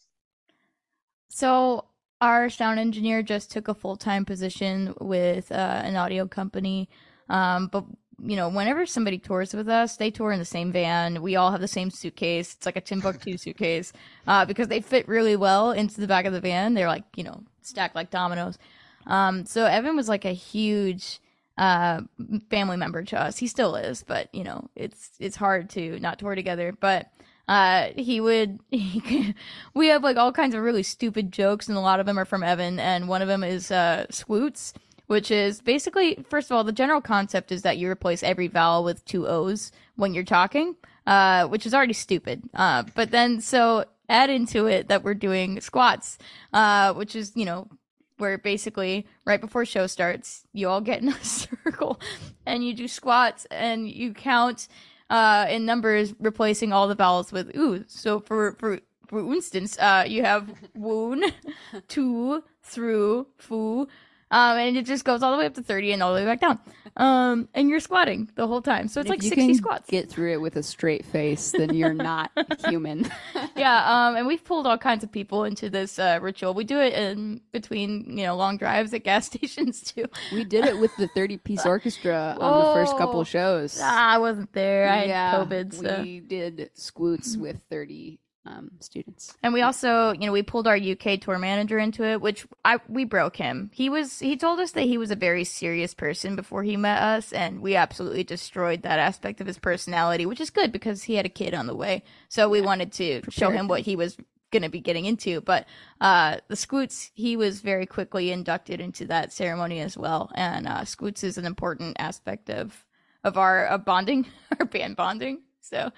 So 1.28 1.86
our 2.20 2.48
sound 2.48 2.78
engineer 2.78 3.22
just 3.22 3.50
took 3.50 3.66
a 3.66 3.74
full 3.74 3.96
time 3.96 4.24
position 4.24 4.94
with 5.00 5.50
uh, 5.50 5.82
an 5.84 5.96
audio 5.96 6.28
company. 6.28 6.88
Um, 7.32 7.66
but 7.66 7.84
you 8.24 8.36
know, 8.36 8.48
whenever 8.48 8.86
somebody 8.86 9.18
tours 9.18 9.52
with 9.52 9.68
us, 9.68 9.96
they 9.96 10.10
tour 10.10 10.30
in 10.30 10.38
the 10.38 10.44
same 10.44 10.70
van. 10.70 11.22
We 11.22 11.34
all 11.34 11.50
have 11.50 11.60
the 11.60 11.66
same 11.66 11.90
suitcase. 11.90 12.54
It's 12.54 12.66
like 12.66 12.76
a 12.76 12.80
Timbuk2 12.80 13.40
suitcase 13.40 13.92
uh, 14.28 14.44
because 14.44 14.68
they 14.68 14.80
fit 14.80 15.08
really 15.08 15.34
well 15.34 15.72
into 15.72 16.00
the 16.00 16.06
back 16.06 16.24
of 16.26 16.32
the 16.32 16.40
van. 16.40 16.74
They're 16.74 16.86
like 16.86 17.04
you 17.16 17.24
know 17.24 17.42
stacked 17.62 17.96
like 17.96 18.10
dominoes. 18.10 18.58
Um, 19.06 19.46
so 19.46 19.66
Evan 19.66 19.96
was 19.96 20.08
like 20.08 20.24
a 20.24 20.32
huge 20.32 21.20
uh, 21.58 22.02
family 22.50 22.76
member 22.76 23.02
to 23.04 23.20
us. 23.20 23.38
He 23.38 23.46
still 23.46 23.74
is, 23.76 24.02
but 24.02 24.32
you 24.34 24.44
know, 24.44 24.68
it's 24.76 25.10
it's 25.18 25.36
hard 25.36 25.70
to 25.70 25.98
not 25.98 26.18
tour 26.18 26.34
together. 26.34 26.72
But 26.78 27.10
uh, 27.48 27.88
he 27.96 28.20
would 28.20 28.60
he, 28.70 29.34
we 29.74 29.88
have 29.88 30.04
like 30.04 30.16
all 30.16 30.32
kinds 30.32 30.54
of 30.54 30.62
really 30.62 30.82
stupid 30.82 31.32
jokes, 31.32 31.68
and 31.68 31.76
a 31.76 31.80
lot 31.80 31.98
of 31.98 32.06
them 32.06 32.18
are 32.18 32.24
from 32.24 32.42
Evan. 32.42 32.78
And 32.78 33.08
one 33.08 33.22
of 33.22 33.28
them 33.28 33.42
is 33.42 33.70
uh, 33.70 34.06
swoots, 34.10 34.74
which 35.12 35.30
is 35.30 35.60
basically 35.60 36.24
first 36.30 36.50
of 36.50 36.56
all 36.56 36.64
the 36.64 36.72
general 36.72 37.02
concept 37.02 37.52
is 37.52 37.60
that 37.60 37.76
you 37.76 37.86
replace 37.86 38.22
every 38.22 38.48
vowel 38.48 38.82
with 38.82 39.04
two 39.04 39.28
O's 39.28 39.70
when 39.96 40.14
you're 40.14 40.24
talking, 40.24 40.74
uh, 41.06 41.46
which 41.48 41.66
is 41.66 41.74
already 41.74 41.92
stupid. 41.92 42.42
Uh, 42.54 42.84
but 42.94 43.10
then 43.10 43.38
so 43.42 43.84
add 44.08 44.30
into 44.30 44.64
it 44.66 44.88
that 44.88 45.04
we're 45.04 45.12
doing 45.12 45.60
squats, 45.60 46.16
uh, 46.54 46.94
which 46.94 47.14
is 47.14 47.32
you 47.34 47.44
know 47.44 47.68
where 48.16 48.38
basically 48.38 49.06
right 49.26 49.42
before 49.42 49.66
show 49.66 49.86
starts, 49.86 50.46
you 50.54 50.66
all 50.66 50.80
get 50.80 51.02
in 51.02 51.10
a 51.10 51.24
circle 51.24 52.00
and 52.46 52.64
you 52.64 52.72
do 52.72 52.88
squats 52.88 53.46
and 53.50 53.90
you 53.90 54.14
count 54.14 54.66
uh, 55.10 55.44
in 55.50 55.66
numbers, 55.66 56.14
replacing 56.20 56.72
all 56.72 56.88
the 56.88 56.94
vowels 56.94 57.30
with 57.32 57.54
ooh. 57.54 57.84
So 57.86 58.18
for 58.18 58.52
for 58.52 58.80
for 59.08 59.20
instance, 59.34 59.78
uh, 59.78 60.04
you 60.08 60.24
have 60.24 60.48
woon, 60.74 61.22
two, 61.88 62.42
through, 62.62 63.26
foo, 63.36 63.88
um, 64.32 64.56
and 64.56 64.76
it 64.78 64.86
just 64.86 65.04
goes 65.04 65.22
all 65.22 65.30
the 65.30 65.38
way 65.38 65.44
up 65.44 65.54
to 65.54 65.62
30 65.62 65.92
and 65.92 66.02
all 66.02 66.14
the 66.14 66.20
way 66.20 66.24
back 66.24 66.40
down. 66.40 66.58
Um, 66.96 67.48
and 67.54 67.68
you're 67.68 67.80
squatting 67.80 68.30
the 68.34 68.46
whole 68.46 68.62
time. 68.62 68.88
So 68.88 69.00
it's 69.00 69.08
like 69.08 69.22
you 69.22 69.28
60 69.28 69.46
can 69.46 69.54
squats. 69.54 69.90
Get 69.90 70.08
through 70.08 70.32
it 70.32 70.40
with 70.40 70.56
a 70.56 70.62
straight 70.62 71.04
face, 71.04 71.52
then 71.52 71.74
you're 71.74 71.92
not 71.94 72.30
human. 72.66 73.10
yeah, 73.56 73.84
um, 74.08 74.16
and 74.16 74.26
we've 74.26 74.42
pulled 74.42 74.66
all 74.66 74.78
kinds 74.78 75.04
of 75.04 75.12
people 75.12 75.44
into 75.44 75.68
this 75.68 75.98
uh, 75.98 76.18
ritual. 76.20 76.54
We 76.54 76.64
do 76.64 76.80
it 76.80 76.94
in 76.94 77.42
between, 77.52 78.18
you 78.18 78.24
know, 78.24 78.34
long 78.34 78.56
drives 78.56 78.94
at 78.94 79.04
gas 79.04 79.26
stations 79.32 79.82
too. 79.82 80.06
we 80.32 80.44
did 80.44 80.64
it 80.64 80.78
with 80.78 80.96
the 80.96 81.08
30 81.08 81.36
piece 81.36 81.66
orchestra 81.66 82.34
on 82.40 82.66
the 82.66 82.72
first 82.72 82.96
couple 82.96 83.20
Whoa. 83.20 83.24
shows. 83.24 83.80
I 83.80 84.16
wasn't 84.16 84.52
there. 84.54 84.88
I 84.88 85.04
yeah, 85.04 85.30
had 85.30 85.48
COVID. 85.48 85.74
So. 85.74 86.02
we 86.02 86.20
did 86.20 86.70
squoots 86.72 87.36
with 87.36 87.60
30 87.68 88.18
um, 88.44 88.70
students. 88.80 89.36
And 89.42 89.52
we 89.52 89.62
also, 89.62 90.12
you 90.12 90.26
know, 90.26 90.32
we 90.32 90.42
pulled 90.42 90.66
our 90.66 90.76
UK 90.76 91.20
tour 91.20 91.38
manager 91.38 91.78
into 91.78 92.04
it, 92.04 92.20
which 92.20 92.46
I 92.64 92.80
we 92.88 93.04
broke 93.04 93.36
him. 93.36 93.70
He 93.72 93.88
was 93.88 94.18
he 94.18 94.36
told 94.36 94.58
us 94.60 94.72
that 94.72 94.82
he 94.82 94.98
was 94.98 95.10
a 95.10 95.16
very 95.16 95.44
serious 95.44 95.94
person 95.94 96.36
before 96.36 96.62
he 96.62 96.76
met 96.76 97.00
us, 97.00 97.32
and 97.32 97.60
we 97.60 97.76
absolutely 97.76 98.24
destroyed 98.24 98.82
that 98.82 98.98
aspect 98.98 99.40
of 99.40 99.46
his 99.46 99.58
personality, 99.58 100.26
which 100.26 100.40
is 100.40 100.50
good 100.50 100.72
because 100.72 101.04
he 101.04 101.14
had 101.14 101.26
a 101.26 101.30
kid 101.30 101.54
on 101.54 101.66
the 101.66 101.76
way. 101.76 102.02
So 102.28 102.48
we 102.48 102.60
wanted 102.60 102.92
to 102.94 103.22
show 103.30 103.50
him 103.50 103.68
what 103.68 103.82
he 103.82 103.96
was 103.96 104.16
going 104.50 104.62
to 104.62 104.68
be 104.68 104.80
getting 104.80 105.06
into. 105.06 105.40
But 105.40 105.66
uh, 106.00 106.38
the 106.48 106.56
Squoots, 106.56 107.10
he 107.14 107.36
was 107.36 107.60
very 107.60 107.86
quickly 107.86 108.30
inducted 108.30 108.80
into 108.80 109.06
that 109.06 109.32
ceremony 109.32 109.80
as 109.80 109.96
well. 109.96 110.30
And 110.34 110.68
uh, 110.68 110.84
Squoots 110.84 111.24
is 111.24 111.38
an 111.38 111.46
important 111.46 111.96
aspect 111.98 112.50
of 112.50 112.84
of 113.24 113.38
our 113.38 113.66
of 113.66 113.84
bonding, 113.84 114.26
our 114.58 114.66
band 114.66 114.96
bonding. 114.96 115.42
So 115.60 115.92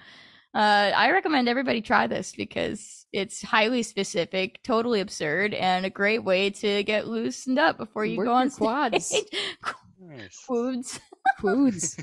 uh, 0.55 0.91
I 0.95 1.11
recommend 1.11 1.49
everybody 1.49 1.81
try 1.81 2.07
this 2.07 2.33
because 2.35 3.05
it's 3.13 3.41
highly 3.41 3.83
specific, 3.83 4.61
totally 4.63 5.01
absurd, 5.01 5.53
and 5.53 5.85
a 5.85 5.89
great 5.89 6.23
way 6.23 6.49
to 6.49 6.83
get 6.83 7.07
loosened 7.07 7.59
up 7.59 7.77
before 7.77 8.05
you 8.05 8.17
Work 8.17 8.27
go 8.27 8.33
on 8.33 8.47
your 8.47 8.55
quads. 8.57 9.05
stage. 9.07 9.25
Nice. 9.99 10.35
Foods. 10.47 10.99
Foods. 11.39 11.97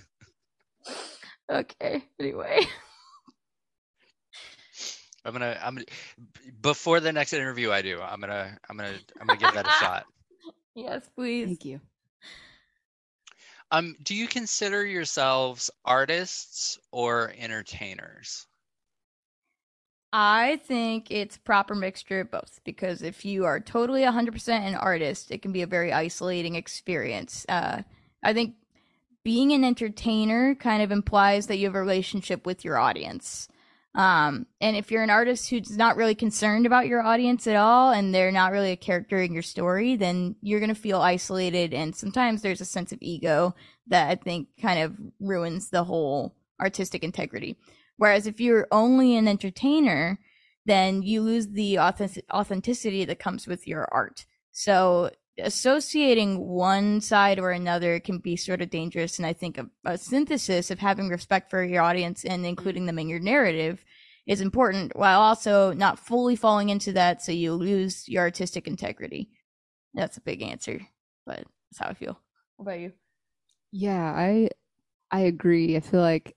Okay. 1.51 2.03
Anyway. 2.19 2.61
I'm 5.25 5.33
gonna. 5.33 5.59
I'm 5.63 5.75
gonna. 5.75 5.87
Before 6.61 6.99
the 6.99 7.13
next 7.13 7.33
interview 7.33 7.71
I 7.71 7.83
do, 7.83 8.01
I'm 8.01 8.21
gonna. 8.21 8.57
I'm 8.69 8.77
gonna. 8.77 8.95
I'm 9.21 9.27
gonna 9.27 9.39
give 9.39 9.55
that 9.55 9.67
a 9.67 9.71
shot. 9.71 10.05
Yes, 10.75 11.09
please. 11.15 11.47
Thank 11.47 11.65
you. 11.67 11.81
Um, 13.73 13.97
do 14.03 14.15
you 14.15 14.29
consider 14.29 14.85
yourselves 14.85 15.71
artists 15.87 16.79
or 16.93 17.33
entertainers? 17.39 18.47
I 20.13 20.61
think 20.67 21.11
it's 21.11 21.39
proper 21.39 21.75
mixture 21.75 22.21
of 22.21 22.31
both 22.31 22.61
because 22.65 23.01
if 23.01 23.25
you 23.25 23.47
are 23.47 23.59
totally 23.59 24.03
100% 24.03 24.49
an 24.49 24.75
artist, 24.75 25.31
it 25.31 25.41
can 25.41 25.53
be 25.53 25.63
a 25.63 25.67
very 25.67 25.91
isolating 25.91 26.55
experience. 26.55 27.47
Uh, 27.49 27.81
I 28.23 28.35
think 28.35 28.57
being 29.25 29.53
an 29.53 29.65
entertainer 29.65 30.55
kind 30.55 30.83
of 30.83 30.93
implies 30.93 31.47
that 31.47 31.57
you 31.57 31.67
have 31.67 31.75
a 31.75 31.81
relationship 31.81 32.45
with 32.45 32.67
your 32.67 32.77
audience. 32.77 33.49
Um, 33.95 34.47
and 34.61 34.75
if 34.75 34.91
you're 34.91 35.03
an 35.03 35.11
artist 35.11 35.51
who's 35.51 35.77
not 35.77 35.97
really 35.97 36.15
concerned 36.15 36.65
about 36.65 36.87
your 36.87 37.03
audience 37.03 37.47
at 37.47 37.57
all 37.57 37.93
and 37.93 38.15
they're 38.15 38.33
not 38.33 38.53
really 38.53 38.73
a 38.73 38.77
character 38.77 39.21
in 39.21 39.35
your 39.35 39.43
story, 39.43 39.97
then 39.97 40.37
you're 40.41 40.61
going 40.61 40.75
to 40.75 40.81
feel 40.81 41.01
isolated. 41.01 41.75
And 41.75 41.95
sometimes 41.95 42.41
there's 42.41 42.63
a 42.63 42.67
sense 42.67 42.93
of 42.93 42.99
ego 43.03 43.55
that 43.89 44.09
I 44.09 44.15
think 44.15 44.49
kind 44.61 44.81
of 44.81 44.97
ruins 45.21 45.69
the 45.69 45.85
whole 45.85 46.35
artistic 46.61 47.05
integrity. 47.05 47.59
Whereas 47.99 48.27
if 48.27 48.41
you're 48.41 48.67
only 48.73 49.17
an 49.17 49.29
entertainer, 49.29 50.19
then 50.65 51.03
you 51.03 51.21
lose 51.21 51.49
the 51.49 51.79
authentic- 51.79 52.25
authenticity 52.33 53.05
that 53.05 53.19
comes 53.19 53.47
with 53.47 53.69
your 53.69 53.87
art. 53.93 54.25
So 54.53 55.11
associating 55.39 56.39
one 56.47 57.01
side 57.01 57.39
or 57.39 57.51
another 57.51 58.01
can 58.01 58.19
be 58.19 58.37
sort 58.37 58.61
of 58.61 58.71
dangerous. 58.71 59.19
And 59.19 59.27
I 59.27 59.33
think 59.33 59.59
a, 59.59 59.69
a 59.85 59.99
synthesis 59.99 60.71
of 60.71 60.79
having 60.79 61.09
respect 61.09 61.51
for 61.51 61.65
your 61.65 61.83
audience 61.83 62.25
and 62.25 62.45
including 62.45 62.85
mm. 62.85 62.87
them 62.87 62.99
in 62.99 63.09
your 63.09 63.21
narrative 63.21 63.85
is 64.27 64.41
important 64.41 64.95
while 64.95 65.21
also 65.21 65.73
not 65.73 65.99
fully 65.99 66.37
falling 66.37 66.69
into 66.69 66.93
that 66.93 67.23
so 67.23 67.33
you 67.33 67.55
lose 67.55 68.09
your 68.09 68.23
artistic 68.23 68.69
integrity. 68.69 69.31
That's 69.95 70.17
a 70.17 70.23
big 70.23 70.43
answer, 70.43 70.81
but 71.27 71.45
that's 71.71 71.79
how 71.79 71.89
I 71.89 71.95
feel. 71.95 72.19
What 72.57 72.65
about 72.65 72.81
you? 72.81 72.93
Yeah, 73.73 74.05
I 74.05 74.51
I 75.11 75.21
agree. 75.21 75.77
I 75.77 75.81
feel 75.81 76.01
like 76.01 76.37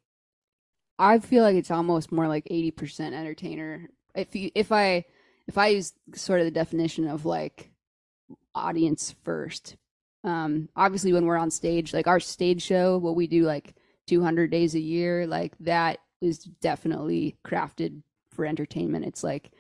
I 0.98 1.20
feel 1.20 1.44
like 1.44 1.56
it's 1.56 1.72
almost 1.72 2.12
more 2.12 2.28
like 2.28 2.46
80% 2.46 3.14
entertainer. 3.14 3.90
If 4.16 4.36
you 4.36 4.52
if 4.56 4.72
I 4.72 5.06
if 5.48 5.58
I 5.58 5.68
use 5.68 5.94
sort 6.16 6.40
of 6.40 6.46
the 6.46 6.52
definition 6.52 7.08
of 7.08 7.26
like 7.26 7.72
audience 8.56 9.16
first. 9.24 9.76
Um 10.24 10.70
obviously 10.76 11.14
when 11.14 11.26
we're 11.26 11.38
on 11.38 11.52
stage, 11.52 11.94
like 11.94 12.08
our 12.08 12.20
stage 12.20 12.62
show, 12.64 12.98
what 12.98 13.16
we 13.16 13.28
do 13.28 13.44
like 13.44 13.76
200 14.08 14.50
days 14.52 14.76
a 14.76 14.80
year, 14.80 15.28
like 15.28 15.54
that 15.60 16.00
is 16.22 16.40
definitely 16.40 17.38
crafted 17.46 18.02
for 18.32 18.46
entertainment. 18.46 19.06
It's 19.06 19.24
like 19.24 19.52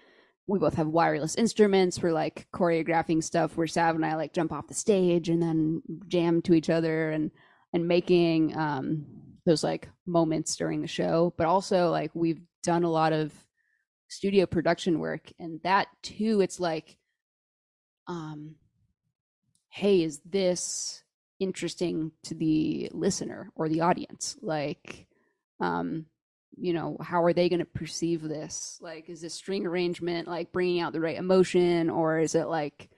we 0.48 0.60
both 0.60 0.76
have 0.76 0.88
wireless 0.88 1.36
instruments. 1.36 2.02
We're 2.02 2.14
like 2.14 2.48
choreographing 2.54 3.24
stuff 3.24 3.58
where 3.58 3.68
Sav 3.68 3.96
and 3.96 4.06
I 4.06 4.16
like 4.16 4.34
jump 4.34 4.52
off 4.52 4.68
the 4.68 4.74
stage 4.74 5.30
and 5.30 5.41
then 5.41 5.82
jam 6.08 6.41
to 6.43 6.54
each 6.54 6.70
other 6.70 7.12
and 7.12 7.32
and 7.74 7.88
making 7.88 8.56
um 8.56 9.06
those 9.46 9.64
like 9.64 9.89
moments 10.06 10.56
during 10.56 10.82
the 10.82 10.88
show. 10.88 11.34
But 11.38 11.48
also 11.48 11.89
like 11.89 12.12
we've 12.14 12.41
done 12.64 12.84
a 12.84 12.91
lot 12.91 13.14
of 13.14 13.32
studio 14.08 14.46
production 14.46 15.00
work 15.00 15.32
and 15.39 15.60
that 15.64 15.88
too 16.04 16.39
it's 16.41 16.60
like 16.60 16.98
um 18.08 18.56
hey, 19.76 20.03
is 20.03 20.21
this 20.23 21.03
interesting 21.38 22.13
to 22.23 22.34
the 22.34 22.89
listener 22.93 23.51
or 23.55 23.67
the 23.67 23.82
audience? 23.82 24.38
Like 24.41 25.05
um 25.59 26.05
you 26.57 26.71
know 26.71 26.95
how 27.01 27.21
are 27.23 27.34
they 27.34 27.49
going 27.49 27.59
to 27.59 27.65
perceive 27.65 28.21
this 28.21 28.78
like 28.82 29.09
is 29.09 29.21
this 29.21 29.34
string 29.34 29.65
arrangement 29.65 30.28
like 30.28 30.51
bringing 30.51 30.80
out 30.80 30.93
the 30.93 30.99
right 30.99 31.17
emotion 31.17 31.89
or 31.89 32.19
is 32.19 32.36
it 32.36 32.45
like 32.45 32.89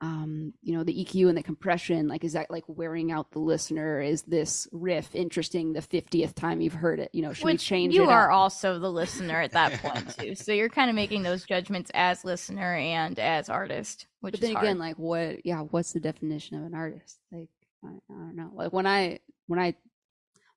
um 0.00 0.52
you 0.62 0.74
know 0.74 0.84
the 0.84 1.04
eq 1.04 1.28
and 1.28 1.36
the 1.36 1.42
compression 1.42 2.08
like 2.08 2.24
is 2.24 2.32
that 2.32 2.50
like 2.50 2.64
wearing 2.66 3.12
out 3.12 3.30
the 3.30 3.38
listener 3.38 4.00
is 4.00 4.22
this 4.22 4.66
riff 4.72 5.14
interesting 5.14 5.72
the 5.72 5.80
50th 5.80 6.34
time 6.34 6.60
you've 6.60 6.72
heard 6.72 6.98
it 6.98 7.10
you 7.12 7.22
know 7.22 7.32
should 7.32 7.44
we 7.44 7.56
change 7.56 7.94
you 7.94 8.04
it 8.04 8.08
are 8.08 8.30
up? 8.30 8.36
also 8.36 8.78
the 8.78 8.90
listener 8.90 9.40
at 9.40 9.52
that 9.52 9.72
point 9.80 10.14
too. 10.18 10.34
So 10.34 10.52
you're 10.52 10.68
kind 10.68 10.90
of 10.90 10.96
making 10.96 11.22
those 11.22 11.44
judgments 11.44 11.90
as 11.94 12.24
listener 12.24 12.74
and 12.74 13.18
as 13.18 13.48
artist, 13.48 14.06
which 14.24 14.32
but 14.32 14.40
then 14.40 14.52
hard. 14.52 14.64
again 14.64 14.78
like 14.78 14.96
what 14.98 15.44
yeah 15.44 15.60
what's 15.60 15.92
the 15.92 16.00
definition 16.00 16.56
of 16.56 16.64
an 16.64 16.74
artist 16.74 17.18
like 17.30 17.48
I, 17.84 17.88
I 17.88 18.14
don't 18.14 18.36
know 18.36 18.50
like 18.54 18.72
when 18.72 18.86
i 18.86 19.20
when 19.46 19.60
i 19.60 19.74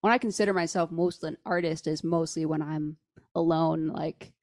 when 0.01 0.13
i 0.13 0.17
consider 0.17 0.53
myself 0.53 0.91
mostly 0.91 1.29
an 1.29 1.37
artist 1.45 1.87
is 1.87 2.03
mostly 2.03 2.45
when 2.45 2.61
i'm 2.61 2.97
alone 3.35 3.87
like 3.87 4.33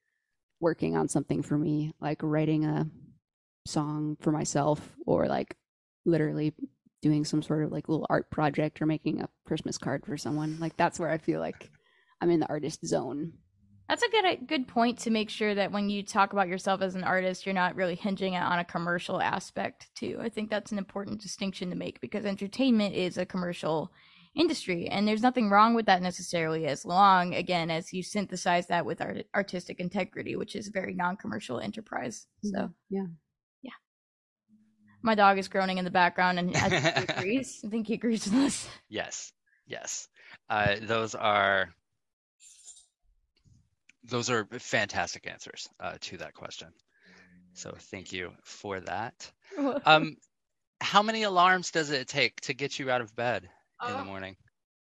working 0.59 0.95
on 0.95 1.07
something 1.07 1.41
for 1.43 1.57
me 1.57 1.93
like 1.99 2.19
writing 2.21 2.65
a 2.65 2.87
song 3.65 4.17
for 4.21 4.31
myself 4.31 4.95
or 5.05 5.27
like 5.27 5.55
literally 6.05 6.53
doing 7.01 7.25
some 7.25 7.43
sort 7.43 7.63
of 7.63 7.71
like 7.71 7.87
little 7.89 8.07
art 8.09 8.31
project 8.31 8.81
or 8.81 8.85
making 8.85 9.21
a 9.21 9.29
Christmas 9.45 9.77
card 9.77 10.03
for 10.05 10.17
someone. 10.17 10.57
Like 10.59 10.75
that's 10.77 10.99
where 10.99 11.09
I 11.09 11.17
feel 11.17 11.39
like 11.39 11.69
I'm 12.19 12.31
in 12.31 12.39
the 12.39 12.49
artist 12.49 12.85
zone. 12.85 13.33
That's 13.87 14.03
a 14.03 14.09
good 14.09 14.47
good 14.47 14.67
point 14.67 14.99
to 14.99 15.11
make 15.11 15.29
sure 15.29 15.53
that 15.53 15.71
when 15.71 15.89
you 15.89 16.03
talk 16.03 16.33
about 16.33 16.47
yourself 16.47 16.81
as 16.81 16.95
an 16.95 17.03
artist, 17.03 17.45
you're 17.45 17.53
not 17.53 17.75
really 17.75 17.95
hinging 17.95 18.33
it 18.33 18.41
on 18.41 18.59
a 18.59 18.65
commercial 18.65 19.21
aspect 19.21 19.89
too. 19.95 20.17
I 20.19 20.29
think 20.29 20.49
that's 20.49 20.71
an 20.71 20.77
important 20.77 21.21
distinction 21.21 21.69
to 21.69 21.75
make 21.75 22.01
because 22.01 22.25
entertainment 22.25 22.95
is 22.95 23.17
a 23.17 23.25
commercial 23.25 23.91
industry 24.35 24.87
and 24.89 25.07
there's 25.07 25.21
nothing 25.21 25.49
wrong 25.49 25.73
with 25.73 25.85
that 25.85 26.01
necessarily 26.01 26.67
as 26.67 26.83
long 26.83 27.33
again 27.33 27.71
as 27.71 27.93
you 27.93 28.03
synthesize 28.03 28.67
that 28.67 28.85
with 28.85 28.99
art- 28.99 29.25
artistic 29.33 29.79
integrity 29.79 30.35
which 30.35 30.57
is 30.57 30.67
a 30.67 30.71
very 30.71 30.93
non-commercial 30.93 31.57
enterprise 31.57 32.27
so 32.43 32.69
yeah, 32.89 33.05
yeah. 33.61 33.71
my 35.01 35.15
dog 35.15 35.37
is 35.37 35.47
groaning 35.47 35.77
in 35.77 35.85
the 35.85 35.89
background 35.89 36.37
and 36.37 36.53
i 36.57 36.67
think 36.67 36.97
he 36.97 37.13
agrees 37.17 37.61
i 37.65 37.69
think 37.69 37.87
he 37.87 37.93
agrees 37.93 38.25
with 38.25 38.35
us 38.35 38.67
Yes, 38.89 39.31
yes. 39.67 40.09
Uh, 40.49 40.75
those 40.81 41.15
are 41.15 41.69
those 44.09 44.29
are 44.29 44.47
fantastic 44.59 45.27
answers 45.27 45.69
uh, 45.79 45.97
to 46.01 46.17
that 46.17 46.33
question. 46.33 46.69
So 47.53 47.75
thank 47.77 48.13
you 48.13 48.31
for 48.43 48.79
that. 48.81 49.31
Um, 49.85 50.17
how 50.81 51.03
many 51.03 51.23
alarms 51.23 51.71
does 51.71 51.91
it 51.91 52.07
take 52.07 52.41
to 52.41 52.53
get 52.53 52.79
you 52.79 52.91
out 52.91 53.01
of 53.01 53.15
bed 53.15 53.49
in 53.83 53.97
the 53.97 54.03
Uh, 54.03 54.03
morning? 54.03 54.37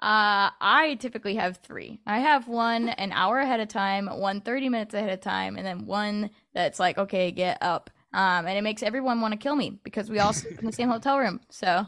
Uh, 0.02 0.50
I 0.60 0.96
typically 1.00 1.36
have 1.36 1.58
three. 1.58 2.00
I 2.06 2.20
have 2.20 2.48
one 2.48 2.88
an 2.90 3.12
hour 3.12 3.38
ahead 3.40 3.60
of 3.60 3.68
time, 3.68 4.08
one 4.08 4.40
30 4.42 4.68
minutes 4.68 4.94
ahead 4.94 5.10
of 5.10 5.20
time, 5.20 5.56
and 5.56 5.66
then 5.66 5.86
one 5.86 6.30
that's 6.54 6.78
like, 6.80 6.98
okay, 6.98 7.32
get 7.32 7.58
up. 7.62 7.90
Um, 8.12 8.46
and 8.46 8.58
it 8.58 8.62
makes 8.62 8.82
everyone 8.82 9.20
want 9.22 9.32
to 9.32 9.38
kill 9.38 9.56
me 9.56 9.80
because 9.84 10.10
we 10.10 10.18
all 10.20 10.32
sleep 10.34 10.58
in 10.60 10.66
the 10.66 10.72
same 10.72 10.88
hotel 10.90 11.18
room. 11.18 11.40
So, 11.50 11.86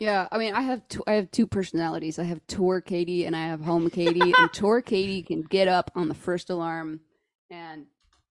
Yeah, 0.00 0.26
I 0.32 0.38
mean, 0.38 0.54
I 0.54 0.62
have 0.62 0.88
two, 0.88 1.04
I 1.06 1.12
have 1.12 1.30
two 1.30 1.46
personalities. 1.46 2.18
I 2.18 2.24
have 2.24 2.40
tour 2.46 2.80
Katie 2.80 3.26
and 3.26 3.36
I 3.36 3.48
have 3.48 3.60
home 3.60 3.90
Katie. 3.90 4.32
and 4.36 4.50
tour 4.52 4.80
Katie 4.80 5.22
can 5.22 5.42
get 5.42 5.68
up 5.68 5.90
on 5.94 6.08
the 6.08 6.14
first 6.14 6.48
alarm 6.48 7.00
and 7.50 7.84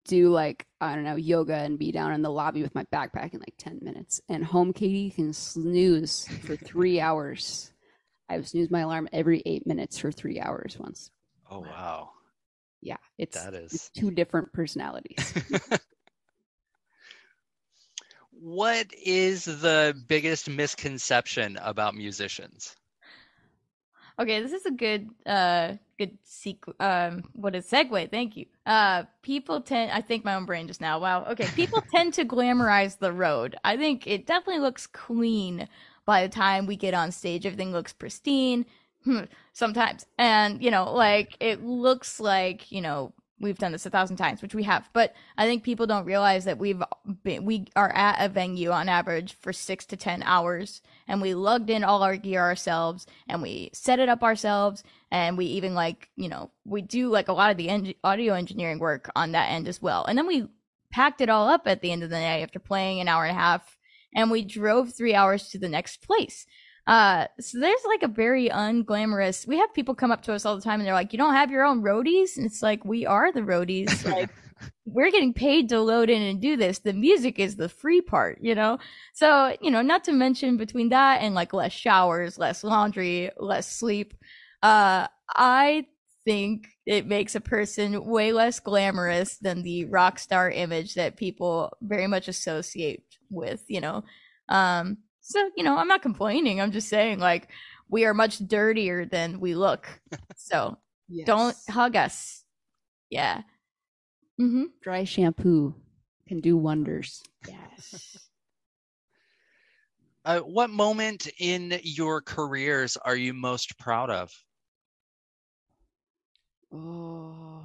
do 0.06 0.30
like 0.30 0.66
I 0.82 0.96
don't 0.96 1.04
know 1.04 1.16
yoga 1.16 1.54
and 1.54 1.78
be 1.78 1.92
down 1.92 2.14
in 2.14 2.24
the 2.24 2.32
lobby 2.32 2.64
with 2.64 2.74
my 2.74 2.86
backpack 2.86 3.34
in 3.36 3.40
like 3.40 3.54
ten 3.60 3.80
minutes. 3.84 4.20
And 4.28 4.44
home 4.44 4.74
Katie 4.74 5.12
can 5.12 5.32
snooze 5.32 6.28
for 6.46 6.56
three 6.56 7.00
hours. 7.00 7.72
I've 8.28 8.48
snoozed 8.48 8.72
my 8.72 8.82
alarm 8.82 9.08
every 9.14 9.44
eight 9.46 9.68
minutes 9.68 10.00
for 10.00 10.12
three 10.12 10.40
hours 10.40 10.76
once. 10.80 11.12
Oh 11.52 11.60
wow, 11.60 12.10
Yeah, 12.82 12.98
it's, 13.20 13.44
that 13.44 13.54
is 13.54 13.74
it's 13.74 13.90
two 13.92 14.10
different 14.10 14.54
personalities. 14.54 15.34
what 18.40 18.94
is 18.94 19.46
the 19.46 19.96
biggest 20.08 20.50
misconception 20.50 21.58
about 21.62 21.96
musicians? 21.96 22.76
okay, 24.20 24.42
this 24.42 24.52
is 24.52 24.66
a 24.66 24.72
good, 24.72 25.10
uh, 25.26 25.74
good 25.98 26.18
sequ- 26.24 26.80
um, 26.80 27.24
what 27.34 27.56
is 27.56 27.66
segue? 27.70 28.12
Thank 28.12 28.38
you. 28.38 28.46
Uh, 28.66 29.04
people 29.22 29.62
tend, 29.62 29.92
I 29.92 30.02
think 30.02 30.26
my 30.26 30.36
own 30.36 30.46
brain 30.46 30.68
just 30.68 30.82
now. 30.82 31.00
Wow. 31.00 31.26
Okay. 31.26 31.48
People 31.56 31.82
tend 31.92 32.14
to 32.16 32.26
glamorize 32.26 33.00
the 33.00 33.14
road. 33.14 33.56
I 33.64 33.78
think 33.78 34.06
it 34.06 34.26
definitely 34.26 34.62
looks 34.62 34.88
clean 34.88 35.68
by 36.06 36.22
the 36.24 36.30
time 36.30 36.66
we 36.66 36.76
get 36.76 36.94
on 36.94 37.12
stage. 37.12 37.46
Everything 37.46 37.72
looks 37.72 37.94
pristine. 37.94 38.66
Hmm, 39.06 39.22
sometimes 39.54 40.06
and 40.18 40.62
you 40.62 40.70
know 40.70 40.92
like 40.92 41.38
it 41.40 41.64
looks 41.64 42.20
like 42.20 42.70
you 42.70 42.82
know 42.82 43.14
we've 43.40 43.58
done 43.58 43.72
this 43.72 43.86
a 43.86 43.90
thousand 43.90 44.18
times 44.18 44.42
which 44.42 44.56
we 44.56 44.64
have. 44.64 44.90
But 44.94 45.14
i 45.38 45.46
think 45.46 45.64
people 45.64 45.88
don't 45.88 46.06
realize 46.06 46.46
that 46.46 46.58
we've 46.58 46.82
been 47.24 47.46
we 47.46 47.68
are 47.76 47.90
at 47.90 48.24
a 48.24 48.30
venue 48.30 48.72
on 48.72 48.90
average 48.90 49.36
for 49.40 49.54
six 49.54 49.86
to 49.88 49.98
ten 49.98 50.24
hours 50.24 50.82
and 51.08 51.22
we 51.22 51.34
lugged 51.34 51.70
in 51.70 51.84
all 51.84 52.04
our 52.04 52.18
gear 52.18 52.42
ourselves 52.42 53.06
and 53.28 53.42
we 53.42 53.70
set 53.74 54.00
it 54.00 54.10
up 54.10 54.24
ourselves 54.24 54.84
and 55.12 55.38
we 55.38 55.46
even 55.46 55.74
like 55.74 56.10
you 56.16 56.30
know 56.30 56.52
we 56.66 56.82
do 56.82 57.10
like 57.10 57.28
a 57.28 57.34
lot 57.34 57.52
of 57.52 57.58
the 57.58 57.70
en- 57.70 57.94
audio 58.04 58.34
engineering 58.34 58.80
work 58.80 59.10
on 59.16 59.32
that 59.32 59.50
end 59.50 59.68
as 59.68 59.82
well. 59.82 60.06
And 60.06 60.18
then 60.18 60.28
we 60.28 60.48
packed 60.92 61.22
it 61.22 61.30
all 61.30 61.48
up 61.48 61.64
at 61.66 61.82
the 61.82 61.92
end 61.92 62.04
of 62.04 62.10
the 62.10 62.20
night 62.20 62.42
after 62.42 62.60
playing 62.60 63.00
an 63.00 63.08
hour 63.08 63.24
and 63.26 63.36
a 63.36 63.40
half 63.40 63.78
and 64.16 64.32
we 64.32 64.44
drove 64.44 64.94
three 64.94 65.14
hours 65.14 65.50
to 65.50 65.60
the 65.60 65.70
next 65.70 66.02
place 66.02 66.46
uh, 66.90 67.28
so 67.40 67.60
there's 67.60 67.86
like 67.86 68.02
a 68.02 68.08
very 68.08 68.50
unglamorous. 68.50 69.46
We 69.46 69.60
have 69.60 69.72
people 69.76 69.94
come 69.94 70.12
up 70.12 70.24
to 70.24 70.34
us 70.34 70.44
all 70.44 70.56
the 70.56 70.62
time 70.64 70.80
and 70.80 70.88
they're 70.88 70.96
like, 70.96 71.14
"You 71.14 71.20
don't 71.20 71.36
have 71.36 71.52
your 71.52 71.64
own 71.64 71.84
roadies," 71.84 72.36
and 72.36 72.48
it's 72.48 72.64
like 72.64 72.84
we 72.84 73.06
are 73.06 73.32
the 73.32 73.42
roadies. 73.42 74.04
Like 74.10 74.32
we're 74.86 75.12
getting 75.12 75.34
paid 75.34 75.70
to 75.70 75.80
load 75.80 76.10
in 76.10 76.22
and 76.24 76.42
do 76.42 76.58
this. 76.58 76.80
The 76.80 76.94
music 76.94 77.38
is 77.38 77.56
the 77.58 77.70
free 77.70 78.02
part, 78.02 78.40
you 78.42 78.56
know. 78.56 78.80
So 79.14 79.56
you 79.62 79.70
know, 79.70 79.84
not 79.84 80.04
to 80.06 80.12
mention 80.14 80.58
between 80.58 80.90
that 80.90 81.22
and 81.22 81.36
like 81.36 81.54
less 81.54 81.74
showers, 81.74 82.40
less 82.40 82.64
laundry, 82.64 83.30
less 83.38 83.72
sleep. 83.72 84.16
Uh, 84.64 85.08
I 85.36 85.86
think 86.26 86.70
it 86.88 87.06
makes 87.06 87.36
a 87.36 87.40
person 87.42 88.04
way 88.04 88.32
less 88.34 88.60
glamorous 88.60 89.38
than 89.38 89.62
the 89.62 89.86
rock 89.86 90.18
star 90.18 90.50
image 90.50 90.96
that 90.96 91.18
people 91.18 91.72
very 91.84 92.08
much 92.08 92.28
associate 92.28 93.04
with, 93.30 93.64
you 93.68 93.80
know. 93.80 94.04
Um, 94.50 94.98
so, 95.30 95.52
you 95.56 95.64
know, 95.64 95.78
I'm 95.78 95.88
not 95.88 96.02
complaining. 96.02 96.60
I'm 96.60 96.72
just 96.72 96.90
saying, 96.90 97.20
like, 97.20 97.50
we 97.88 98.04
are 98.06 98.16
much 98.16 98.40
dirtier 98.40 99.06
than 99.06 99.40
we 99.40 99.56
look. 99.56 99.88
So 100.42 100.78
don't 101.26 101.56
hug 101.70 101.96
us. 101.96 102.44
Yeah. 103.10 103.42
Mm-hmm. 104.40 104.64
dry 104.82 105.04
shampoo 105.04 105.76
can 106.28 106.40
do 106.40 106.56
wonders. 106.56 107.22
Yes. 107.48 108.18
Uh, 110.26 110.40
what 110.40 110.70
moment 110.70 111.28
in 111.40 111.80
your 111.84 112.22
careers 112.22 112.98
are 112.98 113.16
you 113.16 113.34
most 113.34 113.78
proud 113.78 114.10
of? 114.10 114.32
Oh. 116.72 117.64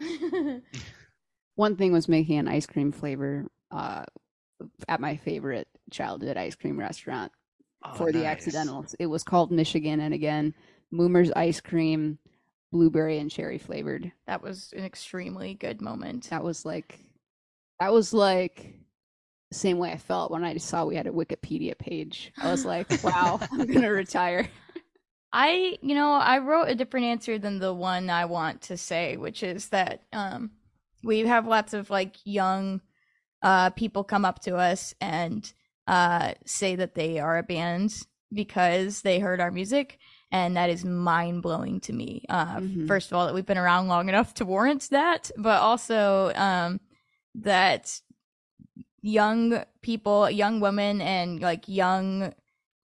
One 1.56 1.76
thing 1.76 1.92
was 1.92 2.08
making 2.08 2.38
an 2.38 2.48
ice 2.48 2.66
cream 2.66 2.92
flavor 2.92 3.50
uh, 3.70 4.04
at 4.88 5.00
my 5.00 5.16
favorite 5.16 5.68
childhood 5.90 6.36
ice 6.36 6.54
cream 6.54 6.78
restaurant 6.78 7.32
Oh, 7.86 7.94
for 7.96 8.10
the 8.12 8.24
nice. 8.24 8.46
accidentals. 8.46 8.94
It 8.98 9.06
was 9.06 9.22
called 9.22 9.50
Michigan, 9.52 10.00
and 10.00 10.14
again, 10.14 10.54
Moomer's 10.90 11.30
ice 11.32 11.60
cream, 11.60 12.18
blueberry 12.72 13.18
and 13.18 13.30
cherry 13.30 13.58
flavored. 13.58 14.10
that 14.26 14.42
was 14.42 14.72
an 14.76 14.84
extremely 14.84 15.54
good 15.54 15.82
moment. 15.82 16.30
That 16.30 16.42
was 16.42 16.64
like, 16.64 16.98
that 17.80 17.92
was 17.92 18.14
like 18.14 18.74
the 19.50 19.56
same 19.58 19.78
way 19.78 19.92
I 19.92 19.98
felt 19.98 20.30
when 20.30 20.44
I 20.44 20.56
saw 20.56 20.84
we 20.86 20.96
had 20.96 21.06
a 21.06 21.10
Wikipedia 21.12 21.76
page. 21.78 22.32
I 22.40 22.50
was 22.50 22.64
like, 22.64 22.88
wow, 23.04 23.38
I'm 23.52 23.66
gonna 23.66 23.92
retire. 23.92 24.48
I, 25.32 25.78
you 25.82 25.94
know, 25.94 26.12
I 26.12 26.38
wrote 26.38 26.68
a 26.68 26.74
different 26.74 27.06
answer 27.06 27.38
than 27.38 27.58
the 27.58 27.74
one 27.74 28.08
I 28.08 28.24
want 28.26 28.62
to 28.62 28.76
say, 28.76 29.16
which 29.16 29.42
is 29.42 29.68
that 29.70 30.02
um, 30.12 30.52
we 31.02 31.20
have 31.20 31.46
lots 31.46 31.74
of 31.74 31.90
like 31.90 32.16
young 32.24 32.80
uh, 33.42 33.70
people 33.70 34.04
come 34.04 34.24
up 34.24 34.40
to 34.42 34.56
us 34.56 34.94
and 35.00 35.52
uh, 35.86 36.32
say 36.46 36.76
that 36.76 36.94
they 36.94 37.18
are 37.18 37.38
a 37.38 37.42
band 37.42 37.94
because 38.32 39.02
they 39.02 39.18
heard 39.20 39.40
our 39.40 39.50
music, 39.50 39.98
and 40.32 40.56
that 40.56 40.70
is 40.70 40.84
mind 40.84 41.42
blowing 41.42 41.80
to 41.80 41.92
me. 41.92 42.24
Uh, 42.28 42.56
Mhm. 42.56 42.88
First 42.88 43.10
of 43.12 43.16
all, 43.18 43.26
that 43.26 43.34
we've 43.34 43.46
been 43.46 43.58
around 43.58 43.88
long 43.88 44.08
enough 44.08 44.34
to 44.34 44.44
warrant 44.44 44.88
that, 44.90 45.30
but 45.36 45.60
also 45.60 46.32
um, 46.34 46.80
that 47.36 48.00
young 49.02 49.64
people, 49.82 50.30
young 50.30 50.60
women, 50.60 51.00
and 51.00 51.40
like 51.40 51.68
young 51.68 52.32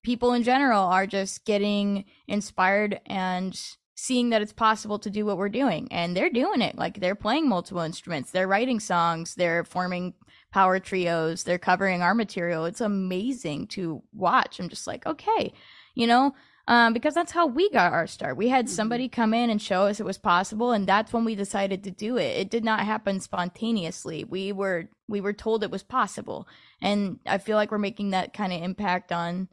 people 0.03 0.33
in 0.33 0.43
general 0.43 0.83
are 0.83 1.07
just 1.07 1.45
getting 1.45 2.05
inspired 2.27 2.99
and 3.05 3.59
seeing 3.95 4.29
that 4.31 4.41
it's 4.41 4.53
possible 4.53 4.97
to 4.97 5.11
do 5.11 5.25
what 5.25 5.37
we're 5.37 5.47
doing 5.49 5.87
and 5.91 6.17
they're 6.17 6.31
doing 6.31 6.59
it 6.59 6.75
like 6.75 6.99
they're 6.99 7.13
playing 7.13 7.47
multiple 7.47 7.83
instruments 7.83 8.31
they're 8.31 8.47
writing 8.47 8.79
songs 8.79 9.35
they're 9.35 9.63
forming 9.63 10.11
power 10.51 10.79
trios 10.79 11.43
they're 11.43 11.57
covering 11.57 12.01
our 12.01 12.13
material. 12.13 12.65
It's 12.65 12.81
amazing 12.81 13.67
to 13.67 14.03
watch. 14.13 14.59
I'm 14.59 14.69
just 14.69 14.87
like 14.87 15.05
okay 15.05 15.53
you 15.95 16.07
know? 16.07 16.33
Um, 16.67 16.93
because 16.93 17.15
that's 17.15 17.31
how 17.31 17.47
we 17.47 17.69
got 17.71 17.91
our 17.91 18.07
start. 18.07 18.37
We 18.37 18.47
had 18.47 18.69
somebody 18.69 19.09
come 19.09 19.33
in 19.33 19.49
and 19.49 19.61
show 19.61 19.87
us 19.87 19.99
it 19.99 20.05
was 20.05 20.19
possible 20.19 20.71
and 20.71 20.87
that's 20.87 21.11
when 21.11 21.25
we 21.25 21.35
decided 21.35 21.83
to 21.83 21.91
do 21.91 22.17
it. 22.17 22.37
It 22.37 22.49
did 22.49 22.63
not 22.63 22.81
happen 22.81 23.19
spontaneously. 23.19 24.23
We 24.23 24.51
were 24.51 24.87
we 25.09 25.21
were 25.21 25.33
told 25.33 25.63
it 25.63 25.71
was 25.71 25.83
possible. 25.83 26.47
And 26.81 27.19
i 27.25 27.39
feel 27.39 27.57
like 27.57 27.71
we're 27.71 27.77
making 27.79 28.11
that 28.11 28.33
kind 28.33 28.53
of 28.53 28.61
impact 28.61 29.11
on 29.11 29.49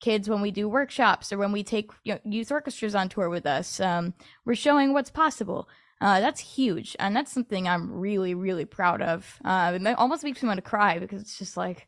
kids 0.00 0.28
when 0.28 0.42
we 0.42 0.50
do 0.50 0.68
workshops 0.68 1.32
or 1.32 1.38
when 1.38 1.50
we 1.50 1.64
take 1.64 1.90
you 2.04 2.14
know, 2.14 2.20
youth 2.24 2.52
orchestras 2.52 2.94
on 2.94 3.08
tour 3.08 3.30
with 3.30 3.46
us. 3.46 3.80
Um, 3.80 4.14
we're 4.44 4.54
showing 4.54 4.92
what's 4.92 5.10
possible. 5.10 5.66
Uh, 6.00 6.20
that's 6.20 6.40
huge, 6.40 6.96
and 6.98 7.14
that's 7.14 7.32
something 7.32 7.68
I'm 7.68 7.92
really, 7.92 8.34
really 8.34 8.64
proud 8.64 9.02
of. 9.02 9.38
Uh, 9.44 9.78
it 9.80 9.98
almost 9.98 10.24
makes 10.24 10.42
me 10.42 10.46
want 10.46 10.58
to 10.58 10.62
cry 10.62 10.98
because 10.98 11.20
it's 11.20 11.38
just 11.38 11.56
like, 11.56 11.86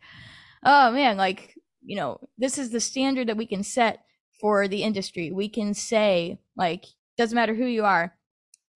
oh 0.64 0.90
man, 0.92 1.16
like 1.16 1.54
you 1.84 1.96
know, 1.96 2.20
this 2.38 2.58
is 2.58 2.70
the 2.70 2.80
standard 2.80 3.28
that 3.28 3.36
we 3.36 3.46
can 3.46 3.62
set 3.62 4.04
for 4.40 4.68
the 4.68 4.82
industry. 4.82 5.32
We 5.32 5.48
can 5.48 5.74
say 5.74 6.40
like, 6.56 6.84
doesn't 7.16 7.34
matter 7.34 7.54
who 7.54 7.64
you 7.64 7.84
are, 7.84 8.14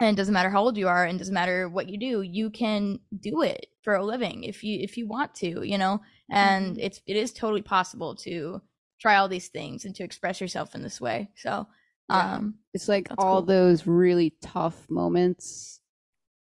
and 0.00 0.16
doesn't 0.16 0.34
matter 0.34 0.50
how 0.50 0.62
old 0.62 0.76
you 0.76 0.88
are, 0.88 1.04
and 1.04 1.18
doesn't 1.18 1.34
matter 1.34 1.68
what 1.68 1.88
you 1.88 1.98
do, 1.98 2.22
you 2.22 2.50
can 2.50 2.98
do 3.18 3.42
it 3.42 3.66
for 3.82 3.94
a 3.94 4.04
living 4.04 4.44
if 4.44 4.62
you 4.64 4.78
if 4.80 4.96
you 4.96 5.06
want 5.06 5.34
to, 5.36 5.62
you 5.62 5.78
know. 5.78 6.00
And 6.30 6.78
it's 6.78 7.00
it 7.06 7.16
is 7.16 7.32
totally 7.32 7.62
possible 7.62 8.14
to 8.16 8.60
try 9.00 9.16
all 9.16 9.28
these 9.28 9.48
things 9.48 9.84
and 9.84 9.94
to 9.94 10.04
express 10.04 10.40
yourself 10.40 10.74
in 10.74 10.82
this 10.82 11.00
way. 11.00 11.30
So, 11.36 11.66
Yeah. 12.10 12.34
um, 12.36 12.54
It's 12.74 12.88
like 12.88 13.08
That's 13.08 13.22
all 13.22 13.40
cool. 13.40 13.46
those 13.46 13.86
really 13.86 14.34
tough 14.42 14.88
moments, 14.90 15.80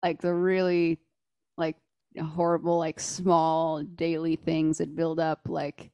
like 0.02 0.20
the 0.20 0.34
really 0.34 0.98
like 1.56 1.76
horrible, 2.20 2.78
like 2.78 3.00
small 3.00 3.82
daily 3.82 4.36
things 4.36 4.78
that 4.78 4.96
build 4.96 5.20
up, 5.20 5.40
like 5.48 5.90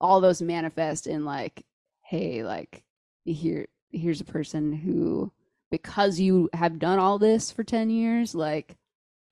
all 0.00 0.20
those 0.20 0.42
manifest 0.42 1.06
in 1.06 1.24
like, 1.24 1.64
hey, 2.02 2.44
like 2.44 2.84
here 3.24 3.66
here's 3.90 4.20
a 4.20 4.24
person 4.24 4.72
who 4.72 5.32
because 5.70 6.18
you 6.20 6.48
have 6.54 6.78
done 6.78 6.98
all 6.98 7.18
this 7.18 7.50
for 7.50 7.64
10 7.64 7.90
years, 7.90 8.34
like 8.34 8.76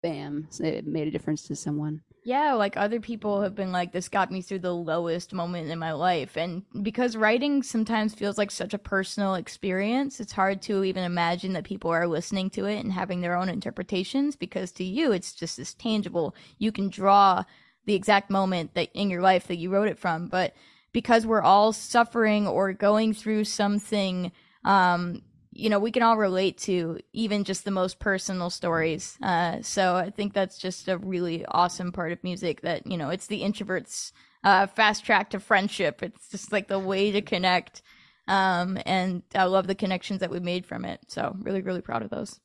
bam, 0.03 0.47
it 0.59 0.86
made 0.88 1.07
a 1.07 1.11
difference 1.11 1.43
to 1.43 1.55
someone. 1.55 2.01
Yeah, 2.28 2.55
like 2.55 2.75
other 2.75 2.99
people 2.99 3.41
have 3.41 3.55
been 3.55 3.71
like, 3.71 3.93
this 3.93 4.09
got 4.09 4.34
me 4.34 4.41
through 4.41 4.59
the 4.59 4.75
lowest 4.75 5.32
moment 5.32 5.71
in 5.71 5.80
my 5.80 5.93
life. 5.93 6.36
And 6.36 6.63
because 6.82 7.15
writing 7.15 7.63
sometimes 7.63 8.13
feels 8.13 8.38
like 8.38 8.51
such 8.51 8.73
a 8.73 8.78
personal 8.78 9.36
experience, 9.36 10.19
it's 10.19 10.34
hard 10.34 10.61
to 10.63 10.84
even 10.84 11.05
imagine 11.05 11.53
that 11.53 11.63
people 11.63 11.89
are 11.89 12.05
listening 12.05 12.49
to 12.49 12.65
it 12.65 12.84
and 12.84 12.91
having 12.91 13.21
their 13.21 13.38
own 13.38 13.47
interpretations 13.47 14.36
because 14.36 14.73
to 14.73 14.84
you, 14.84 15.13
it's 15.13 15.32
just 15.32 15.55
this 15.55 15.73
tangible. 15.73 16.36
You 16.57 16.73
can 16.73 16.89
draw 16.89 17.45
the 17.86 17.95
exact 17.95 18.30
moment 18.30 18.73
that 18.73 18.89
in 18.93 19.09
your 19.09 19.21
life 19.21 19.47
that 19.47 19.55
you 19.55 19.69
wrote 19.69 19.88
it 19.88 19.97
from. 19.97 20.28
But 20.28 20.53
because 20.91 21.25
we're 21.25 21.41
all 21.41 21.71
suffering 21.71 22.45
or 22.45 22.73
going 22.73 23.13
through 23.13 23.45
something, 23.45 24.34
um, 24.65 25.21
you 25.57 25.69
know, 25.69 25.79
we 25.79 25.91
can 25.91 26.03
all 26.03 26.17
relate 26.17 26.57
to 26.59 26.99
even 27.13 27.43
just 27.43 27.65
the 27.65 27.71
most 27.71 27.99
personal 27.99 28.49
stories. 28.49 29.17
Uh, 29.23 29.61
so 29.61 29.95
I 29.95 30.11
think 30.11 30.33
that's 30.33 30.57
just 30.57 30.87
a 30.87 30.97
really 30.97 31.45
awesome 31.45 31.91
part 31.91 32.11
of 32.11 32.23
music 32.23 32.61
that, 32.61 32.85
you 32.85 32.95
know, 32.95 33.09
it's 33.09 33.27
the 33.27 33.41
introverts 33.41 34.11
uh, 34.43 34.67
fast 34.67 35.03
track 35.03 35.31
to 35.31 35.39
friendship. 35.39 36.03
It's 36.03 36.29
just 36.29 36.51
like 36.51 36.67
the 36.67 36.79
way 36.79 37.11
to 37.11 37.21
connect. 37.21 37.81
Um, 38.27 38.77
and 38.85 39.23
I 39.33 39.45
love 39.45 39.67
the 39.67 39.75
connections 39.75 40.19
that 40.19 40.29
we 40.29 40.39
made 40.39 40.65
from 40.65 40.85
it. 40.85 40.99
So 41.07 41.35
really, 41.39 41.61
really 41.61 41.81
proud 41.81 42.03
of 42.03 42.11
those. 42.11 42.39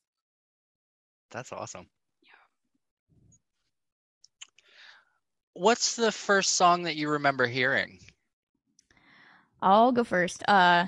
That's 1.30 1.52
awesome. 1.52 1.86
Yeah. 2.22 2.30
What's 5.52 5.96
the 5.96 6.12
first 6.12 6.54
song 6.54 6.84
that 6.84 6.96
you 6.96 7.10
remember 7.10 7.46
hearing? 7.46 7.98
I'll 9.60 9.92
go 9.92 10.02
first. 10.02 10.42
Uh, 10.48 10.86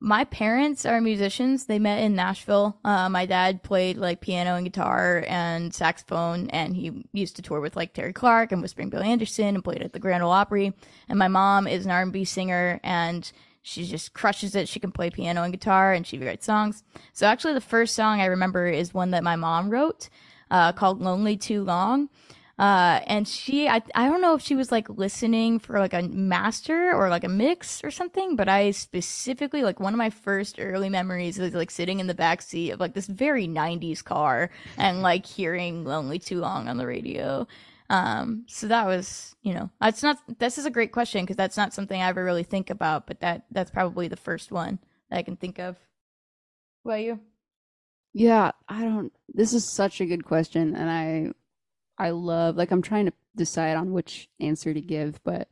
my 0.00 0.24
parents 0.24 0.86
are 0.86 0.98
musicians. 1.00 1.66
They 1.66 1.78
met 1.78 2.02
in 2.02 2.14
Nashville. 2.14 2.78
Uh, 2.82 3.10
my 3.10 3.26
dad 3.26 3.62
played 3.62 3.98
like 3.98 4.22
piano 4.22 4.54
and 4.54 4.64
guitar 4.64 5.24
and 5.28 5.74
saxophone, 5.74 6.48
and 6.50 6.74
he 6.74 7.04
used 7.12 7.36
to 7.36 7.42
tour 7.42 7.60
with 7.60 7.76
like 7.76 7.92
Terri 7.92 8.14
Clark 8.14 8.50
and 8.50 8.62
Whispering 8.62 8.88
Bill 8.88 9.02
Anderson 9.02 9.54
and 9.54 9.62
played 9.62 9.82
at 9.82 9.92
the 9.92 9.98
Grand 9.98 10.22
Ole 10.22 10.32
Opry. 10.32 10.72
And 11.10 11.18
my 11.18 11.28
mom 11.28 11.66
is 11.66 11.84
an 11.84 11.90
R&B 11.90 12.24
singer, 12.24 12.80
and 12.82 13.30
she 13.60 13.84
just 13.84 14.14
crushes 14.14 14.54
it. 14.54 14.70
She 14.70 14.80
can 14.80 14.90
play 14.90 15.10
piano 15.10 15.42
and 15.42 15.52
guitar, 15.52 15.92
and 15.92 16.06
she 16.06 16.18
writes 16.18 16.46
songs. 16.46 16.82
So 17.12 17.26
actually, 17.26 17.52
the 17.54 17.60
first 17.60 17.94
song 17.94 18.22
I 18.22 18.26
remember 18.26 18.68
is 18.68 18.94
one 18.94 19.10
that 19.10 19.22
my 19.22 19.36
mom 19.36 19.68
wrote, 19.68 20.08
uh, 20.50 20.72
called 20.72 21.02
"Lonely 21.02 21.36
Too 21.36 21.62
Long." 21.62 22.08
Uh, 22.60 23.00
and 23.06 23.26
she, 23.26 23.66
I, 23.66 23.80
I 23.94 24.06
don't 24.06 24.20
know 24.20 24.34
if 24.34 24.42
she 24.42 24.54
was 24.54 24.70
like 24.70 24.86
listening 24.90 25.58
for 25.60 25.78
like 25.78 25.94
a 25.94 26.02
master 26.02 26.92
or 26.92 27.08
like 27.08 27.24
a 27.24 27.28
mix 27.28 27.82
or 27.82 27.90
something, 27.90 28.36
but 28.36 28.50
I 28.50 28.72
specifically, 28.72 29.62
like 29.62 29.80
one 29.80 29.94
of 29.94 29.98
my 29.98 30.10
first 30.10 30.56
early 30.60 30.90
memories 30.90 31.38
is 31.38 31.54
like 31.54 31.70
sitting 31.70 32.00
in 32.00 32.06
the 32.06 32.14
back 32.14 32.42
seat 32.42 32.72
of 32.72 32.78
like 32.78 32.92
this 32.92 33.06
very 33.06 33.48
90s 33.48 34.04
car 34.04 34.50
and 34.76 35.00
like 35.00 35.24
hearing 35.24 35.86
Lonely 35.86 36.18
Too 36.18 36.38
Long 36.38 36.68
on 36.68 36.76
the 36.76 36.86
radio. 36.86 37.46
Um, 37.88 38.44
so 38.46 38.68
that 38.68 38.84
was, 38.84 39.34
you 39.40 39.54
know, 39.54 39.70
that's 39.80 40.02
not, 40.02 40.18
this 40.38 40.58
is 40.58 40.66
a 40.66 40.70
great 40.70 40.92
question 40.92 41.22
because 41.24 41.36
that's 41.36 41.56
not 41.56 41.72
something 41.72 41.98
I 41.98 42.10
ever 42.10 42.22
really 42.22 42.42
think 42.44 42.68
about, 42.68 43.06
but 43.06 43.20
that, 43.20 43.46
that's 43.50 43.70
probably 43.70 44.06
the 44.06 44.18
first 44.18 44.52
one 44.52 44.78
that 45.08 45.16
I 45.16 45.22
can 45.22 45.36
think 45.36 45.58
of. 45.58 45.78
What 46.82 46.92
about 46.92 47.04
you? 47.04 47.20
Yeah, 48.12 48.50
I 48.68 48.82
don't. 48.82 49.12
This 49.32 49.54
is 49.54 49.72
such 49.72 50.00
a 50.00 50.06
good 50.06 50.24
question, 50.24 50.74
and 50.74 50.90
I, 50.90 51.32
I 52.00 52.10
love. 52.10 52.56
Like, 52.56 52.72
I'm 52.72 52.82
trying 52.82 53.06
to 53.06 53.12
decide 53.36 53.76
on 53.76 53.92
which 53.92 54.28
answer 54.40 54.74
to 54.74 54.80
give, 54.80 55.22
but, 55.22 55.48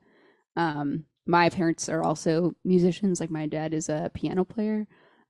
um, 0.56 1.04
my 1.26 1.50
parents 1.50 1.88
are 1.88 2.02
also 2.02 2.54
musicians. 2.64 3.20
Like, 3.20 3.30
my 3.30 3.46
dad 3.46 3.74
is 3.74 3.88
a 3.88 4.10
piano 4.14 4.44
player, 4.44 4.86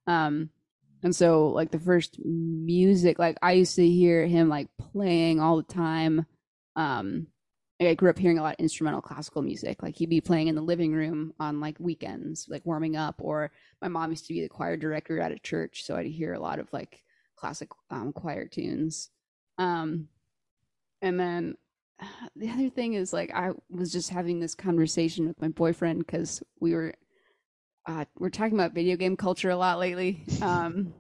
um, 0.07 0.51
and 1.03 1.15
so 1.15 1.49
like 1.49 1.71
the 1.71 1.79
first 1.79 2.19
music, 2.25 3.19
like 3.19 3.39
I 3.43 3.53
used 3.53 3.77
to 3.77 3.89
hear 3.89 4.27
him 4.27 4.49
like 4.49 4.69
playing 4.93 5.41
all 5.41 5.57
the 5.57 5.63
time. 5.63 6.27
Um, 6.77 7.29
I 7.81 7.95
grew 7.95 8.11
up 8.11 8.19
hearing 8.19 8.39
a 8.39 8.43
lot 8.43 8.55
of 8.55 8.61
instrumental 8.61 9.01
classical 9.01 9.43
music. 9.43 9.83
Like 9.83 9.97
he'd 9.97 10.11
be 10.11 10.21
playing 10.21 10.49
in 10.49 10.57
the 10.57 10.61
living 10.63 10.93
room 10.93 11.35
on 11.39 11.61
like 11.61 11.79
weekends, 11.79 12.47
like 12.49 12.67
warming 12.67 12.97
up, 12.97 13.17
or 13.21 13.53
my 13.81 13.89
mom 13.89 14.11
used 14.11 14.27
to 14.27 14.35
be 14.35 14.41
the 14.43 14.49
choir 14.49 14.77
director 14.77 15.21
at 15.21 15.33
a 15.33 15.39
church, 15.39 15.85
so 15.85 15.97
I'd 15.97 16.07
hear 16.07 16.35
a 16.35 16.41
lot 16.41 16.59
of 16.59 16.73
like 16.73 17.03
classic 17.37 17.69
um, 17.91 18.13
choir 18.13 18.47
tunes. 18.47 19.11
Um, 19.59 20.09
and 21.03 21.19
then 21.19 21.57
the 22.37 22.51
other 22.51 22.71
thing 22.71 22.95
is 22.95 23.13
like 23.13 23.31
I 23.35 23.51
was 23.71 23.93
just 23.93 24.11
having 24.11 24.41
this 24.41 24.55
conversation 24.55 25.27
with 25.27 25.41
my 25.41 25.49
boyfriend 25.49 26.01
because 26.01 26.43
we 26.61 26.75
were 26.75 26.95
uh, 27.87 28.05
we're 28.19 28.29
talking 28.29 28.55
about 28.55 28.75
video 28.75 28.97
game 28.97 29.17
culture 29.17 29.51
a 29.51 29.57
lot 29.57 29.79
lately. 29.79 30.23
Um, 30.43 30.95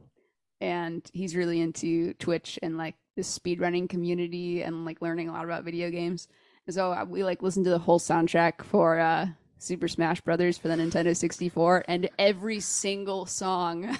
and 0.60 1.08
he's 1.12 1.36
really 1.36 1.60
into 1.60 2.14
Twitch 2.14 2.58
and 2.62 2.76
like 2.76 2.96
the 3.14 3.22
speedrunning 3.22 3.88
community 3.88 4.62
and 4.62 4.84
like 4.84 5.00
learning 5.00 5.28
a 5.28 5.32
lot 5.32 5.44
about 5.44 5.62
video 5.64 5.88
games. 5.88 6.26
And 6.66 6.74
so 6.74 6.92
uh, 6.92 7.04
we 7.08 7.22
like 7.22 7.42
listened 7.42 7.64
to 7.66 7.70
the 7.70 7.78
whole 7.78 8.00
soundtrack 8.00 8.64
for 8.64 8.98
uh, 8.98 9.26
Super 9.58 9.88
Smash 9.88 10.20
Brothers 10.20 10.58
for 10.58 10.68
the 10.68 10.74
Nintendo 10.74 11.16
64, 11.16 11.84
and 11.88 12.10
every 12.18 12.60
single 12.60 13.26
song 13.26 13.96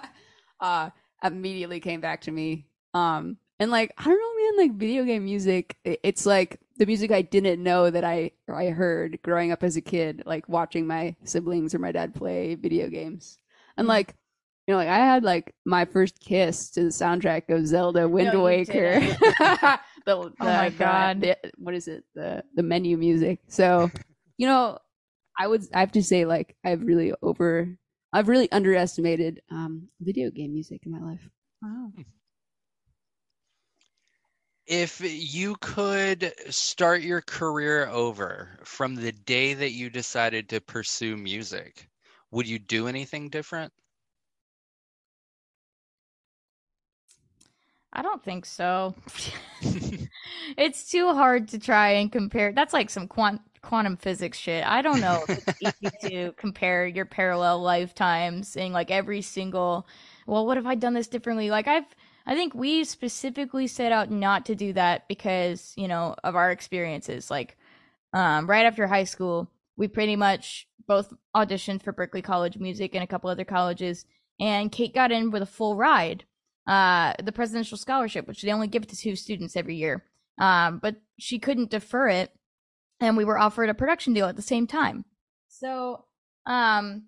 uh, 0.60 0.90
immediately 1.22 1.80
came 1.80 2.00
back 2.00 2.22
to 2.22 2.30
me. 2.30 2.66
Um, 2.94 3.36
and 3.58 3.70
like 3.70 3.92
I 3.96 4.04
don't 4.04 4.18
know, 4.18 4.31
man, 4.42 4.56
like 4.68 4.76
video 4.78 5.04
game 5.04 5.24
music, 5.24 5.76
it's 5.84 6.26
like 6.26 6.60
the 6.76 6.86
music 6.86 7.10
I 7.10 7.22
didn't 7.22 7.62
know 7.62 7.90
that 7.90 8.04
I 8.04 8.32
I 8.48 8.66
heard 8.66 9.18
growing 9.22 9.52
up 9.52 9.62
as 9.62 9.76
a 9.76 9.80
kid, 9.80 10.22
like 10.26 10.48
watching 10.48 10.86
my 10.86 11.14
siblings 11.24 11.74
or 11.74 11.78
my 11.78 11.92
dad 11.92 12.14
play 12.14 12.54
video 12.54 12.88
games, 12.88 13.38
and 13.76 13.86
like. 13.88 14.14
You 14.68 14.74
know, 14.74 14.78
like 14.78 14.88
I 14.88 14.98
had 14.98 15.24
like 15.24 15.52
my 15.66 15.84
first 15.86 16.20
kiss 16.20 16.70
to 16.70 16.84
the 16.84 16.90
soundtrack 16.90 17.48
of 17.52 17.66
Zelda 17.66 18.08
Wind 18.08 18.32
No, 18.32 18.44
Waker. 18.44 19.00
didn't. 19.00 19.18
the, 19.40 19.80
Oh 20.06 20.32
my 20.38 20.68
the- 20.68 20.76
God. 20.78 21.20
the- 21.20 21.36
what 21.58 21.74
is 21.74 21.88
it? 21.88 22.04
The 22.14 22.44
the 22.54 22.62
menu 22.62 22.96
music. 22.96 23.40
So, 23.48 23.90
you 24.38 24.46
know, 24.46 24.78
I 25.36 25.48
would 25.48 25.62
I 25.74 25.80
have 25.80 25.90
to 25.92 26.02
say 26.02 26.26
like 26.26 26.54
I've 26.64 26.84
really 26.84 27.12
over 27.22 27.76
I've 28.12 28.28
really 28.28 28.50
underestimated 28.52 29.42
um 29.50 29.88
video 30.00 30.30
game 30.30 30.52
music 30.52 30.82
in 30.86 30.92
my 30.92 31.00
life. 31.00 31.28
Wow. 31.60 31.90
If 34.66 35.00
you 35.00 35.54
could 35.60 36.32
start 36.50 37.02
your 37.02 37.20
career 37.20 37.86
over 37.86 38.58
from 38.64 38.96
the 38.96 39.12
day 39.12 39.54
that 39.54 39.70
you 39.70 39.88
decided 39.88 40.48
to 40.48 40.60
pursue 40.60 41.16
music, 41.16 41.88
would 42.32 42.48
you 42.48 42.58
do 42.58 42.88
anything 42.88 43.28
different? 43.30 43.72
I 47.92 48.02
don't 48.02 48.22
think 48.22 48.46
so. 48.46 48.94
it's 50.56 50.90
too 50.90 51.12
hard 51.14 51.48
to 51.48 51.58
try 51.58 51.90
and 51.92 52.10
compare. 52.10 52.52
That's 52.52 52.72
like 52.72 52.90
some 52.90 53.06
quant- 53.08 53.42
quantum 53.62 53.96
physics 53.96 54.38
shit. 54.38 54.64
I 54.66 54.82
don't 54.82 55.00
know 55.00 55.24
if 55.24 55.30
it's 55.38 55.52
easy 55.82 55.90
to 56.08 56.32
compare 56.32 56.86
your 56.86 57.04
parallel 57.06 57.60
lifetimes 57.62 58.56
and 58.56 58.72
like 58.72 58.90
every 58.90 59.22
single. 59.22 59.86
Well, 60.26 60.46
what 60.46 60.58
if 60.58 60.66
I'd 60.66 60.80
done 60.80 60.94
this 60.94 61.08
differently? 61.08 61.50
Like 61.50 61.68
I've, 61.68 61.84
I 62.26 62.34
think 62.34 62.54
we 62.54 62.84
specifically 62.84 63.66
set 63.66 63.92
out 63.92 64.10
not 64.10 64.46
to 64.46 64.54
do 64.54 64.72
that 64.74 65.08
because 65.08 65.72
you 65.76 65.88
know 65.88 66.14
of 66.24 66.36
our 66.36 66.50
experiences. 66.50 67.30
Like, 67.30 67.56
um, 68.12 68.48
right 68.48 68.66
after 68.66 68.86
high 68.86 69.04
school, 69.04 69.50
we 69.76 69.88
pretty 69.88 70.16
much 70.16 70.68
both 70.86 71.12
auditioned 71.34 71.82
for 71.82 71.92
Berklee 71.92 72.24
College 72.24 72.58
Music 72.58 72.94
and 72.94 73.04
a 73.04 73.06
couple 73.06 73.30
other 73.30 73.44
colleges, 73.44 74.04
and 74.40 74.72
Kate 74.72 74.94
got 74.94 75.12
in 75.12 75.30
with 75.30 75.42
a 75.42 75.46
full 75.46 75.76
ride 75.76 76.24
uh, 76.66 77.14
the 77.22 77.32
presidential 77.32 77.76
scholarship, 77.76 78.28
which 78.28 78.42
they 78.42 78.52
only 78.52 78.68
give 78.68 78.86
to 78.86 78.96
two 78.96 79.16
students 79.16 79.56
every 79.56 79.76
year. 79.76 80.04
Um, 80.38 80.78
but 80.78 80.96
she 81.18 81.38
couldn't 81.38 81.70
defer 81.70 82.08
it, 82.08 82.32
and 83.00 83.16
we 83.16 83.24
were 83.24 83.38
offered 83.38 83.68
a 83.68 83.74
production 83.74 84.12
deal 84.12 84.26
at 84.26 84.36
the 84.36 84.42
same 84.42 84.66
time. 84.66 85.04
So, 85.48 86.04
um, 86.46 87.04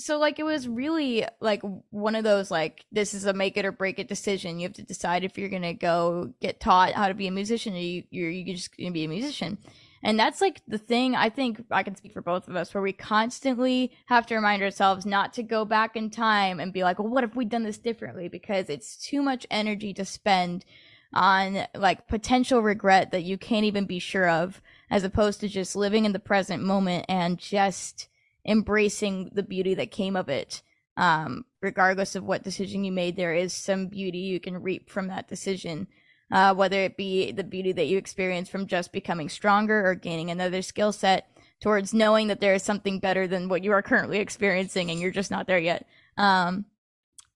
so 0.00 0.18
like 0.18 0.38
it 0.38 0.44
was 0.44 0.66
really 0.66 1.24
like 1.40 1.62
one 1.90 2.14
of 2.14 2.24
those 2.24 2.50
like 2.50 2.84
this 2.90 3.14
is 3.14 3.26
a 3.26 3.32
make 3.32 3.56
it 3.56 3.64
or 3.64 3.72
break 3.72 3.98
it 3.98 4.08
decision. 4.08 4.58
You 4.58 4.66
have 4.66 4.74
to 4.74 4.82
decide 4.82 5.24
if 5.24 5.36
you're 5.38 5.48
gonna 5.48 5.74
go 5.74 6.32
get 6.40 6.60
taught 6.60 6.92
how 6.92 7.08
to 7.08 7.14
be 7.14 7.26
a 7.26 7.32
musician, 7.32 7.74
or 7.74 7.78
you 7.78 8.04
you're 8.10 8.30
you're 8.30 8.56
just 8.56 8.76
gonna 8.76 8.90
be 8.90 9.04
a 9.04 9.08
musician. 9.08 9.58
And 10.02 10.18
that's 10.18 10.40
like 10.40 10.62
the 10.66 10.78
thing 10.78 11.14
I 11.14 11.28
think 11.28 11.62
I 11.70 11.82
can 11.82 11.94
speak 11.94 12.14
for 12.14 12.22
both 12.22 12.48
of 12.48 12.56
us, 12.56 12.72
where 12.72 12.82
we 12.82 12.92
constantly 12.92 13.92
have 14.06 14.26
to 14.26 14.34
remind 14.34 14.62
ourselves 14.62 15.04
not 15.04 15.34
to 15.34 15.42
go 15.42 15.64
back 15.64 15.94
in 15.94 16.08
time 16.08 16.58
and 16.58 16.72
be 16.72 16.82
like, 16.82 16.98
well, 16.98 17.08
what 17.08 17.24
if 17.24 17.36
we'd 17.36 17.50
done 17.50 17.64
this 17.64 17.78
differently? 17.78 18.28
Because 18.28 18.70
it's 18.70 18.96
too 18.96 19.20
much 19.20 19.46
energy 19.50 19.92
to 19.94 20.04
spend 20.06 20.64
on 21.12 21.66
like 21.74 22.08
potential 22.08 22.62
regret 22.62 23.10
that 23.10 23.24
you 23.24 23.36
can't 23.36 23.66
even 23.66 23.84
be 23.84 23.98
sure 23.98 24.28
of, 24.28 24.62
as 24.90 25.04
opposed 25.04 25.40
to 25.40 25.48
just 25.48 25.76
living 25.76 26.04
in 26.06 26.12
the 26.12 26.18
present 26.18 26.62
moment 26.62 27.04
and 27.08 27.38
just 27.38 28.08
embracing 28.46 29.30
the 29.34 29.42
beauty 29.42 29.74
that 29.74 29.90
came 29.90 30.16
of 30.16 30.28
it. 30.28 30.62
Um, 30.96 31.44
regardless 31.62 32.14
of 32.14 32.24
what 32.24 32.44
decision 32.44 32.84
you 32.84 32.92
made, 32.92 33.16
there 33.16 33.34
is 33.34 33.52
some 33.52 33.86
beauty 33.88 34.18
you 34.18 34.40
can 34.40 34.62
reap 34.62 34.90
from 34.90 35.08
that 35.08 35.28
decision. 35.28 35.86
Uh, 36.32 36.54
whether 36.54 36.80
it 36.80 36.96
be 36.96 37.32
the 37.32 37.42
beauty 37.42 37.72
that 37.72 37.86
you 37.86 37.98
experience 37.98 38.48
from 38.48 38.68
just 38.68 38.92
becoming 38.92 39.28
stronger 39.28 39.84
or 39.84 39.96
gaining 39.96 40.30
another 40.30 40.62
skill 40.62 40.92
set 40.92 41.26
towards 41.60 41.92
knowing 41.92 42.28
that 42.28 42.40
there 42.40 42.54
is 42.54 42.62
something 42.62 43.00
better 43.00 43.26
than 43.26 43.48
what 43.48 43.64
you 43.64 43.72
are 43.72 43.82
currently 43.82 44.18
experiencing 44.18 44.90
and 44.90 45.00
you're 45.00 45.10
just 45.10 45.30
not 45.30 45.46
there 45.48 45.58
yet. 45.58 45.86
Um, 46.16 46.66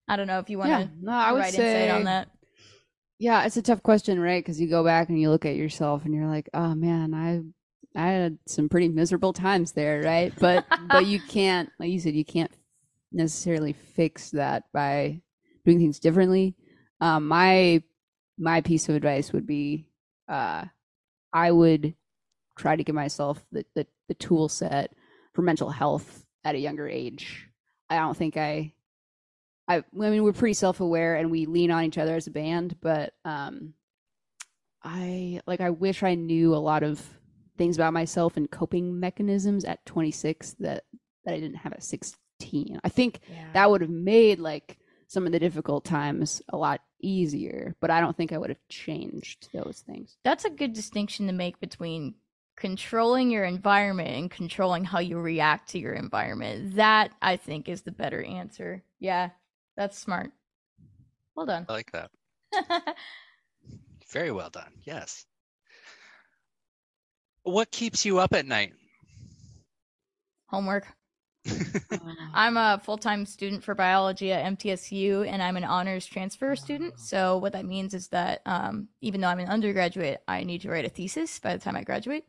I 0.06 0.16
don't 0.16 0.26
know 0.26 0.38
if 0.38 0.48
you 0.48 0.58
want 0.58 0.70
to 0.70 0.78
Yeah, 0.78 0.86
no, 1.00 1.12
I 1.12 1.32
would 1.32 1.44
say 1.46 1.90
on 1.90 2.04
that. 2.04 2.28
Yeah, 3.18 3.44
it's 3.44 3.56
a 3.56 3.62
tough 3.62 3.82
question, 3.82 4.20
right? 4.20 4.42
Because 4.42 4.60
you 4.60 4.68
go 4.68 4.84
back 4.84 5.08
and 5.08 5.20
you 5.20 5.30
look 5.30 5.46
at 5.46 5.56
yourself 5.56 6.04
and 6.04 6.14
you're 6.14 6.26
like, 6.26 6.48
oh 6.52 6.74
man, 6.74 7.14
I 7.14 7.42
I 7.94 8.08
had 8.08 8.38
some 8.46 8.68
pretty 8.68 8.88
miserable 8.88 9.32
times 9.32 9.72
there, 9.72 10.02
right? 10.02 10.32
But 10.38 10.66
but 10.88 11.06
you 11.06 11.20
can't, 11.20 11.70
like 11.78 11.90
you 11.90 12.00
said, 12.00 12.14
you 12.14 12.24
can't 12.24 12.50
necessarily 13.12 13.72
fix 13.72 14.30
that 14.30 14.64
by 14.72 15.20
doing 15.64 15.78
things 15.78 15.98
differently. 15.98 16.54
Um, 17.00 17.28
my 17.28 17.82
my 18.38 18.60
piece 18.60 18.88
of 18.88 18.94
advice 18.96 19.32
would 19.32 19.46
be, 19.46 19.88
uh, 20.28 20.64
I 21.32 21.50
would 21.50 21.94
try 22.58 22.76
to 22.76 22.84
give 22.84 22.94
myself 22.94 23.44
the 23.52 23.64
the, 23.74 23.86
the 24.08 24.14
tool 24.14 24.48
set 24.48 24.92
for 25.32 25.42
mental 25.42 25.70
health 25.70 26.24
at 26.44 26.54
a 26.54 26.58
younger 26.58 26.88
age. 26.88 27.48
I 27.90 27.96
don't 27.96 28.16
think 28.16 28.36
I 28.36 28.72
I, 29.66 29.76
I 29.78 29.82
mean, 29.92 30.22
we're 30.22 30.32
pretty 30.32 30.54
self-aware 30.54 31.16
and 31.16 31.30
we 31.30 31.46
lean 31.46 31.70
on 31.70 31.84
each 31.84 31.98
other 31.98 32.14
as 32.14 32.26
a 32.26 32.30
band, 32.30 32.76
but 32.80 33.14
um, 33.24 33.72
I 34.82 35.40
like. 35.46 35.60
I 35.60 35.70
wish 35.70 36.02
I 36.02 36.14
knew 36.14 36.54
a 36.54 36.56
lot 36.56 36.82
of 36.82 37.02
things 37.56 37.76
about 37.76 37.92
myself 37.92 38.36
and 38.36 38.50
coping 38.50 38.98
mechanisms 38.98 39.64
at 39.64 39.84
26 39.86 40.56
that 40.60 40.84
that 41.24 41.34
I 41.34 41.40
didn't 41.40 41.56
have 41.58 41.72
at 41.72 41.82
16. 41.82 42.80
I 42.84 42.88
think 42.88 43.20
that 43.54 43.70
would 43.70 43.80
have 43.80 43.90
made 43.90 44.38
like 44.38 44.78
some 45.08 45.26
of 45.26 45.32
the 45.32 45.38
difficult 45.38 45.84
times 45.84 46.42
a 46.48 46.56
lot 46.56 46.80
easier, 47.00 47.74
but 47.80 47.90
I 47.90 48.00
don't 48.00 48.16
think 48.16 48.32
I 48.32 48.38
would 48.38 48.50
have 48.50 48.68
changed 48.68 49.48
those 49.52 49.82
things. 49.86 50.16
That's 50.24 50.44
a 50.44 50.50
good 50.50 50.72
distinction 50.72 51.26
to 51.26 51.32
make 51.32 51.60
between 51.60 52.14
controlling 52.56 53.30
your 53.30 53.44
environment 53.44 54.10
and 54.10 54.30
controlling 54.30 54.84
how 54.84 54.98
you 54.98 55.18
react 55.18 55.70
to 55.70 55.78
your 55.78 55.94
environment. 55.94 56.76
That 56.76 57.12
I 57.22 57.36
think 57.36 57.68
is 57.68 57.82
the 57.82 57.92
better 57.92 58.22
answer. 58.22 58.82
Yeah, 59.00 59.30
that's 59.76 59.98
smart. 59.98 60.30
Well 61.34 61.46
done. 61.46 61.66
I 61.68 61.72
like 61.72 61.92
that. 61.92 62.10
Very 64.12 64.30
well 64.30 64.50
done. 64.50 64.72
Yes. 64.82 65.26
What 67.44 67.70
keeps 67.70 68.06
you 68.06 68.18
up 68.18 68.32
at 68.32 68.46
night? 68.46 68.72
Homework. 70.46 70.86
I'm 72.34 72.56
a 72.56 72.80
full 72.82 72.96
time 72.96 73.26
student 73.26 73.62
for 73.62 73.74
biology 73.74 74.32
at 74.32 74.44
MTSU, 74.56 75.28
and 75.28 75.42
I'm 75.42 75.58
an 75.58 75.64
honors 75.64 76.06
transfer 76.06 76.56
student. 76.56 76.98
So, 76.98 77.36
what 77.36 77.52
that 77.52 77.66
means 77.66 77.92
is 77.92 78.08
that 78.08 78.40
um, 78.46 78.88
even 79.02 79.20
though 79.20 79.28
I'm 79.28 79.40
an 79.40 79.48
undergraduate, 79.48 80.22
I 80.26 80.42
need 80.44 80.62
to 80.62 80.70
write 80.70 80.86
a 80.86 80.88
thesis 80.88 81.38
by 81.38 81.54
the 81.54 81.62
time 81.62 81.76
I 81.76 81.82
graduate. 81.82 82.24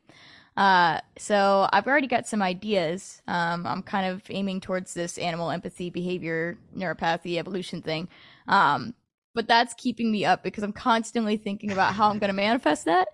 Uh, 0.54 1.00
so, 1.16 1.66
I've 1.72 1.86
already 1.86 2.08
got 2.08 2.26
some 2.26 2.42
ideas. 2.42 3.22
Um, 3.26 3.66
I'm 3.66 3.82
kind 3.82 4.06
of 4.06 4.22
aiming 4.28 4.60
towards 4.60 4.92
this 4.92 5.16
animal 5.16 5.50
empathy, 5.50 5.88
behavior, 5.88 6.58
neuropathy, 6.76 7.38
evolution 7.38 7.80
thing. 7.80 8.08
Um, 8.48 8.92
but 9.34 9.48
that's 9.48 9.72
keeping 9.74 10.12
me 10.12 10.26
up 10.26 10.42
because 10.42 10.62
I'm 10.62 10.72
constantly 10.74 11.38
thinking 11.38 11.72
about 11.72 11.94
how 11.94 12.10
I'm 12.10 12.18
going 12.18 12.28
to 12.34 12.34
manifest 12.34 12.84
that 12.84 13.08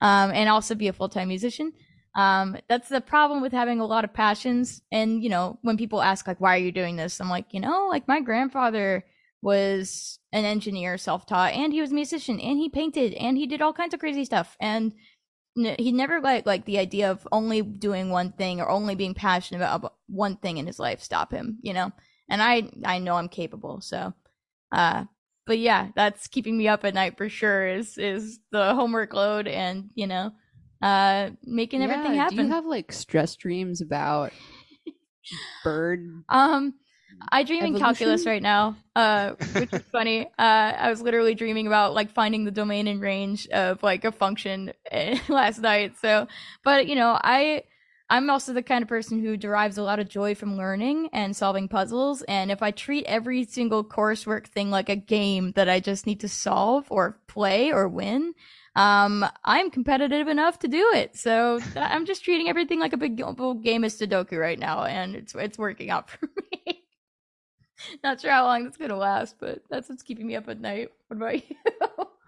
um, 0.00 0.30
and 0.32 0.48
also 0.48 0.74
be 0.74 0.88
a 0.88 0.92
full 0.92 1.08
time 1.08 1.28
musician. 1.28 1.72
Um, 2.14 2.56
that's 2.68 2.88
the 2.88 3.00
problem 3.00 3.42
with 3.42 3.52
having 3.52 3.80
a 3.80 3.86
lot 3.86 4.04
of 4.04 4.12
passions. 4.12 4.82
And, 4.90 5.22
you 5.22 5.28
know, 5.28 5.58
when 5.62 5.76
people 5.76 6.02
ask, 6.02 6.26
like, 6.26 6.40
why 6.40 6.54
are 6.54 6.60
you 6.60 6.72
doing 6.72 6.96
this? 6.96 7.20
I'm 7.20 7.28
like, 7.28 7.46
you 7.52 7.60
know, 7.60 7.86
like 7.88 8.08
my 8.08 8.20
grandfather 8.20 9.04
was 9.40 10.18
an 10.32 10.44
engineer, 10.44 10.98
self 10.98 11.26
taught, 11.26 11.52
and 11.52 11.72
he 11.72 11.80
was 11.80 11.92
a 11.92 11.94
musician, 11.94 12.40
and 12.40 12.58
he 12.58 12.68
painted, 12.68 13.14
and 13.14 13.36
he 13.36 13.46
did 13.46 13.62
all 13.62 13.72
kinds 13.72 13.94
of 13.94 14.00
crazy 14.00 14.24
stuff. 14.24 14.56
And 14.60 14.94
he 15.78 15.92
never 15.92 16.20
like 16.20 16.46
like 16.46 16.64
the 16.64 16.78
idea 16.78 17.10
of 17.10 17.26
only 17.32 17.62
doing 17.62 18.10
one 18.10 18.32
thing 18.32 18.60
or 18.60 18.68
only 18.68 18.94
being 18.94 19.14
passionate 19.14 19.58
about 19.58 19.94
one 20.06 20.36
thing 20.36 20.58
in 20.58 20.66
his 20.66 20.78
life 20.78 21.02
stop 21.02 21.32
him, 21.32 21.58
you 21.62 21.72
know. 21.72 21.90
And 22.28 22.42
I 22.42 22.70
I 22.84 22.98
know 22.98 23.14
I'm 23.14 23.28
capable, 23.28 23.80
so 23.80 24.12
uh 24.72 25.04
but 25.48 25.58
yeah, 25.58 25.88
that's 25.96 26.28
keeping 26.28 26.56
me 26.56 26.68
up 26.68 26.84
at 26.84 26.94
night 26.94 27.16
for 27.18 27.28
sure 27.28 27.66
is 27.66 27.98
is 27.98 28.38
the 28.52 28.74
homework 28.74 29.12
load 29.14 29.48
and, 29.48 29.90
you 29.96 30.06
know, 30.06 30.32
uh 30.80 31.30
making 31.44 31.82
everything 31.82 32.12
Yeah, 32.12 32.22
happen. 32.22 32.36
Do 32.36 32.42
you 32.44 32.48
have 32.50 32.66
like 32.66 32.92
stress 32.92 33.34
dreams 33.34 33.80
about 33.80 34.32
bird? 35.64 36.24
Um, 36.28 36.74
I 37.32 37.42
dream 37.42 37.64
in 37.64 37.74
calculus 37.74 38.26
right 38.26 38.42
now, 38.42 38.76
uh, 38.94 39.34
which 39.56 39.70
is 39.72 39.82
funny. 39.92 40.28
Uh, 40.38 40.72
I 40.78 40.90
was 40.90 41.02
literally 41.02 41.34
dreaming 41.34 41.66
about 41.66 41.94
like 41.94 42.10
finding 42.10 42.44
the 42.44 42.50
domain 42.50 42.86
and 42.86 43.00
range 43.00 43.48
of 43.48 43.82
like 43.82 44.04
a 44.04 44.12
function 44.12 44.72
eh, 44.90 45.18
last 45.28 45.58
night. 45.60 45.96
So, 45.98 46.28
but 46.64 46.86
you 46.86 46.94
know, 46.94 47.18
I 47.22 47.64
I'm 48.10 48.30
also 48.30 48.52
the 48.52 48.62
kind 48.62 48.82
of 48.82 48.88
person 48.88 49.20
who 49.20 49.36
derives 49.36 49.76
a 49.76 49.82
lot 49.82 49.98
of 49.98 50.08
joy 50.08 50.34
from 50.34 50.56
learning 50.56 51.10
and 51.12 51.36
solving 51.36 51.68
puzzles. 51.68 52.22
And 52.22 52.50
if 52.50 52.62
I 52.62 52.70
treat 52.70 53.04
every 53.04 53.44
single 53.44 53.84
coursework 53.84 54.46
thing 54.46 54.70
like 54.70 54.88
a 54.88 54.96
game 54.96 55.52
that 55.56 55.68
I 55.68 55.80
just 55.80 56.06
need 56.06 56.20
to 56.20 56.28
solve 56.28 56.86
or 56.90 57.20
play 57.26 57.70
or 57.70 57.86
win, 57.86 58.32
um, 58.74 59.26
I'm 59.44 59.70
competitive 59.70 60.26
enough 60.28 60.58
to 60.60 60.68
do 60.68 60.90
it. 60.94 61.16
So 61.16 61.60
I'm 61.76 62.06
just 62.06 62.24
treating 62.24 62.48
everything 62.48 62.80
like 62.80 62.92
a 62.94 62.96
big 62.96 63.16
game 63.16 63.26
of 63.28 63.92
Sudoku 63.92 64.38
right 64.38 64.58
now, 64.58 64.84
and 64.84 65.14
it's 65.14 65.34
it's 65.34 65.58
working 65.58 65.90
out 65.90 66.08
for 66.10 66.28
me. 66.66 66.84
Not 68.02 68.20
sure 68.20 68.30
how 68.30 68.44
long 68.44 68.64
that's 68.64 68.76
gonna 68.76 68.96
last, 68.96 69.36
but 69.38 69.62
that's 69.68 69.88
what's 69.88 70.02
keeping 70.02 70.26
me 70.26 70.36
up 70.36 70.48
at 70.48 70.60
night. 70.60 70.90
What 71.08 71.16
about 71.16 71.34
you? 71.34 71.56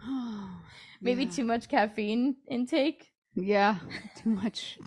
Maybe 1.01 1.25
Yeah. 1.25 1.31
too 1.31 1.45
much 1.45 1.69
caffeine 1.69 2.37
intake. 2.49 3.13
Yeah, 3.35 3.77
too 4.17 4.31
much, 4.31 4.79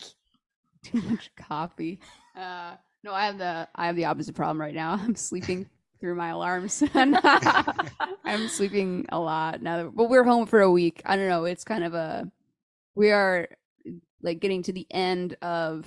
too 0.84 1.02
much 1.02 1.32
coffee. 1.36 2.00
Uh, 2.36 2.76
no, 3.04 3.14
I 3.14 3.26
have 3.26 3.38
the 3.38 3.68
I 3.76 3.88
have 3.88 3.96
the 3.96 4.06
opposite 4.06 4.36
problem 4.36 4.60
right 4.60 4.76
now. 4.76 4.94
I'm 5.02 5.16
sleeping 5.16 5.68
through 6.00 6.16
my 6.16 6.30
alarms. 6.30 6.84
and 6.94 7.18
I'm 8.26 8.48
sleeping 8.50 9.06
a 9.10 9.20
lot 9.20 9.62
now. 9.62 9.78
That, 9.78 9.96
but 9.96 10.10
we're 10.10 10.24
home 10.24 10.46
for 10.46 10.62
a 10.62 10.72
week. 10.72 11.02
I 11.06 11.16
don't 11.16 11.30
know. 11.30 11.46
It's 11.46 11.64
kind 11.64 11.84
of 11.84 11.94
a 11.94 12.30
we 12.96 13.12
are 13.12 13.48
like 14.22 14.40
getting 14.40 14.64
to 14.64 14.74
the 14.74 14.88
end 14.92 15.36
of 15.42 15.86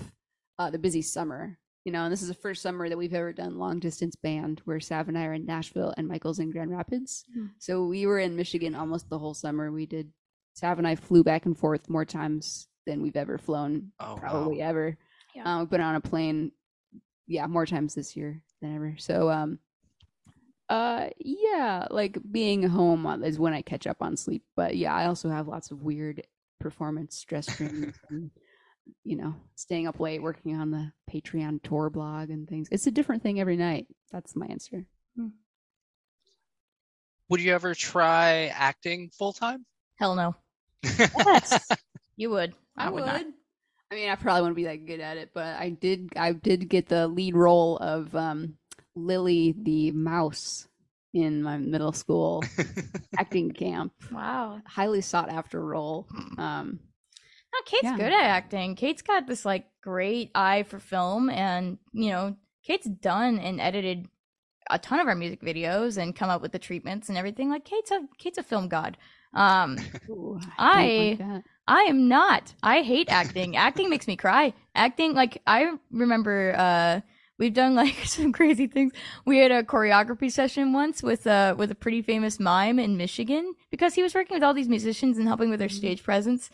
uh, 0.58 0.70
the 0.70 0.78
busy 0.78 1.02
summer. 1.02 1.58
You 1.84 1.92
know, 1.92 2.02
and 2.02 2.12
this 2.12 2.22
is 2.22 2.28
the 2.28 2.34
first 2.34 2.62
summer 2.62 2.88
that 2.88 2.98
we've 2.98 3.14
ever 3.14 3.32
done 3.32 3.58
long 3.58 3.78
distance 3.78 4.16
band 4.16 4.60
where 4.64 4.80
Sav 4.80 5.06
and 5.06 5.16
I 5.16 5.26
are 5.26 5.34
in 5.34 5.46
Nashville 5.46 5.94
and 5.96 6.08
Michael's 6.08 6.40
in 6.40 6.50
Grand 6.50 6.72
Rapids. 6.72 7.24
Hmm. 7.32 7.46
So 7.58 7.84
we 7.84 8.06
were 8.06 8.18
in 8.18 8.34
Michigan 8.34 8.74
almost 8.74 9.08
the 9.08 9.20
whole 9.20 9.34
summer. 9.34 9.70
We 9.70 9.86
did 9.86 10.10
Sav 10.54 10.78
and 10.78 10.88
I 10.88 10.96
flew 10.96 11.22
back 11.22 11.46
and 11.46 11.56
forth 11.56 11.88
more 11.88 12.04
times 12.04 12.66
than 12.86 13.02
we've 13.02 13.16
ever 13.16 13.38
flown, 13.38 13.92
Oh, 14.00 14.16
probably 14.16 14.58
wow. 14.60 14.68
ever. 14.68 14.96
Yeah. 15.34 15.42
Um, 15.44 15.60
we've 15.60 15.70
been 15.70 15.80
on 15.80 15.96
a 15.96 16.00
plane, 16.00 16.52
yeah, 17.26 17.46
more 17.46 17.66
times 17.66 17.94
this 17.94 18.16
year 18.16 18.42
than 18.62 18.74
ever. 18.74 18.94
So, 18.98 19.28
um, 19.30 19.58
uh, 20.68 21.08
yeah, 21.18 21.86
like 21.90 22.18
being 22.30 22.62
home 22.62 23.22
is 23.22 23.38
when 23.38 23.52
I 23.52 23.62
catch 23.62 23.86
up 23.86 23.98
on 24.00 24.16
sleep. 24.16 24.42
But 24.56 24.76
yeah, 24.76 24.94
I 24.94 25.06
also 25.06 25.28
have 25.28 25.46
lots 25.48 25.70
of 25.70 25.82
weird 25.82 26.22
performance 26.60 27.16
stress 27.16 27.46
dreams 27.56 27.94
and 28.10 28.30
you 29.04 29.16
know, 29.16 29.34
staying 29.56 29.88
up 29.88 29.98
late 29.98 30.22
working 30.22 30.56
on 30.56 30.70
the 30.70 30.92
Patreon 31.12 31.60
tour 31.62 31.90
blog 31.90 32.30
and 32.30 32.48
things. 32.48 32.68
It's 32.70 32.86
a 32.86 32.90
different 32.92 33.22
thing 33.22 33.40
every 33.40 33.56
night. 33.56 33.86
That's 34.12 34.36
my 34.36 34.46
answer. 34.46 34.86
Would 37.28 37.40
you 37.40 37.52
ever 37.52 37.74
try 37.74 38.46
acting 38.54 39.10
full 39.10 39.32
time? 39.32 39.66
Hell 39.96 40.14
no. 40.14 40.36
Yes. 40.84 41.68
You 42.16 42.30
would. 42.30 42.54
I, 42.76 42.90
would, 42.90 43.04
not. 43.04 43.24
I 43.90 43.94
mean, 43.94 44.08
I 44.08 44.14
probably 44.16 44.42
wouldn't 44.42 44.56
be 44.56 44.64
that 44.64 44.86
good 44.86 45.00
at 45.00 45.16
it, 45.16 45.30
but 45.34 45.56
I 45.56 45.70
did. 45.70 46.10
I 46.16 46.32
did 46.32 46.68
get 46.68 46.88
the 46.88 47.08
lead 47.08 47.34
role 47.34 47.76
of 47.78 48.14
um, 48.16 48.54
Lily 48.94 49.54
the 49.56 49.90
mouse 49.92 50.66
in 51.14 51.42
my 51.42 51.56
middle 51.56 51.92
school 51.92 52.42
acting 53.18 53.50
camp. 53.52 53.92
Wow. 54.12 54.60
Highly 54.66 55.00
sought 55.00 55.30
after 55.30 55.64
role. 55.64 56.06
Um, 56.36 56.80
No, 57.52 57.58
Kate's 57.64 57.84
Yeah. 57.84 57.96
good 57.96 58.12
at 58.12 58.24
acting. 58.24 58.74
Kate's 58.76 59.02
got 59.02 59.26
this 59.26 59.44
like 59.44 59.66
great 59.82 60.30
eye 60.34 60.64
for 60.64 60.78
film, 60.78 61.30
and 61.30 61.78
you 61.92 62.10
know, 62.10 62.36
Kate's 62.64 62.86
done 62.88 63.38
and 63.38 63.60
edited 63.60 64.08
a 64.68 64.78
ton 64.78 64.98
of 65.00 65.06
our 65.06 65.14
music 65.14 65.40
videos 65.42 65.96
and 65.96 66.16
come 66.16 66.28
up 66.28 66.42
with 66.42 66.50
the 66.52 66.58
treatments 66.58 67.08
and 67.08 67.16
everything. 67.16 67.48
Like 67.50 67.64
Kate's 67.64 67.90
a 67.92 68.00
Kate's 68.18 68.38
a 68.38 68.42
film 68.42 68.68
god. 68.68 68.96
Um, 69.34 69.78
ooh, 70.08 70.40
I- 70.58 71.16
don't 71.18 71.30
like. 71.30 71.42
I 71.68 71.80
am 71.82 72.06
not. 72.08 72.54
I 72.62 72.82
hate 72.82 73.08
acting. 73.10 73.56
acting 73.56 73.90
makes 73.90 74.06
me 74.06 74.16
cry. 74.16 74.52
Acting, 74.76 75.14
like 75.14 75.42
I 75.48 75.72
remember, 75.90 76.54
uh, 76.56 77.00
we've 77.38 77.54
done 77.54 77.74
like 77.74 77.94
some 78.04 78.32
crazy 78.32 78.68
things. 78.68 78.92
We 79.24 79.38
had 79.38 79.50
a 79.50 79.64
choreography 79.64 80.30
session 80.30 80.72
once 80.72 81.02
with 81.02 81.26
uh 81.26 81.54
with 81.58 81.70
a 81.72 81.74
pretty 81.74 82.02
famous 82.02 82.38
mime 82.38 82.78
in 82.78 82.96
Michigan 82.96 83.54
because 83.70 83.94
he 83.94 84.02
was 84.02 84.14
working 84.14 84.34
with 84.36 84.44
all 84.44 84.54
these 84.54 84.68
musicians 84.68 85.18
and 85.18 85.26
helping 85.26 85.50
with 85.50 85.58
their 85.58 85.68
stage 85.68 86.04
presence. 86.04 86.50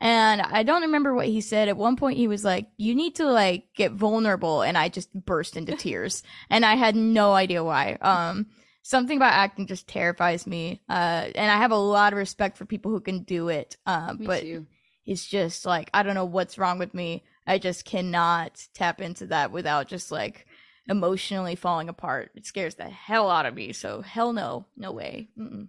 And 0.00 0.40
I 0.40 0.62
don't 0.64 0.82
remember 0.82 1.14
what 1.14 1.26
he 1.26 1.40
said. 1.40 1.68
At 1.68 1.76
one 1.76 1.96
point, 1.96 2.16
he 2.16 2.26
was 2.28 2.44
like, 2.44 2.66
"You 2.76 2.94
need 2.94 3.16
to 3.16 3.24
like 3.26 3.66
get 3.76 3.92
vulnerable," 3.92 4.62
and 4.62 4.76
I 4.78 4.88
just 4.88 5.12
burst 5.12 5.56
into 5.56 5.76
tears, 5.76 6.22
and 6.50 6.64
I 6.64 6.74
had 6.74 6.96
no 6.96 7.34
idea 7.34 7.62
why. 7.62 7.98
Um, 8.00 8.46
something 8.82 9.16
about 9.16 9.32
acting 9.32 9.66
just 9.66 9.88
terrifies 9.88 10.46
me, 10.46 10.82
uh, 10.88 11.28
and 11.34 11.50
I 11.50 11.56
have 11.56 11.70
a 11.72 11.76
lot 11.76 12.12
of 12.12 12.18
respect 12.18 12.56
for 12.56 12.64
people 12.64 12.90
who 12.90 13.00
can 13.00 13.22
do 13.22 13.48
it. 13.48 13.76
Uh, 13.86 14.14
Me 14.14 14.26
but 14.26 14.42
too. 14.42 14.66
it's 15.06 15.26
just 15.26 15.64
like 15.64 15.90
I 15.94 16.02
don't 16.02 16.14
know 16.14 16.24
what's 16.24 16.58
wrong 16.58 16.78
with 16.78 16.94
me. 16.94 17.24
I 17.46 17.58
just 17.58 17.84
cannot 17.84 18.66
tap 18.74 19.00
into 19.00 19.26
that 19.26 19.50
without 19.50 19.88
just 19.88 20.12
like 20.12 20.46
emotionally 20.88 21.54
falling 21.56 21.88
apart. 21.88 22.30
It 22.34 22.46
scares 22.46 22.74
the 22.74 22.84
hell 22.84 23.30
out 23.30 23.46
of 23.46 23.54
me. 23.54 23.72
So 23.72 24.00
hell 24.00 24.32
no, 24.32 24.66
no 24.76 24.92
way. 24.92 25.28
Mm-mm. 25.38 25.68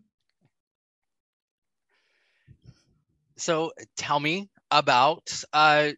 So 3.37 3.71
tell 3.97 4.19
me 4.19 4.49
about 4.69 5.43
uh, 5.51 5.91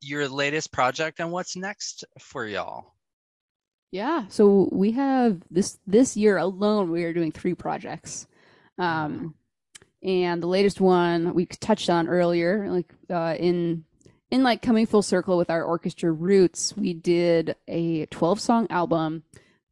your 0.00 0.28
latest 0.28 0.72
project 0.72 1.20
and 1.20 1.32
what's 1.32 1.56
next 1.56 2.04
for 2.20 2.46
y'all. 2.46 2.93
Yeah, 3.94 4.24
so 4.26 4.68
we 4.72 4.90
have 4.90 5.40
this 5.52 5.78
this 5.86 6.16
year 6.16 6.36
alone 6.36 6.90
we 6.90 7.04
are 7.04 7.12
doing 7.12 7.30
three 7.30 7.54
projects. 7.54 8.26
Um 8.76 9.36
and 10.02 10.42
the 10.42 10.48
latest 10.48 10.80
one 10.80 11.32
we 11.32 11.46
touched 11.46 11.88
on 11.88 12.08
earlier 12.08 12.68
like 12.72 12.92
uh 13.08 13.36
in 13.38 13.84
in 14.32 14.42
like 14.42 14.62
coming 14.62 14.86
full 14.86 15.02
circle 15.02 15.38
with 15.38 15.48
our 15.48 15.62
orchestra 15.62 16.10
roots, 16.10 16.76
we 16.76 16.92
did 16.92 17.54
a 17.68 18.06
12 18.06 18.40
song 18.40 18.66
album, 18.68 19.22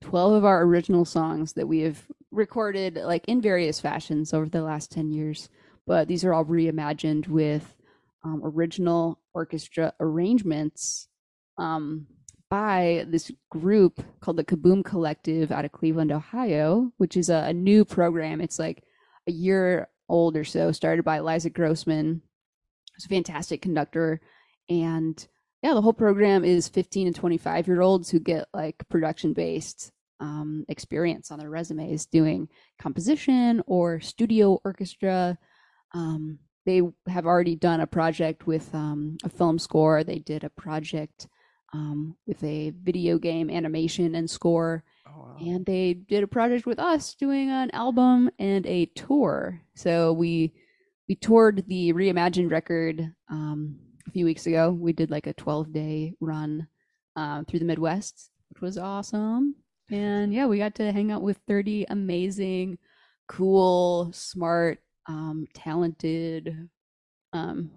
12 0.02 0.34
of 0.34 0.44
our 0.44 0.62
original 0.62 1.04
songs 1.04 1.54
that 1.54 1.66
we 1.66 1.80
have 1.80 2.04
recorded 2.30 2.94
like 2.94 3.24
in 3.26 3.40
various 3.40 3.80
fashions 3.80 4.32
over 4.32 4.48
the 4.48 4.62
last 4.62 4.92
10 4.92 5.10
years, 5.10 5.48
but 5.84 6.06
these 6.06 6.24
are 6.24 6.32
all 6.32 6.44
reimagined 6.44 7.26
with 7.26 7.74
um, 8.22 8.40
original 8.44 9.18
orchestra 9.34 9.94
arrangements 9.98 11.08
um, 11.58 12.06
by 12.52 13.06
this 13.08 13.30
group 13.48 14.04
called 14.20 14.36
the 14.36 14.44
Kaboom 14.44 14.84
Collective 14.84 15.50
out 15.50 15.64
of 15.64 15.72
Cleveland, 15.72 16.12
Ohio, 16.12 16.92
which 16.98 17.16
is 17.16 17.30
a, 17.30 17.44
a 17.46 17.54
new 17.54 17.82
program. 17.82 18.42
It's 18.42 18.58
like 18.58 18.84
a 19.26 19.32
year 19.32 19.88
old 20.06 20.36
or 20.36 20.44
so, 20.44 20.70
started 20.70 21.02
by 21.02 21.16
Eliza 21.16 21.48
Grossman, 21.48 22.20
who's 22.94 23.06
a 23.06 23.08
fantastic 23.08 23.62
conductor. 23.62 24.20
And 24.68 25.26
yeah, 25.62 25.72
the 25.72 25.80
whole 25.80 25.94
program 25.94 26.44
is 26.44 26.68
15 26.68 27.06
and 27.06 27.16
25 27.16 27.68
year 27.68 27.80
olds 27.80 28.10
who 28.10 28.20
get 28.20 28.48
like 28.52 28.86
production 28.90 29.32
based 29.32 29.90
um, 30.20 30.66
experience 30.68 31.30
on 31.30 31.38
their 31.38 31.48
resumes 31.48 32.04
doing 32.04 32.50
composition 32.78 33.62
or 33.66 33.98
studio 34.00 34.60
orchestra. 34.62 35.38
Um, 35.94 36.38
they 36.66 36.82
have 37.06 37.24
already 37.24 37.56
done 37.56 37.80
a 37.80 37.86
project 37.86 38.46
with 38.46 38.74
um, 38.74 39.16
a 39.24 39.30
film 39.30 39.58
score. 39.58 40.04
They 40.04 40.18
did 40.18 40.44
a 40.44 40.50
project 40.50 41.28
um, 41.72 42.16
with 42.26 42.42
a 42.44 42.70
video 42.82 43.18
game 43.18 43.50
animation 43.50 44.14
and 44.14 44.28
score. 44.28 44.84
Oh, 45.06 45.36
And 45.40 45.64
they 45.64 45.94
did 45.94 46.22
a 46.22 46.26
project 46.28 46.66
with 46.66 46.78
us 46.78 47.14
doing 47.14 47.50
an 47.50 47.70
album 47.72 48.30
and 48.38 48.66
a 48.66 48.86
tour. 48.86 49.60
So 49.74 50.12
we 50.12 50.52
we 51.08 51.14
toured 51.16 51.64
the 51.66 51.92
reimagined 51.92 52.50
record 52.50 53.12
um, 53.28 53.78
a 54.06 54.10
few 54.10 54.24
weeks 54.24 54.46
ago. 54.46 54.70
We 54.70 54.92
did 54.92 55.10
like 55.10 55.26
a 55.26 55.32
12 55.34 55.72
day 55.72 56.14
run 56.20 56.68
um, 57.16 57.44
through 57.44 57.58
the 57.58 57.64
Midwest, 57.64 58.30
which 58.50 58.60
was 58.62 58.78
awesome. 58.78 59.56
And 59.90 60.32
yeah, 60.32 60.46
we 60.46 60.58
got 60.58 60.74
to 60.76 60.92
hang 60.92 61.10
out 61.10 61.22
with 61.22 61.38
30 61.46 61.86
amazing, 61.90 62.78
cool, 63.28 64.10
smart, 64.12 64.78
um, 65.06 65.46
talented, 65.54 66.68
um, 67.32 67.70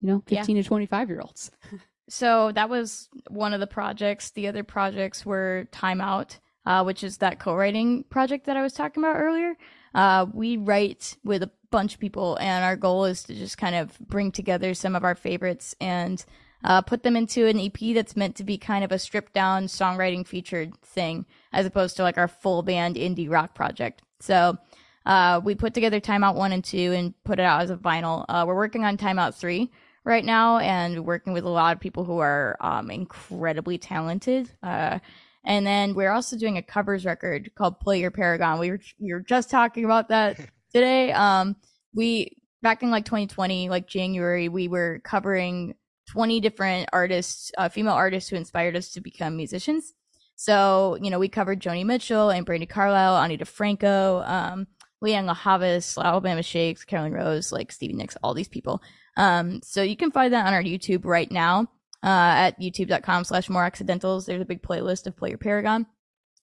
you 0.00 0.08
know, 0.08 0.22
Yeah. 0.28 0.40
15 0.40 0.56
to 0.56 0.62
25 0.64 1.08
year 1.08 1.20
olds. 1.20 1.50
So 2.08 2.52
that 2.52 2.68
was 2.68 3.08
one 3.28 3.54
of 3.54 3.60
the 3.60 3.66
projects. 3.66 4.30
The 4.30 4.48
other 4.48 4.62
projects 4.62 5.24
were 5.24 5.68
Timeout, 5.72 6.38
uh, 6.66 6.82
which 6.82 7.02
is 7.02 7.18
that 7.18 7.38
co-writing 7.38 8.04
project 8.04 8.46
that 8.46 8.56
I 8.56 8.62
was 8.62 8.74
talking 8.74 9.02
about 9.02 9.16
earlier. 9.16 9.54
Uh, 9.94 10.26
we 10.32 10.56
write 10.56 11.16
with 11.24 11.42
a 11.42 11.50
bunch 11.70 11.94
of 11.94 12.00
people, 12.00 12.36
and 12.40 12.64
our 12.64 12.76
goal 12.76 13.04
is 13.04 13.22
to 13.24 13.34
just 13.34 13.58
kind 13.58 13.74
of 13.74 13.98
bring 13.98 14.32
together 14.32 14.74
some 14.74 14.94
of 14.94 15.04
our 15.04 15.14
favorites 15.14 15.74
and 15.80 16.24
uh, 16.64 16.80
put 16.80 17.02
them 17.02 17.16
into 17.16 17.46
an 17.46 17.60
EP 17.60 17.94
that's 17.94 18.16
meant 18.16 18.36
to 18.36 18.44
be 18.44 18.58
kind 18.58 18.84
of 18.84 18.92
a 18.92 18.98
stripped 18.98 19.32
down 19.32 19.66
songwriting 19.66 20.26
featured 20.26 20.76
thing, 20.82 21.26
as 21.52 21.66
opposed 21.66 21.96
to 21.96 22.02
like 22.02 22.18
our 22.18 22.28
full 22.28 22.62
band 22.62 22.96
indie 22.96 23.30
rock 23.30 23.54
project. 23.54 24.02
So 24.20 24.58
uh, 25.06 25.40
we 25.44 25.54
put 25.54 25.74
together 25.74 26.00
Timeout 26.00 26.34
1 26.34 26.52
and 26.52 26.64
2 26.64 26.92
and 26.92 27.14
put 27.24 27.38
it 27.38 27.44
out 27.44 27.62
as 27.62 27.70
a 27.70 27.76
vinyl. 27.76 28.24
Uh, 28.28 28.44
we're 28.46 28.54
working 28.54 28.84
on 28.84 28.96
Timeout 28.96 29.34
3 29.34 29.70
right 30.04 30.24
now 30.24 30.58
and 30.58 31.04
working 31.04 31.32
with 31.32 31.44
a 31.44 31.48
lot 31.48 31.74
of 31.74 31.80
people 31.80 32.04
who 32.04 32.18
are 32.18 32.56
um, 32.60 32.90
incredibly 32.90 33.78
talented. 33.78 34.50
Uh, 34.62 34.98
and 35.44 35.66
then 35.66 35.94
we're 35.94 36.10
also 36.10 36.36
doing 36.36 36.56
a 36.56 36.62
covers 36.62 37.04
record 37.04 37.50
called 37.54 37.80
Play 37.80 38.00
Your 38.00 38.10
Paragon. 38.10 38.58
We 38.58 38.70
were, 38.70 38.80
we 38.98 39.12
were 39.12 39.20
just 39.20 39.50
talking 39.50 39.84
about 39.84 40.08
that 40.08 40.38
today. 40.72 41.12
Um, 41.12 41.56
we, 41.94 42.36
back 42.62 42.82
in 42.82 42.90
like 42.90 43.04
2020, 43.04 43.68
like 43.68 43.86
January, 43.86 44.48
we 44.48 44.68
were 44.68 45.00
covering 45.04 45.74
20 46.10 46.40
different 46.40 46.88
artists, 46.92 47.50
uh, 47.56 47.68
female 47.68 47.94
artists 47.94 48.28
who 48.28 48.36
inspired 48.36 48.76
us 48.76 48.90
to 48.90 49.00
become 49.00 49.36
musicians. 49.36 49.94
So, 50.36 50.98
you 51.00 51.10
know, 51.10 51.18
we 51.18 51.28
covered 51.28 51.60
Joni 51.60 51.84
Mitchell 51.84 52.30
and 52.30 52.46
Brandi 52.46 52.68
Carlile, 52.68 53.16
Ani 53.16 53.38
DiFranco, 53.38 54.28
um, 54.28 54.66
Lianne 55.02 55.26
La 55.26 55.34
Havas, 55.34 55.96
Alabama 55.96 56.42
Shakes, 56.42 56.84
Carolyn 56.84 57.12
Rose, 57.12 57.52
like 57.52 57.70
Stevie 57.70 57.94
Nicks, 57.94 58.16
all 58.22 58.34
these 58.34 58.48
people. 58.48 58.82
Um, 59.16 59.60
so 59.62 59.82
you 59.82 59.96
can 59.96 60.10
find 60.10 60.32
that 60.32 60.46
on 60.46 60.54
our 60.54 60.62
YouTube 60.62 61.04
right 61.04 61.30
now, 61.30 61.68
uh, 62.02 62.50
at 62.50 62.60
youtube.com 62.60 63.24
slash 63.24 63.48
more 63.48 63.64
accidentals. 63.64 64.26
There's 64.26 64.42
a 64.42 64.46
big 64.46 64.62
playlist 64.62 65.06
of 65.06 65.16
Play 65.16 65.30
Your 65.30 65.38
Paragon. 65.38 65.86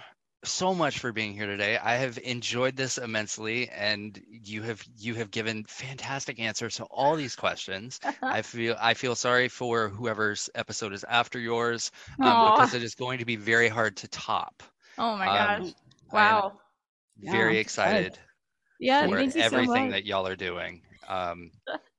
so 0.47 0.73
much 0.73 0.99
for 0.99 1.11
being 1.11 1.33
here 1.33 1.45
today. 1.47 1.77
I 1.77 1.95
have 1.95 2.17
enjoyed 2.23 2.75
this 2.75 2.97
immensely, 2.97 3.69
and 3.69 4.19
you 4.29 4.63
have 4.63 4.83
you 4.97 5.15
have 5.15 5.31
given 5.31 5.65
fantastic 5.65 6.39
answers 6.39 6.77
to 6.77 6.85
all 6.85 7.15
these 7.15 7.35
questions. 7.35 7.99
I 8.29 8.41
feel 8.41 8.75
I 8.79 8.93
feel 8.93 9.15
sorry 9.15 9.49
for 9.49 9.89
whoever's 9.89 10.49
episode 10.55 10.93
is 10.93 11.03
after 11.03 11.39
yours 11.39 11.91
um, 12.21 12.43
because 12.43 12.73
it 12.73 12.83
is 12.83 12.95
going 12.95 13.19
to 13.19 13.25
be 13.25 13.35
very 13.35 13.69
hard 13.69 13.97
to 13.97 14.07
top. 14.07 14.63
Oh 14.97 15.17
my 15.17 15.25
Um, 15.25 15.59
gosh. 15.59 15.73
I 16.11 16.41
Wow. 16.41 16.59
Yeah, 17.19 17.31
very 17.31 17.57
I'm 17.57 17.59
excited 17.59 18.19
Yeah, 18.79 19.07
for 19.07 19.07
thank 19.07 19.35
you 19.35 19.43
so 19.43 19.57
everything 19.57 19.89
that 19.89 20.05
y'all 20.05 20.27
are 20.27 20.35
doing. 20.35 20.83
Um, 21.07 21.51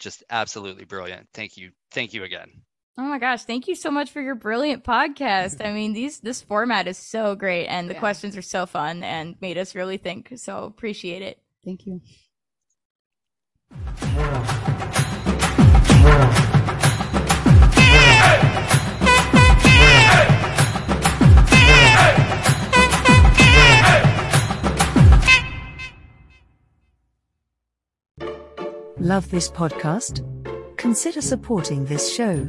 just 0.00 0.24
absolutely 0.30 0.84
brilliant. 0.84 1.28
Thank 1.32 1.56
you. 1.56 1.72
Thank 1.90 2.14
you 2.14 2.24
again. 2.24 2.64
Oh 2.98 3.02
my 3.02 3.18
gosh, 3.18 3.44
thank 3.44 3.68
you 3.68 3.74
so 3.74 3.90
much 3.90 4.10
for 4.10 4.22
your 4.22 4.34
brilliant 4.34 4.82
podcast. 4.82 5.62
I 5.62 5.70
mean, 5.72 5.92
these 5.92 6.20
this 6.20 6.40
format 6.40 6.88
is 6.88 6.96
so 6.96 7.34
great 7.34 7.66
and 7.66 7.90
the 7.90 7.94
yeah. 7.94 8.00
questions 8.00 8.38
are 8.38 8.42
so 8.42 8.64
fun 8.64 9.02
and 9.02 9.36
made 9.42 9.58
us 9.58 9.74
really 9.74 9.98
think. 9.98 10.32
So 10.36 10.64
appreciate 10.64 11.20
it. 11.20 11.38
Thank 11.62 11.84
you. 11.84 12.00
Love 28.98 29.30
this 29.30 29.50
podcast? 29.50 30.24
Consider 30.78 31.20
supporting 31.20 31.84
this 31.84 32.12
show 32.12 32.48